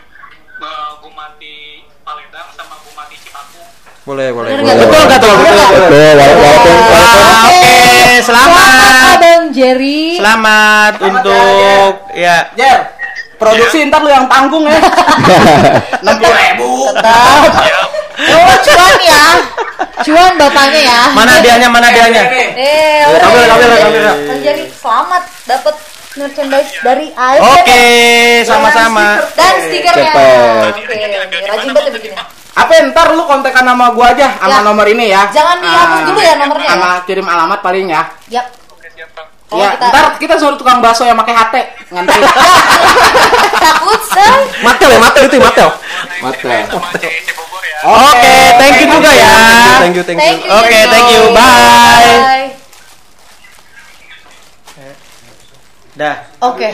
Sama 2.53 3.03
Cipaku. 3.09 3.61
Boleh, 4.05 4.29
boleh. 4.29 4.51
Boleh. 4.61 4.75
Betul 4.77 5.01
nggak 5.09 5.19
tuh? 5.25 5.33
Betul, 5.41 5.89
walaupun 5.89 6.77
Oke, 7.49 7.81
selamat. 8.21 9.17
Abang 9.17 9.43
Jerry. 9.49 10.21
Selamat 10.21 10.93
untuk 11.01 11.93
ya 12.13 12.53
Jer, 12.53 12.93
produksi 13.41 13.89
ntar 13.89 14.05
lu 14.05 14.13
yang 14.13 14.29
tanggung 14.29 14.69
ya. 14.69 14.77
Enam 16.05 16.15
puluh 16.21 16.37
ribu. 16.37 16.93
Tetap. 16.93 18.02
Oh, 18.23 18.55
cuan 18.63 18.97
ya. 19.03 19.23
Cuan 20.03 20.31
bapaknya 20.37 20.81
ya. 20.83 20.99
mana 21.11 21.31
hadiahnya 21.39 21.67
mana 21.67 21.85
hadiahnya? 21.91 22.23
Eh, 22.55 23.03
kamera, 23.19 23.45
kamera, 23.51 23.75
kamera. 23.83 24.11
Jerry, 24.39 24.65
selamat 24.71 25.23
dapat 25.43 25.75
merchandise 26.13 26.71
dari 26.81 27.07
AFC. 27.11 27.43
Oke, 27.43 27.83
sama-sama. 28.45 29.05
Dan 29.33 29.53
stikernya. 29.67 30.11
Oke, 30.71 30.95
rajin 31.49 31.69
banget 31.73 31.89
ya 31.89 31.91
bikinnya. 31.99 32.23
Apa 32.53 32.69
ntar 32.93 33.17
lu 33.17 33.25
kontekan 33.25 33.65
sama 33.65 33.89
gua 33.97 34.13
aja 34.13 34.29
Ya. 34.29 34.37
sama 34.37 34.61
nomor 34.61 34.85
ini 34.85 35.09
ya. 35.09 35.25
Jangan 35.33 35.57
dihapus 35.57 35.99
dulu 36.05 36.19
ya 36.21 36.33
nomornya 36.37 36.67
ya. 36.69 36.73
Sama 36.77 36.89
kirim 37.09 37.25
alamat 37.25 37.59
paling 37.65 37.85
ya. 37.89 38.03
Yap. 38.29 38.45
Oh, 39.53 39.61
ya, 39.61 39.69
kita- 39.77 39.89
ntar 39.89 40.05
kita 40.17 40.33
suruh 40.35 40.57
tukang 40.57 40.81
bakso 40.81 41.05
yang 41.05 41.13
pakai 41.15 41.33
HT 41.35 41.55
ngantri. 41.89 42.19
Takut, 43.63 44.01
say. 44.09 44.33
Matel 44.59 44.89
ya, 44.89 44.99
matel 44.99 45.23
itu 45.23 45.35
ya, 45.37 45.43
matel. 45.45 45.69
ya. 46.41 46.65
Oke, 47.83 48.35
thank 48.57 48.75
you 48.79 48.87
juga 48.89 49.11
ya. 49.11 49.31
Thank 49.77 49.95
you, 49.95 50.03
thank 50.03 50.17
you. 50.17 50.49
Oke, 50.49 50.71
Jerry. 50.71 50.89
thank 50.89 51.07
you. 51.11 51.23
Bye. 51.31 52.55
Dah. 55.93 56.15
Oke. 56.41 56.69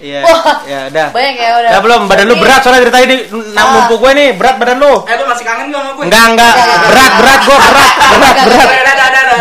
Iya. 0.00 0.24
Wah. 0.24 0.64
Ya, 0.64 0.80
dah. 0.88 1.12
Banyak 1.12 1.34
ya 1.36 1.50
udah. 1.60 1.70
Dah 1.76 1.80
belum, 1.84 2.00
badan 2.08 2.24
lu 2.24 2.40
berat 2.40 2.64
soalnya 2.64 2.80
dari 2.82 2.92
tadi 2.92 3.04
di 3.06 3.16
Ah. 3.52 3.84
numpuk 3.84 4.00
gue 4.00 4.10
nih, 4.16 4.28
berat 4.32 4.56
badan 4.56 4.80
lu. 4.80 5.04
eh 5.04 5.14
lu 5.14 5.24
masih 5.28 5.44
kangen 5.44 5.68
gak 5.68 5.80
sama 5.84 5.92
gue? 5.92 6.04
Enggak, 6.08 6.24
enggak. 6.32 6.54
Berat, 6.88 7.12
berat 7.20 7.40
gua 7.44 7.56
berat, 7.60 7.92
berat, 8.08 8.36
berat. 8.40 8.68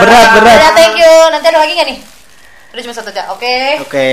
Berat, 0.04 0.28
berat. 0.36 0.58
Ya, 0.60 0.70
thank 0.76 0.96
you. 1.00 1.14
Nanti 1.32 1.48
ada 1.48 1.60
lagi 1.64 1.74
nggak 1.74 1.88
nih? 1.88 1.98
Udah 2.74 2.82
cuma 2.82 2.98
satu 2.98 3.14
aja. 3.14 3.30
Oke. 3.30 3.86
Oke. 3.86 4.10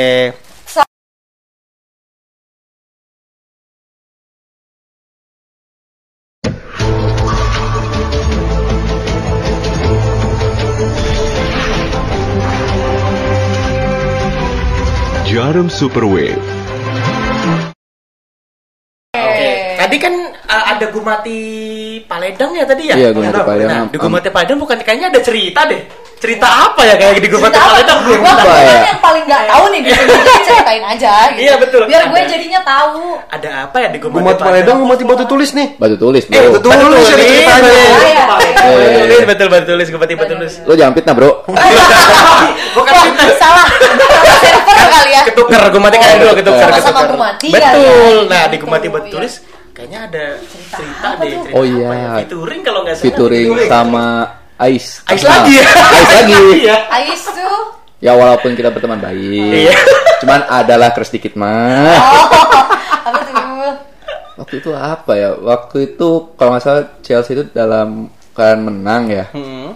Jarum 15.25 15.73
Super 15.73 16.05
Tadi 19.91 19.99
kan 19.99 20.15
uh, 20.47 20.65
ada 20.71 20.87
Gumati 20.87 21.41
Paledang 22.07 22.55
ya 22.55 22.63
tadi 22.63 22.87
ya? 22.87 22.95
Iya, 22.95 23.11
Gumati 23.11 23.35
Nah, 23.35 23.43
Paledang. 23.43 23.71
Nah, 23.83 23.91
di 23.91 23.99
Gumati 23.99 24.31
Paledang 24.31 24.59
bukan 24.63 24.79
kayaknya 24.79 25.11
ada 25.11 25.19
cerita 25.19 25.67
deh. 25.67 25.83
Cerita 26.15 26.47
apa 26.47 26.85
ya 26.85 26.95
kayak 26.95 27.19
di 27.19 27.27
Gumati 27.27 27.51
Cerita 27.51 27.59
apa? 27.59 27.75
Paledang 27.75 27.99
Gua 28.07 28.31
tahu. 28.31 28.47
kan 28.47 28.63
ya? 28.63 28.83
yang 28.87 29.01
paling 29.03 29.25
nggak 29.27 29.43
tahu 29.51 29.65
nih 29.67 29.81
di 29.85 29.91
sini. 29.91 30.11
Ceritain 30.47 30.85
aja 30.87 31.13
gitu. 31.35 31.43
Iya, 31.43 31.55
betul. 31.59 31.83
Biar 31.91 32.03
gue 32.07 32.21
jadinya 32.23 32.61
tahu. 32.63 33.03
Ada 33.27 33.49
apa 33.67 33.77
ya 33.83 33.89
di 33.91 33.99
Gumati, 33.99 34.23
Gumat 34.23 34.37
Paledang, 34.39 34.77
gumat 34.79 34.99
batu 35.03 35.25
tulis 35.27 35.51
nih. 35.51 35.69
Batu 35.75 35.97
tulis, 35.99 36.23
Eh, 36.23 36.39
bro. 36.39 36.55
betul. 36.55 36.71
tulis 36.71 37.03
ada 37.03 37.11
ceritanya. 37.11 37.71
Iya. 37.99 38.25
Batu 38.31 38.47
tulis, 38.95 39.23
betul 39.27 39.47
batu 39.51 39.65
tulis, 39.67 39.87
Gumati 39.91 40.15
batu 40.15 40.33
tulis. 40.39 40.55
Lo 40.63 40.73
jangan 40.79 40.95
fitnah, 40.95 41.15
bro. 41.19 41.31
Bukan 42.79 42.95
fitnah. 42.95 43.29
salah. 43.35 43.67
Server 44.39 44.77
kali 44.87 45.11
ya. 45.11 45.23
ketuker 45.27 45.63
Gumati 45.75 45.97
kan 45.99 46.15
dulu 46.17 46.33
ketuker 46.39 46.69
ketuker. 46.71 47.07
Gumati 47.11 47.49
betul 47.51 48.15
ya. 48.17 48.31
nah 48.31 48.43
di 48.47 48.55
Gitu, 48.55 48.63
Gumati 48.63 48.87
batu 48.89 49.09
iya. 49.09 49.15
tulis 49.17 49.35
kayaknya 49.81 50.01
ada 50.13 50.25
cerita, 50.45 51.07
apa 51.09 51.23
deh 51.25 51.33
tuh? 51.33 51.43
cerita 51.49 51.57
Oh, 51.57 51.65
apa 51.65 51.73
iya. 51.73 51.89
ya? 51.89 52.13
featuring 52.21 52.61
kalau 52.61 52.81
nggak 52.85 52.95
salah 52.95 53.05
Featuring 53.09 53.49
sama 53.65 54.05
Ais. 54.61 54.87
Ais 55.09 55.23
Nah, 55.25 55.31
lagi 55.33 55.53
ya 55.57 55.65
Ais 55.65 56.11
lagi. 56.13 56.41
iya 56.61 56.77
Ais 56.93 57.23
tuh. 57.25 57.61
Ya 58.01 58.13
walaupun 58.13 58.53
kita 58.53 58.69
berteman 58.69 59.01
baik. 59.01 59.53
Iya. 59.69 59.77
Cuman 60.21 60.41
adalah 60.53 60.93
keras 60.93 61.09
dikit 61.09 61.33
mah. 61.33 61.97
Oh, 61.97 62.25
apa 63.09 63.19
tuh? 63.25 63.73
Waktu 64.37 64.55
itu 64.61 64.71
apa 64.73 65.13
ya? 65.17 65.31
Waktu 65.37 65.77
itu 65.97 66.09
kalau 66.37 66.51
nggak 66.53 66.65
salah 66.65 66.85
Chelsea 67.01 67.33
itu 67.33 67.45
dalam 67.53 68.13
keadaan 68.37 68.69
menang 68.69 69.09
ya. 69.09 69.25
Hmm. 69.33 69.73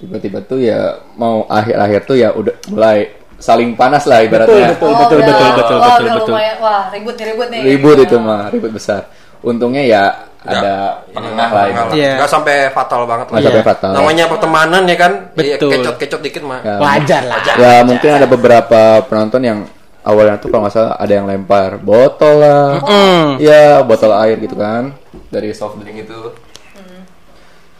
Tiba-tiba 0.00 0.40
tuh 0.44 0.64
ya 0.64 0.96
mau 1.16 1.44
akhir-akhir 1.44 2.00
tuh 2.08 2.16
ya 2.16 2.32
udah 2.32 2.56
mulai 2.72 3.12
saling 3.38 3.78
panas 3.78 4.04
lah 4.04 4.22
ibaratnya. 4.22 4.74
Betul, 4.74 4.90
Oh, 4.90 4.98
betul, 4.98 5.18
betul, 5.22 5.48
betul, 5.54 5.76
Wah, 5.78 5.86
betul, 5.88 6.06
betul. 6.10 6.34
lumayan. 6.34 6.56
Wah, 6.58 6.82
ribut 6.90 7.14
nih, 7.14 7.24
ribut 7.32 7.48
nih. 7.50 7.60
Ribut 7.62 7.96
itu 8.02 8.16
mah, 8.18 8.42
ribut 8.50 8.70
besar. 8.74 9.02
Untungnya 9.38 9.82
ya 9.86 10.02
ada 10.42 11.02
penengah 11.14 11.48
lah 11.50 11.64
Enggak 11.66 11.70
ibaratnya. 11.70 11.94
Iya. 11.98 12.12
Nggak 12.18 12.30
sampai 12.30 12.56
fatal 12.74 13.00
banget 13.06 13.26
lah. 13.30 13.36
Nggak 13.38 13.46
sampai 13.46 13.64
fatal. 13.66 13.92
Namanya 13.94 14.24
pertemanan 14.26 14.82
ya 14.90 14.96
kan. 14.98 15.12
Iya, 15.38 15.54
Betul. 15.56 15.70
Kecot-kecot 15.78 16.20
dikit 16.26 16.42
mah. 16.42 16.60
Ya, 16.66 16.74
wajar 16.82 17.22
lah 17.26 17.38
ya 17.58 17.74
mungkin 17.86 18.10
ada 18.10 18.26
beberapa 18.26 18.80
penonton 19.06 19.42
yang 19.46 19.58
awalnya 20.02 20.40
tuh 20.40 20.48
kalau 20.48 20.64
nggak 20.64 20.74
salah 20.74 20.94
ada 20.96 21.12
yang 21.12 21.26
lempar 21.28 21.76
botol 21.76 22.40
lah 22.40 22.80
Mm. 22.80 23.26
ya 23.44 23.84
botol 23.84 24.16
air 24.16 24.40
gitu 24.40 24.56
kan 24.56 24.96
dari 25.28 25.52
soft 25.52 25.76
drink 25.84 26.08
itu 26.08 26.32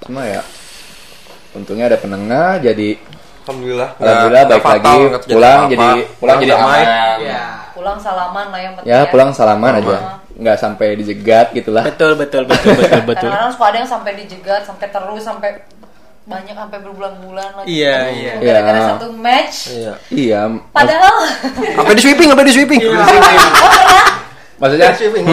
cuma 0.05 0.29
ya 0.29 0.45
untungnya 1.57 1.89
ada 1.89 1.97
penengah 1.97 2.61
jadi 2.61 3.01
Alhamdulillah. 3.49 3.89
alhamdulillah 3.97 4.45
baik 4.47 4.61
fatal, 4.63 4.97
lagi 5.01 5.27
pulang 5.27 5.61
jadi 5.67 5.89
pulang 6.21 6.37
jadi 6.39 6.53
aman 6.55 6.85
ya 7.19 7.41
Pulang 7.73 7.97
salaman 7.97 8.47
lah 8.51 8.61
yang 8.61 8.73
penting. 8.77 8.91
ya 8.91 8.99
pulang 9.09 9.31
salaman 9.33 9.73
aja 9.79 9.97
nggak 10.35 10.57
sampai 10.57 10.95
dijegat 10.95 11.47
gitulah 11.51 11.83
betul 11.83 12.13
betul 12.15 12.43
betul 12.45 12.77
betul 12.77 13.03
betul 13.11 13.27
Kadang-kadang 13.27 13.51
suka 13.51 13.65
ada 13.65 13.79
yang 13.79 13.89
sampai 13.89 14.13
dijegat, 14.15 14.63
sampai 14.63 14.87
terus, 14.87 15.23
sampai 15.25 15.51
banyak 16.23 16.53
sampai 16.53 16.79
berbulan-bulan 16.79 17.49
lagi. 17.57 17.67
Iya, 17.73 17.97
iya. 18.13 18.33
Gara-gara 18.37 18.77
Iya. 18.77 18.89
satu 18.93 19.09
match. 19.17 19.57
Iya. 19.73 19.93
iya 20.13 20.41
Padahal 20.69 21.15
Sampai 21.81 21.93
di 21.97 22.03
sweeping, 22.05 22.29
sampai 22.29 22.45
di 22.45 22.53
sweeping. 22.53 22.81
maksudnya 24.61 24.91
Sweeping. 24.93 25.25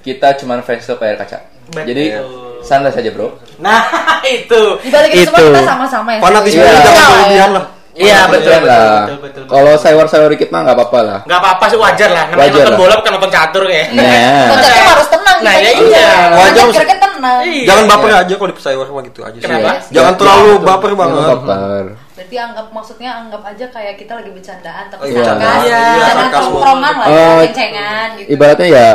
kita 0.00 0.28
cuman 0.36 0.60
fans 0.60 0.82
club 0.82 1.00
air 1.00 1.14
kaca 1.14 1.44
jadi 1.70 2.20
santai 2.64 2.90
saja 2.90 3.10
bro 3.10 3.28
nah 3.56 3.84
itu 4.26 4.60
di 4.80 4.88
balik 4.88 5.10
itu 5.12 5.28
semua 5.28 5.40
kita 5.44 5.60
sama-sama 5.62 6.10
ya. 6.10 6.20
Fanatisme 6.20 6.58
Iya. 6.58 6.72
jangan 6.74 6.90
Iya, 6.90 7.06
berlebihan 7.06 7.50
lah. 7.52 7.64
iya 7.94 8.18
betul 8.26 8.50
Iya 8.50 8.58
betul, 8.58 8.66
lah 8.66 8.82
betul 8.98 9.18
betul 9.20 9.42
betul. 9.44 9.44
kalau 9.46 10.28
dikit 10.28 10.48
mah 10.48 10.60
nggak 10.62 10.76
apa-apa 10.76 10.98
lah 11.00 11.18
nggak 11.22 11.38
apa-apa 11.38 11.64
sih 11.68 11.78
wajar 11.78 12.10
lah 12.10 12.24
namanya 12.26 12.40
Wajar 12.42 12.58
nonton 12.58 12.72
lah. 12.72 12.80
bola 12.80 12.94
bukan 12.96 13.12
nonton 13.14 13.30
catur 13.30 13.62
kayak 13.64 13.86
nah 13.92 14.04
Kontennya 14.50 14.84
harus 14.88 15.08
tenang 15.08 15.22
Nah, 15.34 15.50
kita 15.52 15.66
ya 15.66 15.72
iya. 15.84 16.08
Wajar 16.32 16.38
Wajar 16.38 16.64
sih. 16.64 16.78
kira 16.80 16.96
tenang. 16.96 17.40
Iya. 17.42 17.64
Jangan 17.66 17.84
baper 17.84 18.10
aja 18.14 18.32
kalau 18.32 18.48
di 18.48 18.54
pesawat 18.54 18.86
sama 18.86 19.00
gitu 19.02 19.20
aja. 19.20 19.34
sih. 19.34 19.42
Kenapa? 19.42 19.70
Jangan 19.90 20.12
terlalu 20.14 20.50
baper 20.58 20.88
Jangan 20.88 21.00
banget. 21.02 21.26
baper. 21.34 21.84
Berarti 22.14 22.36
anggap 22.38 22.66
maksudnya 22.70 23.10
anggap 23.16 23.42
aja 23.44 23.64
kayak 23.68 23.94
kita 23.96 24.12
lagi 24.14 24.30
bercandaan 24.30 24.84
tapi 24.86 25.00
Oh, 25.00 25.08
iya. 25.10 25.20
sarkas, 25.20 25.58
Iya, 25.60 25.80
bercandaan 25.90 26.14
sarkasme. 26.16 26.44
tongkrongan 26.46 26.94
lah 26.94 27.06
ya, 27.06 27.12
Oh, 27.12 27.38
ceng-cengan 27.42 28.08
gitu. 28.14 28.28
Ibaratnya 28.30 28.68
ya 28.68 28.86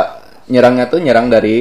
nyerangnya 0.48 0.84
tuh 0.86 0.98
nyerang 0.98 1.26
dari 1.28 1.56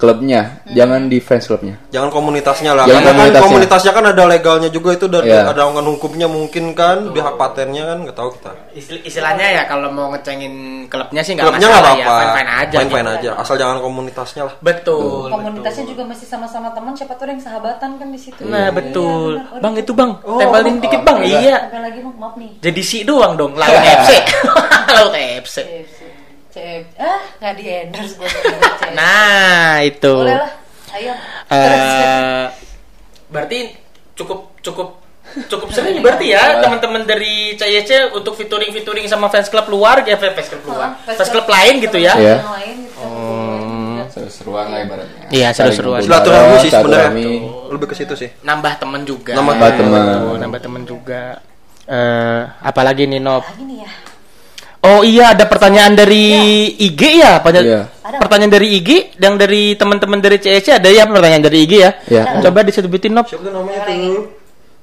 klubnya, 0.00 0.40
jangan 0.66 1.06
di 1.06 1.18
fans 1.18 1.44
klubnya. 1.44 1.76
Jangan 1.88 2.08
komunitasnya 2.08 2.72
lah. 2.72 2.82
Jangan 2.82 2.96
Karena 2.96 3.04
kan 3.04 3.16
komunitasnya. 3.20 3.44
komunitasnya 3.44 3.92
kan 3.92 4.04
ada 4.08 4.22
legalnya 4.24 4.68
juga 4.68 4.90
itu 4.90 5.06
dari 5.06 5.28
Iya. 5.28 5.44
ada 5.46 5.60
ongkon 5.62 5.86
hukumnya 5.90 6.24
mungkin 6.26 6.72
kan, 6.72 6.98
di 7.06 7.20
hak 7.20 7.36
patennya 7.36 7.84
kan 7.84 7.98
nggak 8.02 8.16
tahu 8.16 8.32
kita. 8.32 8.50
Istil- 8.72 9.04
istilahnya 9.04 9.46
ya 9.52 9.62
kalau 9.64 9.88
mau 9.88 10.08
ngecengin 10.08 10.54
klubnya 10.86 11.20
sih 11.20 11.36
nggak 11.36 11.46
Klubnya 11.46 11.68
masalah 11.68 11.80
nggak 11.84 11.94
ya 11.94 12.02
apa-apa. 12.02 12.16
fine 12.16 12.32
fine 12.32 12.50
aja 12.50 12.76
Fine-fine 12.80 13.04
gitu. 13.04 13.18
aja. 13.20 13.30
Asal 13.36 13.54
jangan 13.54 13.76
komunitasnya 13.78 14.42
lah. 14.42 14.54
betul 14.58 15.28
Komunitasnya 15.28 15.84
betul. 15.84 15.92
juga 15.92 16.02
masih 16.08 16.26
sama-sama 16.26 16.68
teman, 16.70 16.92
siapa 16.92 17.12
tuh 17.12 17.28
yang 17.28 17.38
sahabatan 17.38 17.90
kan 17.94 18.08
di 18.08 18.18
situ. 18.18 18.40
nah 18.42 18.58
Iya, 18.62 18.70
betul 18.72 19.30
benar. 19.36 19.52
Oh, 19.52 19.60
bang 19.60 19.74
itu 19.76 19.92
bang 19.92 20.10
tempelin 20.16 20.76
dikit 20.78 21.00
bang 21.02 21.18
iya 21.22 21.56
Sampai 21.60 21.80
lagi 21.82 21.98
bang, 22.00 22.14
maaf 22.16 22.34
nih. 22.34 22.50
jadi 22.58 22.80
si 22.80 22.98
doang 23.02 23.34
dong 23.34 23.52
laut 23.52 23.68
FC 23.76 24.10
laut 24.90 25.14
FC 25.14 25.56
Ah, 26.96 27.22
nggak 27.38 27.52
di 27.56 27.64
endorse 27.66 28.14
gue. 28.16 28.30
nah 28.94 29.80
itu 29.80 30.14
Boleh 30.14 30.36
lah. 30.36 30.52
Ayo. 30.90 31.14
Eh, 31.50 32.44
berarti 33.30 33.58
cukup 34.18 34.58
cukup 34.60 34.88
cukup 35.46 35.68
sering 35.70 36.02
berarti 36.02 36.34
ya 36.34 36.58
teman-teman 36.58 37.06
dari 37.06 37.54
CYC 37.54 38.10
untuk 38.10 38.34
featuring 38.34 38.74
featuring 38.74 39.06
sama 39.06 39.30
fans 39.30 39.46
club 39.46 39.70
luar 39.70 40.02
ya 40.02 40.18
fans 40.18 40.50
club 40.50 40.74
luar 40.74 40.98
Ah, 41.06 41.14
fans 41.14 41.30
club 41.30 41.46
lain 41.46 41.78
gitu 41.78 41.98
ya 42.02 42.18
Iya. 42.18 42.36
Lain 42.42 42.76
gitu. 42.82 42.98
Seru-seru 44.10 44.10
seru-seruan 44.10 44.66
lah 44.74 44.78
ibaratnya. 44.82 45.30
Iya, 45.30 45.48
seru-seruan. 45.54 46.02
Silaturahmi 46.02 46.56
sih 46.58 46.70
sebenarnya. 46.74 47.30
Lebih 47.70 47.86
ke 47.86 47.94
situ 47.94 48.14
sih. 48.18 48.26
Nambah 48.42 48.82
temen 48.82 49.06
juga. 49.06 49.38
Nambah. 49.38 49.54
Betul, 49.54 50.34
nambah 50.42 50.58
temen 50.58 50.82
juga. 50.82 51.38
Eh, 51.86 52.42
apalagi 52.58 53.06
nih 53.06 53.22
Nop? 53.22 53.46
Lagi 53.46 53.62
nih 53.62 53.86
ya. 53.86 53.90
Oh 54.80 55.04
iya, 55.04 55.36
ada 55.36 55.44
pertanyaan 55.44 55.92
dari 55.92 56.24
IG 56.72 57.20
ya? 57.20 57.44
Pada 57.44 57.60
Iya. 57.60 57.84
Ada. 58.00 58.16
pertanyaan 58.16 58.48
dari 58.50 58.80
IG 58.80 58.88
yang 59.20 59.36
dari 59.36 59.76
teman-teman 59.76 60.18
dari 60.18 60.40
CSC 60.40 60.72
ada 60.72 60.88
ya 60.88 61.04
pertanyaan 61.04 61.44
dari 61.44 61.68
IG 61.68 61.72
ya? 61.76 61.90
Iya. 62.08 62.40
Coba 62.40 62.64
disebutin 62.64 63.12
Nop. 63.12 63.28
Siapa 63.28 63.44
namanya 63.44 63.84
tuh? 63.84 64.40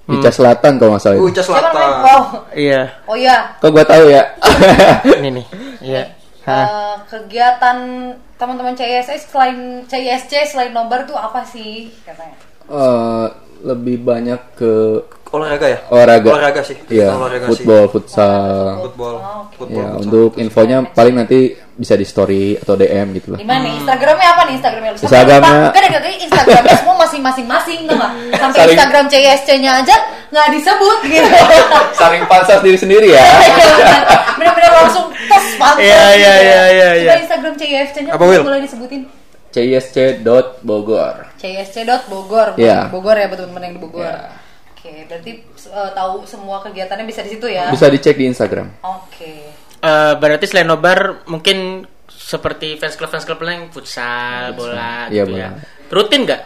Ica 0.08 0.32
Selatan 0.32 0.80
kalau 0.80 0.96
nggak 0.96 1.04
salah 1.04 1.18
Uh, 1.18 1.26
itu. 1.26 1.34
Ica? 1.34 1.42
Selatan. 1.44 1.88
Oh, 2.06 2.26
Iya, 2.54 2.82
oh 3.04 3.16
iya. 3.18 3.58
Kok 3.58 3.70
gua 3.74 3.84
tahu 3.84 4.06
ya? 4.08 4.24
ini 5.20 5.30
nih. 5.42 5.46
Iya. 5.82 6.04
Eh, 6.48 6.96
kegiatan 7.12 7.78
teman-teman 8.38 8.72
CISS 8.72 9.28
selain 9.28 9.84
CISC 9.84 10.32
selain 10.48 10.72
nobar 10.72 11.04
tuh 11.04 11.18
apa 11.18 11.44
sih 11.44 11.92
katanya? 12.08 12.38
Eh, 12.70 13.28
lebih 13.66 14.00
banyak 14.00 14.40
ke 14.56 15.04
Olahraga 15.28 15.68
ya? 15.68 15.80
olahraga. 15.92 16.30
Olahraga 16.32 16.62
sih. 16.64 16.78
Iya, 16.88 17.12
Olahraga 17.12 17.46
sih. 17.46 17.50
football, 17.52 17.84
futsal. 17.92 18.68
Football. 18.88 19.16
Oh. 19.20 19.44
Football. 19.60 19.76
Ya, 19.76 19.88
untuk 20.00 20.32
infonya 20.38 20.78
paling 20.88 21.16
nanti 21.20 21.40
bisa 21.76 21.94
di 21.94 22.08
story 22.08 22.56
atau 22.56 22.74
DM 22.74 23.12
gitu 23.14 23.36
lah. 23.36 23.40
Di 23.40 23.46
mana 23.46 23.68
nih? 23.68 23.74
Instagramnya 23.78 24.28
apa 24.34 24.42
nih 24.48 24.54
Instagramnya? 24.56 24.92
lu? 24.92 24.98
Instagramnya-. 24.98 25.70
Kan 25.70 25.84
ada 25.84 26.00
kali 26.00 26.16
Instagramnya 26.24 26.76
semua 26.80 26.96
masing-masing 27.04 27.80
tuh 27.86 27.96
nggak? 27.96 28.12
Sampai 28.42 28.56
Saling- 28.58 28.72
Instagram 28.80 29.06
CISC-nya 29.12 29.72
aja 29.84 29.96
nggak 30.32 30.48
disebut 30.56 30.98
gitu. 31.06 31.30
Saling 32.00 32.24
pansas 32.26 32.60
diri 32.64 32.78
sendiri 32.80 33.08
ya. 33.12 33.24
Bener-bener 34.40 34.72
langsung 34.74 35.06
tos 35.12 35.48
pantas. 35.60 35.84
Iya, 35.84 36.04
iya, 36.16 36.34
ya. 36.34 36.34
iya, 36.40 36.64
iya, 36.72 36.88
Coba 36.88 37.04
iya. 37.04 37.14
Instagram 37.20 37.54
CISC-nya 37.60 38.12
Apa, 38.16 38.24
Will? 38.24 38.44
boleh 38.48 38.62
disebutin? 38.64 39.02
cisc.bogor. 39.48 41.16
CISC.bogor. 41.40 42.48
Iya. 42.56 42.88
Di 42.88 42.94
Bogor 42.94 43.16
ya 43.18 43.26
buat 43.28 43.40
teman-teman 43.40 43.64
yang 43.66 43.74
di 43.76 43.82
Bogor. 43.82 44.06
Iya. 44.06 44.47
Oke, 44.88 45.04
berarti 45.04 45.32
eh, 45.68 45.92
tahu 45.92 46.24
semua 46.24 46.64
kegiatannya 46.64 47.04
bisa 47.04 47.20
di 47.20 47.36
situ 47.36 47.44
ya? 47.52 47.68
Bisa 47.68 47.92
dicek 47.92 48.16
di 48.16 48.24
Instagram. 48.24 48.72
Oke. 48.80 49.52
Eh, 49.84 50.14
berarti 50.16 50.48
selain 50.48 50.64
nobar 50.64 51.28
mungkin 51.28 51.84
seperti 52.08 52.80
fans 52.80 52.96
club 52.96 53.12
fans 53.12 53.28
club 53.28 53.44
lain 53.44 53.68
futsal, 53.68 54.56
bola 54.56 55.12
Iya, 55.12 55.28
gitu 55.28 55.36
ya. 55.36 55.50
bola. 55.52 55.60
Rutin 55.92 56.22
nggak? 56.24 56.42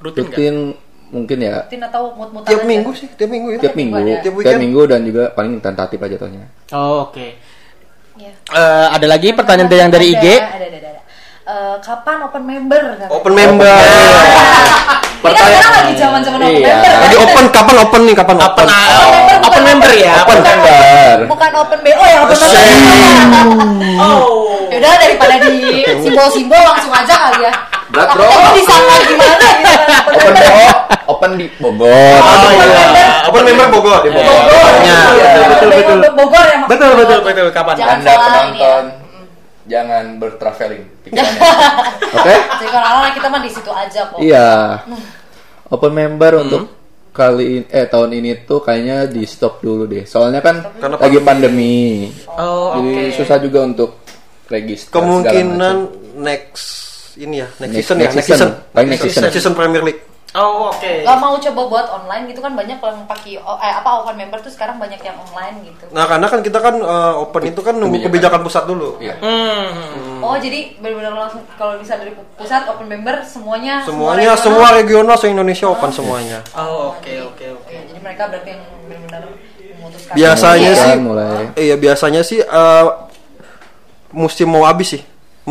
Rutin? 0.00 0.22
Rutin 0.24 0.54
mungkin 1.10 1.38
ya 1.42 1.66
Rutin 1.66 1.82
atau 1.82 2.14
mut-mutan 2.14 2.46
Tiap 2.46 2.62
aja? 2.62 2.70
minggu 2.70 2.90
sih, 2.94 3.10
tiap 3.10 3.26
minggu 3.26 3.48
ya. 3.50 3.58
tiap 3.58 3.74
minggu, 3.74 3.98
ada. 3.98 4.22
Tiap 4.22 4.34
tiap 4.38 4.60
minggu 4.62 4.80
dan 4.86 5.00
juga 5.02 5.22
paling 5.34 5.58
tentatif 5.58 5.98
aja 5.98 6.14
jatuhnya. 6.14 6.46
Oh, 6.70 7.10
oke. 7.10 7.26
Iya. 8.14 8.30
Eh, 8.30 8.86
ada 8.94 9.06
lagi 9.10 9.34
pertanyaan 9.34 9.66
dari 9.66 9.80
yang 9.82 9.90
dari 9.90 10.06
IG. 10.14 10.26
Ada, 10.38 10.46
ada, 10.46 10.78
ada. 10.78 10.90
Eh, 11.50 11.76
kapan 11.82 12.22
open 12.22 12.42
member? 12.46 12.78
katanya? 12.94 13.10
Open 13.10 13.32
member. 13.34 13.74
Ini 15.20 15.34
kan 15.34 15.44
sekarang 15.50 15.72
lagi 15.74 15.92
zaman-zaman 15.98 16.38
open 16.40 16.54
Iya. 16.54 16.68
member. 16.70 16.86
kan? 16.86 17.00
Lagi 17.02 17.16
open 17.18 17.44
kapan 17.50 17.76
open 17.82 18.00
nih? 18.06 18.14
Kapan 18.14 18.36
Open, 18.38 18.46
open? 18.46 18.66
ah, 18.70 18.78
member, 18.78 19.36
open 19.42 19.62
member 19.66 19.90
ya. 19.92 20.12
open 20.14 20.22
Open 20.30 20.38
member. 20.46 21.16
Bukan 21.26 21.50
open 21.58 21.78
BO 21.82 22.04
ya 22.06 22.18
open 22.22 22.38
member. 22.38 22.62
Oh. 23.98 24.18
Yaudah 24.70 24.92
daripada 24.94 25.34
di 25.42 25.54
simbol-simbol 26.06 26.62
langsung 26.62 26.94
aja 26.94 27.14
kali 27.18 27.42
ya. 27.42 27.52
Berat, 27.90 28.08
bro. 28.14 28.30
Disangka 28.54 28.94
gimana 29.02 29.46
gitu 29.50 29.74
kan 29.74 29.90
open 30.06 30.14
Open 30.14 30.30
member. 30.30 30.46
BO, 30.46 30.70
open 31.10 31.30
di 31.34 31.46
Bogor. 31.58 31.90
Oh, 31.90 32.50
iya. 32.54 33.06
Open 33.26 33.42
member 33.42 33.66
Bogor. 33.68 33.98
Di 34.06 34.10
Bogor. 34.14 34.38
Bogor. 34.46 34.72
Iya, 34.78 34.98
Iya, 35.10 35.46
betul, 35.50 35.68
BO 35.68 35.78
betul. 35.98 35.98
Bogor 36.14 36.44
ya 36.46 36.56
maksudnya. 36.56 36.70
Betul, 36.70 36.90
betul, 36.94 37.18
betul. 37.26 37.46
Kapan? 37.50 37.74
Jangan 37.74 37.98
salah 37.98 38.14
ini 38.46 38.62
ya. 38.62 38.70
penonton 38.70 38.84
jangan 39.70 40.18
bertraveling 40.18 40.82
pikirannya. 41.06 41.40
Oke? 42.18 42.34
Jadi 42.34 42.68
kalau 42.68 42.86
anak 42.98 43.14
kita 43.14 43.26
mah 43.30 43.40
di 43.40 43.50
situ 43.50 43.70
aja 43.70 44.00
kok. 44.10 44.18
Iya. 44.18 44.50
Open 45.70 45.92
member 45.94 46.32
untuk 46.42 46.62
kali 47.10 47.62
ini 47.62 47.66
eh 47.70 47.86
tahun 47.86 48.10
ini 48.18 48.42
tuh 48.42 48.58
kayaknya 48.58 49.06
di 49.06 49.22
stop 49.22 49.62
dulu 49.62 49.86
deh. 49.86 50.02
Soalnya 50.02 50.42
kan 50.42 50.66
Karena 50.76 50.98
lagi 50.98 51.18
pandemi. 51.22 52.10
Oh, 52.26 52.74
Jadi 52.74 52.90
oke. 52.90 53.02
susah 53.14 53.36
juga 53.38 53.62
untuk 53.62 53.90
register 54.50 54.90
Kemungkinan 54.98 55.76
next 56.18 56.66
ini 57.14 57.42
ya, 57.42 57.48
next, 57.58 57.70
Next- 57.70 57.74
season 57.86 57.96
ya, 57.96 58.02
next 58.02 58.16
next 58.18 58.26
season. 58.26 58.48
season. 58.50 58.72
Paling 58.74 58.88
next 58.90 59.04
season. 59.06 59.22
Next 59.22 59.36
season 59.38 59.54
Premier 59.54 59.82
League. 59.86 60.02
Oh, 60.30 60.70
oke. 60.70 61.02
Gak 61.02 61.18
mau 61.18 61.34
coba 61.34 61.60
buat 61.66 61.86
online 61.90 62.30
gitu 62.30 62.38
kan 62.38 62.54
banyak 62.54 62.78
yang 62.78 63.02
pakai 63.02 63.42
oh, 63.42 63.58
eh, 63.58 63.74
apa 63.74 63.90
open 63.98 64.14
member 64.14 64.38
tuh 64.38 64.48
sekarang 64.48 64.78
banyak 64.78 65.02
yang 65.02 65.18
online 65.18 65.66
gitu. 65.66 65.90
Nah, 65.90 66.06
karena 66.06 66.26
kan 66.26 66.38
kita 66.38 66.58
kan 66.58 66.78
eh, 66.78 67.14
open 67.18 67.42
itu 67.44 67.60
kan 67.60 67.74
nunggu 67.74 67.98
Kebijakan. 67.98 68.38
kebijakan 68.38 68.40
pusat 68.46 68.64
dulu. 68.64 68.88
Iya. 69.02 69.18
Hmm. 69.18 70.22
Oh 70.22 70.36
jadi 70.36 70.78
benar-benar 70.78 71.18
langsung 71.18 71.42
kalau 71.56 71.74
bisa 71.76 71.98
dari 71.98 72.14
pusat 72.38 72.62
open 72.64 72.86
member 72.86 73.24
semuanya 73.24 73.82
Semuanya 73.82 74.32
regional. 74.32 74.38
semua 74.38 74.66
regional 74.70 75.16
se 75.16 75.26
Indonesia 75.26 75.66
open 75.66 75.90
semuanya. 75.90 76.38
Oh, 76.54 76.94
oke, 76.94 77.10
oke, 77.26 77.44
oke. 77.50 77.66
Oke, 77.66 77.74
jadi 77.88 77.98
mereka 77.98 78.22
berarti 78.28 78.48
yang 78.52 78.62
benar-benar 78.86 79.22
memutuskan. 79.74 80.14
Biasanya 80.14 80.70
Iya. 80.70 80.82
sih 80.84 80.92
mulai. 80.96 81.42
Iya, 81.56 81.74
biasanya 81.74 82.22
sih 82.22 82.38
eh, 82.38 82.86
musim 84.10 84.46
mau 84.46 84.62
habis 84.62 84.94
sih. 84.94 85.02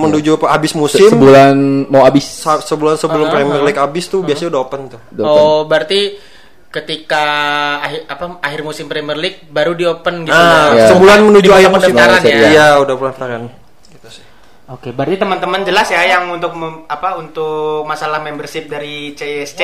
Menuju 0.01 0.31
habis 0.41 0.71
Se- 0.71 0.77
musim 0.77 1.09
sebulan 1.09 1.55
mau 1.85 2.01
habis. 2.01 2.25
sebulan 2.41 2.95
sebelum 2.95 3.25
Ah, 3.25 3.31
Premier 3.31 3.57
ah. 3.57 3.65
League 3.65 3.77
habis 3.77 4.05
tuh 4.05 4.21
biasanya 4.21 4.49
udah 4.49 4.61
open 4.61 4.81
tuh. 4.87 5.01
Udah 5.09 5.23
open. 5.25 5.41
Oh, 5.41 5.59
berarti 5.65 6.01
ketika 6.69 7.23
akhir 7.81 8.01
apa 8.05 8.23
akhir 8.39 8.61
musim 8.61 8.85
Premier 8.85 9.15
League 9.15 9.41
baru 9.45 9.73
di 9.73 9.83
open 9.83 10.23
gitu 10.23 10.31
Ah, 10.31 10.69
ya. 10.69 10.75
Iya. 10.75 10.87
sebulan 10.89 11.19
menuju 11.23 11.49
akhir 11.49 11.69
musim. 11.69 11.91
pendaftaran 11.91 12.21
ya. 12.23 12.37
Iya, 12.47 12.67
udah 12.79 12.95
pendaftaran. 12.95 13.41
Gitu 13.89 14.07
sih. 14.11 14.23
Oke, 14.67 14.89
berarti 14.91 15.17
teman-teman 15.17 15.61
jelas 15.63 15.87
ya 15.87 16.01
yang 16.07 16.29
untuk 16.29 16.53
mem- 16.53 16.85
apa 16.85 17.17
untuk 17.17 17.83
masalah 17.83 18.19
membership 18.19 18.65
dari 18.65 19.11
CSC 19.11 19.61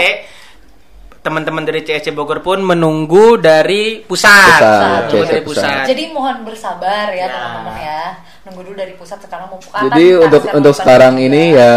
teman-teman 1.26 1.66
dari 1.66 1.82
CSC 1.82 2.14
Bogor 2.14 2.40
pun 2.40 2.62
menunggu 2.62 3.36
dari 3.36 4.00
pusat. 4.00 4.30
Pusat, 4.30 5.02
CSC 5.10 5.26
dari 5.26 5.42
pusat. 5.42 5.66
pusat. 5.66 5.86
Jadi 5.90 6.04
mohon 6.14 6.46
bersabar 6.46 7.10
ya 7.10 7.26
Ya. 7.26 7.28
teman-teman 7.28 7.76
ya. 7.76 8.02
Nunggu 8.46 8.62
dulu 8.62 8.76
dari 8.78 8.94
pusat 8.94 9.18
sekarang 9.20 9.50
mau 9.50 9.58
buka. 9.58 9.78
Jadi 9.84 10.06
untuk 10.16 10.42
untuk 10.54 10.74
sekarang 10.74 11.18
ini 11.18 11.52
ya 11.52 11.74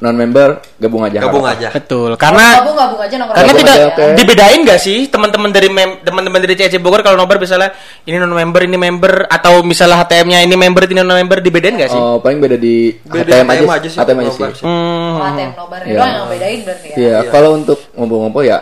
non 0.00 0.16
member 0.16 0.64
gabung 0.74 1.04
aja. 1.04 1.20
Gabung 1.20 1.44
harapan. 1.44 1.60
aja. 1.60 1.76
Betul, 1.76 2.16
karena 2.16 2.56
gabung 2.56 2.72
gabung 2.72 2.98
aja 2.98 3.14
nongkrong 3.14 3.36
karena 3.36 3.46
Gabung 3.46 3.60
tidak 3.60 3.76
aja, 3.76 3.86
oke. 3.86 4.04
dibedain 4.16 4.58
nggak 4.64 4.80
sih 4.80 4.98
teman-teman 5.06 5.50
dari 5.52 5.68
teman-teman 6.00 6.40
dari 6.40 6.54
CSC 6.56 6.76
Bogor 6.80 7.04
kalau 7.04 7.20
nobar 7.20 7.36
misalnya 7.36 7.76
ini 8.02 8.16
non 8.16 8.32
member 8.32 8.64
ini 8.64 8.80
member 8.80 9.28
atau 9.28 9.60
misalnya 9.60 10.00
HTM-nya 10.00 10.40
ini 10.40 10.56
member 10.56 10.88
ini 10.88 10.98
non 10.98 11.12
member 11.14 11.38
dibedain 11.38 11.76
nggak 11.76 11.92
sih? 11.92 12.00
Oh, 12.00 12.16
paling 12.16 12.40
beda 12.40 12.56
di 12.56 12.96
Beda 12.96 13.28
HTM 13.38 13.46
aja, 13.46 13.62
aja 13.70 13.86
sih, 13.86 13.98
HTM 14.00 14.18
aja 14.18 14.30
sih. 14.32 14.42
sih. 14.56 14.64
Hmm. 14.64 15.12
Oh, 15.12 15.28
ATM 15.28 15.50
nobar 15.52 15.80
doang 15.84 16.10
yang 16.10 16.28
bedain 16.32 16.58
berarti 16.64 16.86
ya. 16.88 16.96
Iya, 16.96 17.16
kalau 17.28 17.50
untuk 17.54 17.78
ngumpul-ngumpul 17.92 18.42
ya 18.42 18.58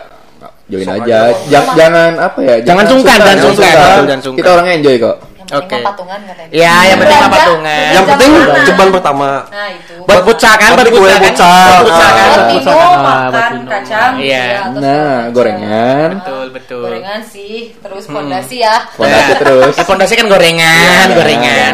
join 0.69 0.85
Sok 0.85 0.95
aja. 1.03 1.17
aja. 1.33 1.45
Jangan 1.49 1.73
jangan 1.75 2.11
apa 2.21 2.39
ya? 2.45 2.55
Jangan 2.61 2.85
sungkan, 2.85 3.17
jangan 3.17 3.39
sungkan. 3.41 3.75
Jangan 4.05 4.21
sungkan. 4.21 4.39
Kita 4.39 4.49
orangnya 4.53 4.73
enjoy 4.79 4.95
kok. 5.01 5.15
Yang 5.49 5.61
penting 5.65 5.79
Oke. 5.81 5.81
mah 5.81 5.89
patungan 5.89 6.19
katanya. 6.29 6.51
Iya, 6.53 6.75
yang 6.85 6.97
penting 7.01 7.17
mah 7.17 7.31
patungan. 7.33 7.89
Yang 7.89 8.05
penting 8.05 8.31
ceban 8.69 8.87
pertama. 8.93 9.29
Nah, 9.49 9.69
itu. 9.73 9.95
Buat 10.05 10.21
futsal 10.21 10.53
kan, 10.55 10.69
Buat 10.69 10.79
buat 10.79 10.93
kue 10.93 11.13
futsal 11.25 11.49
kan? 11.49 11.65
Buat 11.65 11.81
futsal 11.81 12.09
kan? 12.09 12.27
buat 12.29 12.29
Buat 12.29 12.49
futsal 12.53 12.73
kan? 12.77 12.89
Buat 12.89 13.33
makan 13.33 13.53
kacang 13.65 14.11
Iya. 14.19 14.37
ya, 14.45 14.59
atau 14.61 14.79
Nah, 14.79 15.17
gorengan. 15.33 16.09
Betul, 16.21 16.45
betul. 16.53 16.83
Gorengan 16.85 17.19
sih, 17.25 17.55
terus 17.75 18.03
fondasi 18.05 18.55
ya. 18.61 18.75
Fondasi 18.93 19.31
terus. 19.41 19.73
Ya, 19.73 19.83
fondasi 19.83 20.13
kan 20.13 20.27
gorengan, 20.27 21.05
Iya. 21.09 21.15
gorengan. 21.17 21.73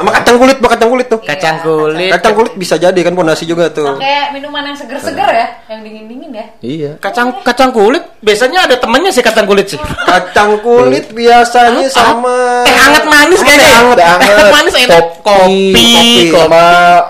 Sama 0.00 0.10
kacang 0.16 0.36
kulit, 0.40 0.56
buat 0.56 0.70
kacang 0.72 0.88
kulit 0.88 1.06
tuh. 1.06 1.20
Kacang 1.20 1.56
Iya, 1.60 1.64
kulit. 1.68 2.10
Kacang 2.16 2.32
kulit 2.32 2.52
bisa 2.56 2.74
jadi 2.74 3.00
kan 3.04 3.12
fondasi 3.12 3.44
juga 3.44 3.68
tuh. 3.68 4.00
Pakai 4.00 4.32
minuman 4.32 4.64
yang 4.64 4.72
seger-seger 4.72 5.28
ya, 5.28 5.46
yang 5.68 5.84
dingin-dingin 5.84 6.30
ya. 6.32 6.46
Iya. 6.64 6.90
Kacang 6.96 7.44
kacang 7.44 7.68
kulit 7.68 8.00
biasanya 8.24 8.64
ada 8.64 8.80
temennya 8.80 9.12
sih 9.12 9.20
kacang 9.20 9.44
kulit 9.44 9.68
sih. 9.68 9.80
Kacang 10.08 10.56
kulit 10.64 11.12
biasanya 11.12 11.84
sama 11.92 12.64
Teh 12.70 12.78
hangat 12.78 13.04
manis 13.04 13.40
kayaknya. 13.42 13.66
Teh 13.92 14.06
hangat, 14.06 14.22
Teh 14.22 14.30
hangat. 14.30 14.52
manis 14.52 14.74
enak. 14.76 15.02
Kopi, 15.20 15.74
Kopi, 15.74 15.86
kopi. 16.30 16.38
sama 16.38 16.64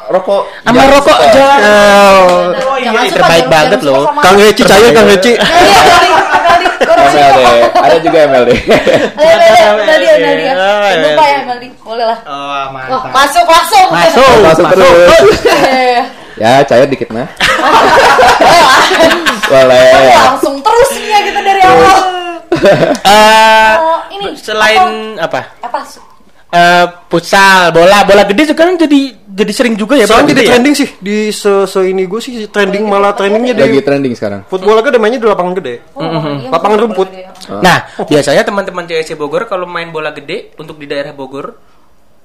rokok. 0.09 0.43
Sama 0.65 0.83
rokok 0.89 1.19
jangan. 1.31 1.61
Oh, 2.61 2.77
iya, 2.77 3.01
terbaik 3.07 3.47
banget 3.47 3.81
loh. 3.85 4.09
Kang 4.19 4.37
Heci 4.37 4.63
cair 4.65 4.91
Kang 4.91 5.05
Heci. 5.07 5.33
Iya, 5.37 5.81
Meldi, 6.41 6.67
korupsi. 6.81 7.17
MLD. 7.17 7.41
Ada 7.77 7.97
juga 8.01 8.19
MLD. 8.27 8.51
Oh, 8.51 9.33
Jangan 9.37 10.35
iya. 10.41 10.97
lupa 10.97 11.25
ya, 11.25 11.39
Meldi. 11.45 11.69
Boleh 11.81 12.07
lah. 12.07 12.19
Oh, 12.25 12.45
Wah, 12.47 12.65
mantap. 12.71 13.11
masuk 13.13 13.45
langsung. 13.45 13.87
Masuk. 13.91 14.33
Masuk 14.43 14.65
terus. 14.73 15.37
Iya. 15.69 16.03
Ya, 16.41 16.65
cair 16.65 16.89
dikit 16.89 17.13
mah. 17.13 17.29
Boleh. 19.45 19.93
Langsung 20.17 20.57
terus 20.57 20.89
nih 20.97 21.05
ya 21.07 21.21
kita 21.21 21.41
dari 21.45 21.61
awal. 21.61 21.99
Eh, 22.51 23.75
Oh, 23.77 24.01
ini 24.13 24.35
selain 24.35 25.17
apa? 25.17 25.57
Apa? 25.61 25.81
Eh, 26.51 26.87
futsal, 27.07 27.71
bola, 27.71 28.03
bola 28.03 28.27
gede 28.27 28.51
sekarang 28.51 28.75
jadi 28.75 29.15
jadi 29.25 29.53
sering 29.55 29.75
juga 29.75 29.95
ya. 29.95 30.05
Sekarang 30.05 30.27
jadi 30.27 30.43
ya? 30.43 30.49
trending 30.51 30.75
sih 30.75 30.89
di 30.99 31.31
se, 31.31 31.47
se 31.65 31.79
ini 31.87 32.05
gue 32.05 32.19
sih 32.19 32.51
trending 32.51 32.83
malah 32.83 33.15
trendingnya 33.15 33.55
Lagi 33.55 33.79
di 33.79 33.81
trending 33.81 34.15
sekarang. 34.19 34.41
football 34.51 34.83
aja 34.83 34.99
mainnya 34.99 35.23
di 35.23 35.31
lapangan 35.31 35.55
gede. 35.55 35.75
Oh, 35.95 36.03
iya, 36.03 36.51
Lapangan 36.51 36.77
boleh, 36.77 36.85
rumput. 36.91 37.09
ya. 37.15 37.31
Nah, 37.63 37.79
biasanya 38.03 38.43
teman-teman 38.43 38.83
CSC 38.85 39.15
Bogor 39.15 39.47
kalau 39.47 39.65
main 39.65 39.95
bola 39.95 40.11
gede 40.11 40.51
untuk 40.59 40.75
di 40.75 40.91
daerah 40.91 41.15
Bogor 41.15 41.55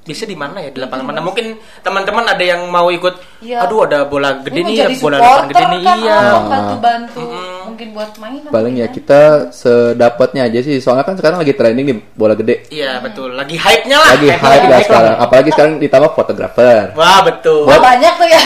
bisa 0.05 0.23
di 0.23 0.33
mana 0.33 0.57
ya? 0.59 0.69
Di 0.69 0.77
lapangan 0.77 1.01
mana? 1.03 1.19
mungkin 1.19 1.45
teman-teman 1.81 2.21
ada 2.23 2.39
yang 2.39 2.69
mau 2.69 2.87
ikut 2.87 3.41
Iya. 3.41 3.61
aduh 3.61 3.83
ada 3.83 4.05
bola 4.05 4.37
gede 4.39 4.53
Ini 4.55 4.61
nih 4.63 4.75
ya 4.75 4.87
bola 4.95 5.17
lapangan 5.17 5.45
gede 5.47 5.63
nih. 5.65 5.79
kan, 5.81 5.97
iya. 5.99 6.15
Ah, 6.15 6.41
bantu-bantu 6.45 7.21
mungkin 7.65 7.87
buat 7.91 8.11
main 8.15 8.41
paling 8.47 8.75
ya 8.75 8.87
kita 8.87 9.21
sedapatnya 9.51 10.45
aja 10.45 10.59
sih 10.61 10.77
soalnya 10.77 11.03
kan 11.03 11.15
sekarang 11.15 11.41
lagi 11.41 11.51
trending 11.51 11.85
nih 11.85 11.97
bola 12.11 12.33
gede. 12.33 12.69
Iya 12.69 13.01
betul. 13.01 13.33
Lagi 13.33 13.55
hype 13.55 13.85
nya 13.85 13.97
lah. 13.97 14.09
Lagi 14.11 14.27
Hype-nya 14.27 14.37
hype 14.39 14.45
lagi 14.47 14.67
lah 14.67 14.77
hype 14.77 14.87
sekarang. 14.87 15.15
Apalagi 15.19 15.49
sekarang 15.51 15.73
ditambah 15.77 16.09
fotografer. 16.13 16.83
Wah 16.93 17.19
betul. 17.21 17.65
Wah, 17.65 17.79
banyak 17.79 18.13
tuh 18.15 18.27
ya. 18.27 18.41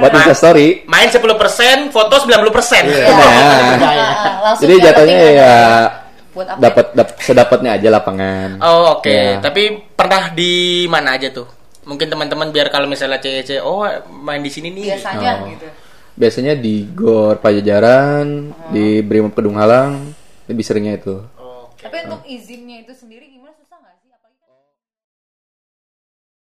Buat 0.00 0.10
Ma- 0.10 0.18
instastory. 0.18 0.68
main 0.84 1.08
10% 1.08 1.28
foto 1.88 2.14
90% 2.18 2.84
Iya. 2.84 3.06
Ah, 3.06 3.20
Nah. 3.74 3.92
ah, 4.42 4.54
jadi 4.56 4.74
jatuhnya 4.82 5.18
ya 5.32 5.52
buat 6.32 6.46
apa 6.46 6.58
dapat 6.58 6.86
dap- 6.92 7.18
sedapatnya 7.18 7.70
aja 7.72 7.88
lapangan 7.90 8.56
Oh 8.58 8.98
oke, 8.98 9.08
Ya. 9.08 9.36
tapi 9.38 9.62
pernah 9.92 10.30
di 10.30 10.52
mana 10.86 11.12
aja 11.12 11.28
tuh? 11.28 11.44
Mungkin 11.82 12.06
teman-teman 12.06 12.48
biar 12.48 12.68
kalau 12.68 12.86
misalnya 12.86 13.18
CEC, 13.18 13.58
oh 13.58 13.82
main 14.14 14.38
di 14.38 14.48
sini 14.48 14.70
nih. 14.70 14.94
biasanya 14.94 15.32
Oh. 15.36 15.48
gitu 15.48 15.68
biasanya 16.12 16.54
di 16.54 16.86
Gor 16.86 17.40
Pajajaran 17.40 18.28
di 18.68 19.00
Brimob 19.00 19.32
Kedung 19.32 19.56
Halang 19.56 20.12
lebih 20.44 20.60
seringnya 20.60 20.94
itu 20.94 21.24
Oke. 21.34 21.80
tapi 21.80 22.04
untuk 22.04 22.22
izinnya 22.24 22.78
itu 22.78 22.92
sendiri 22.92 23.26
gimana 23.26 23.41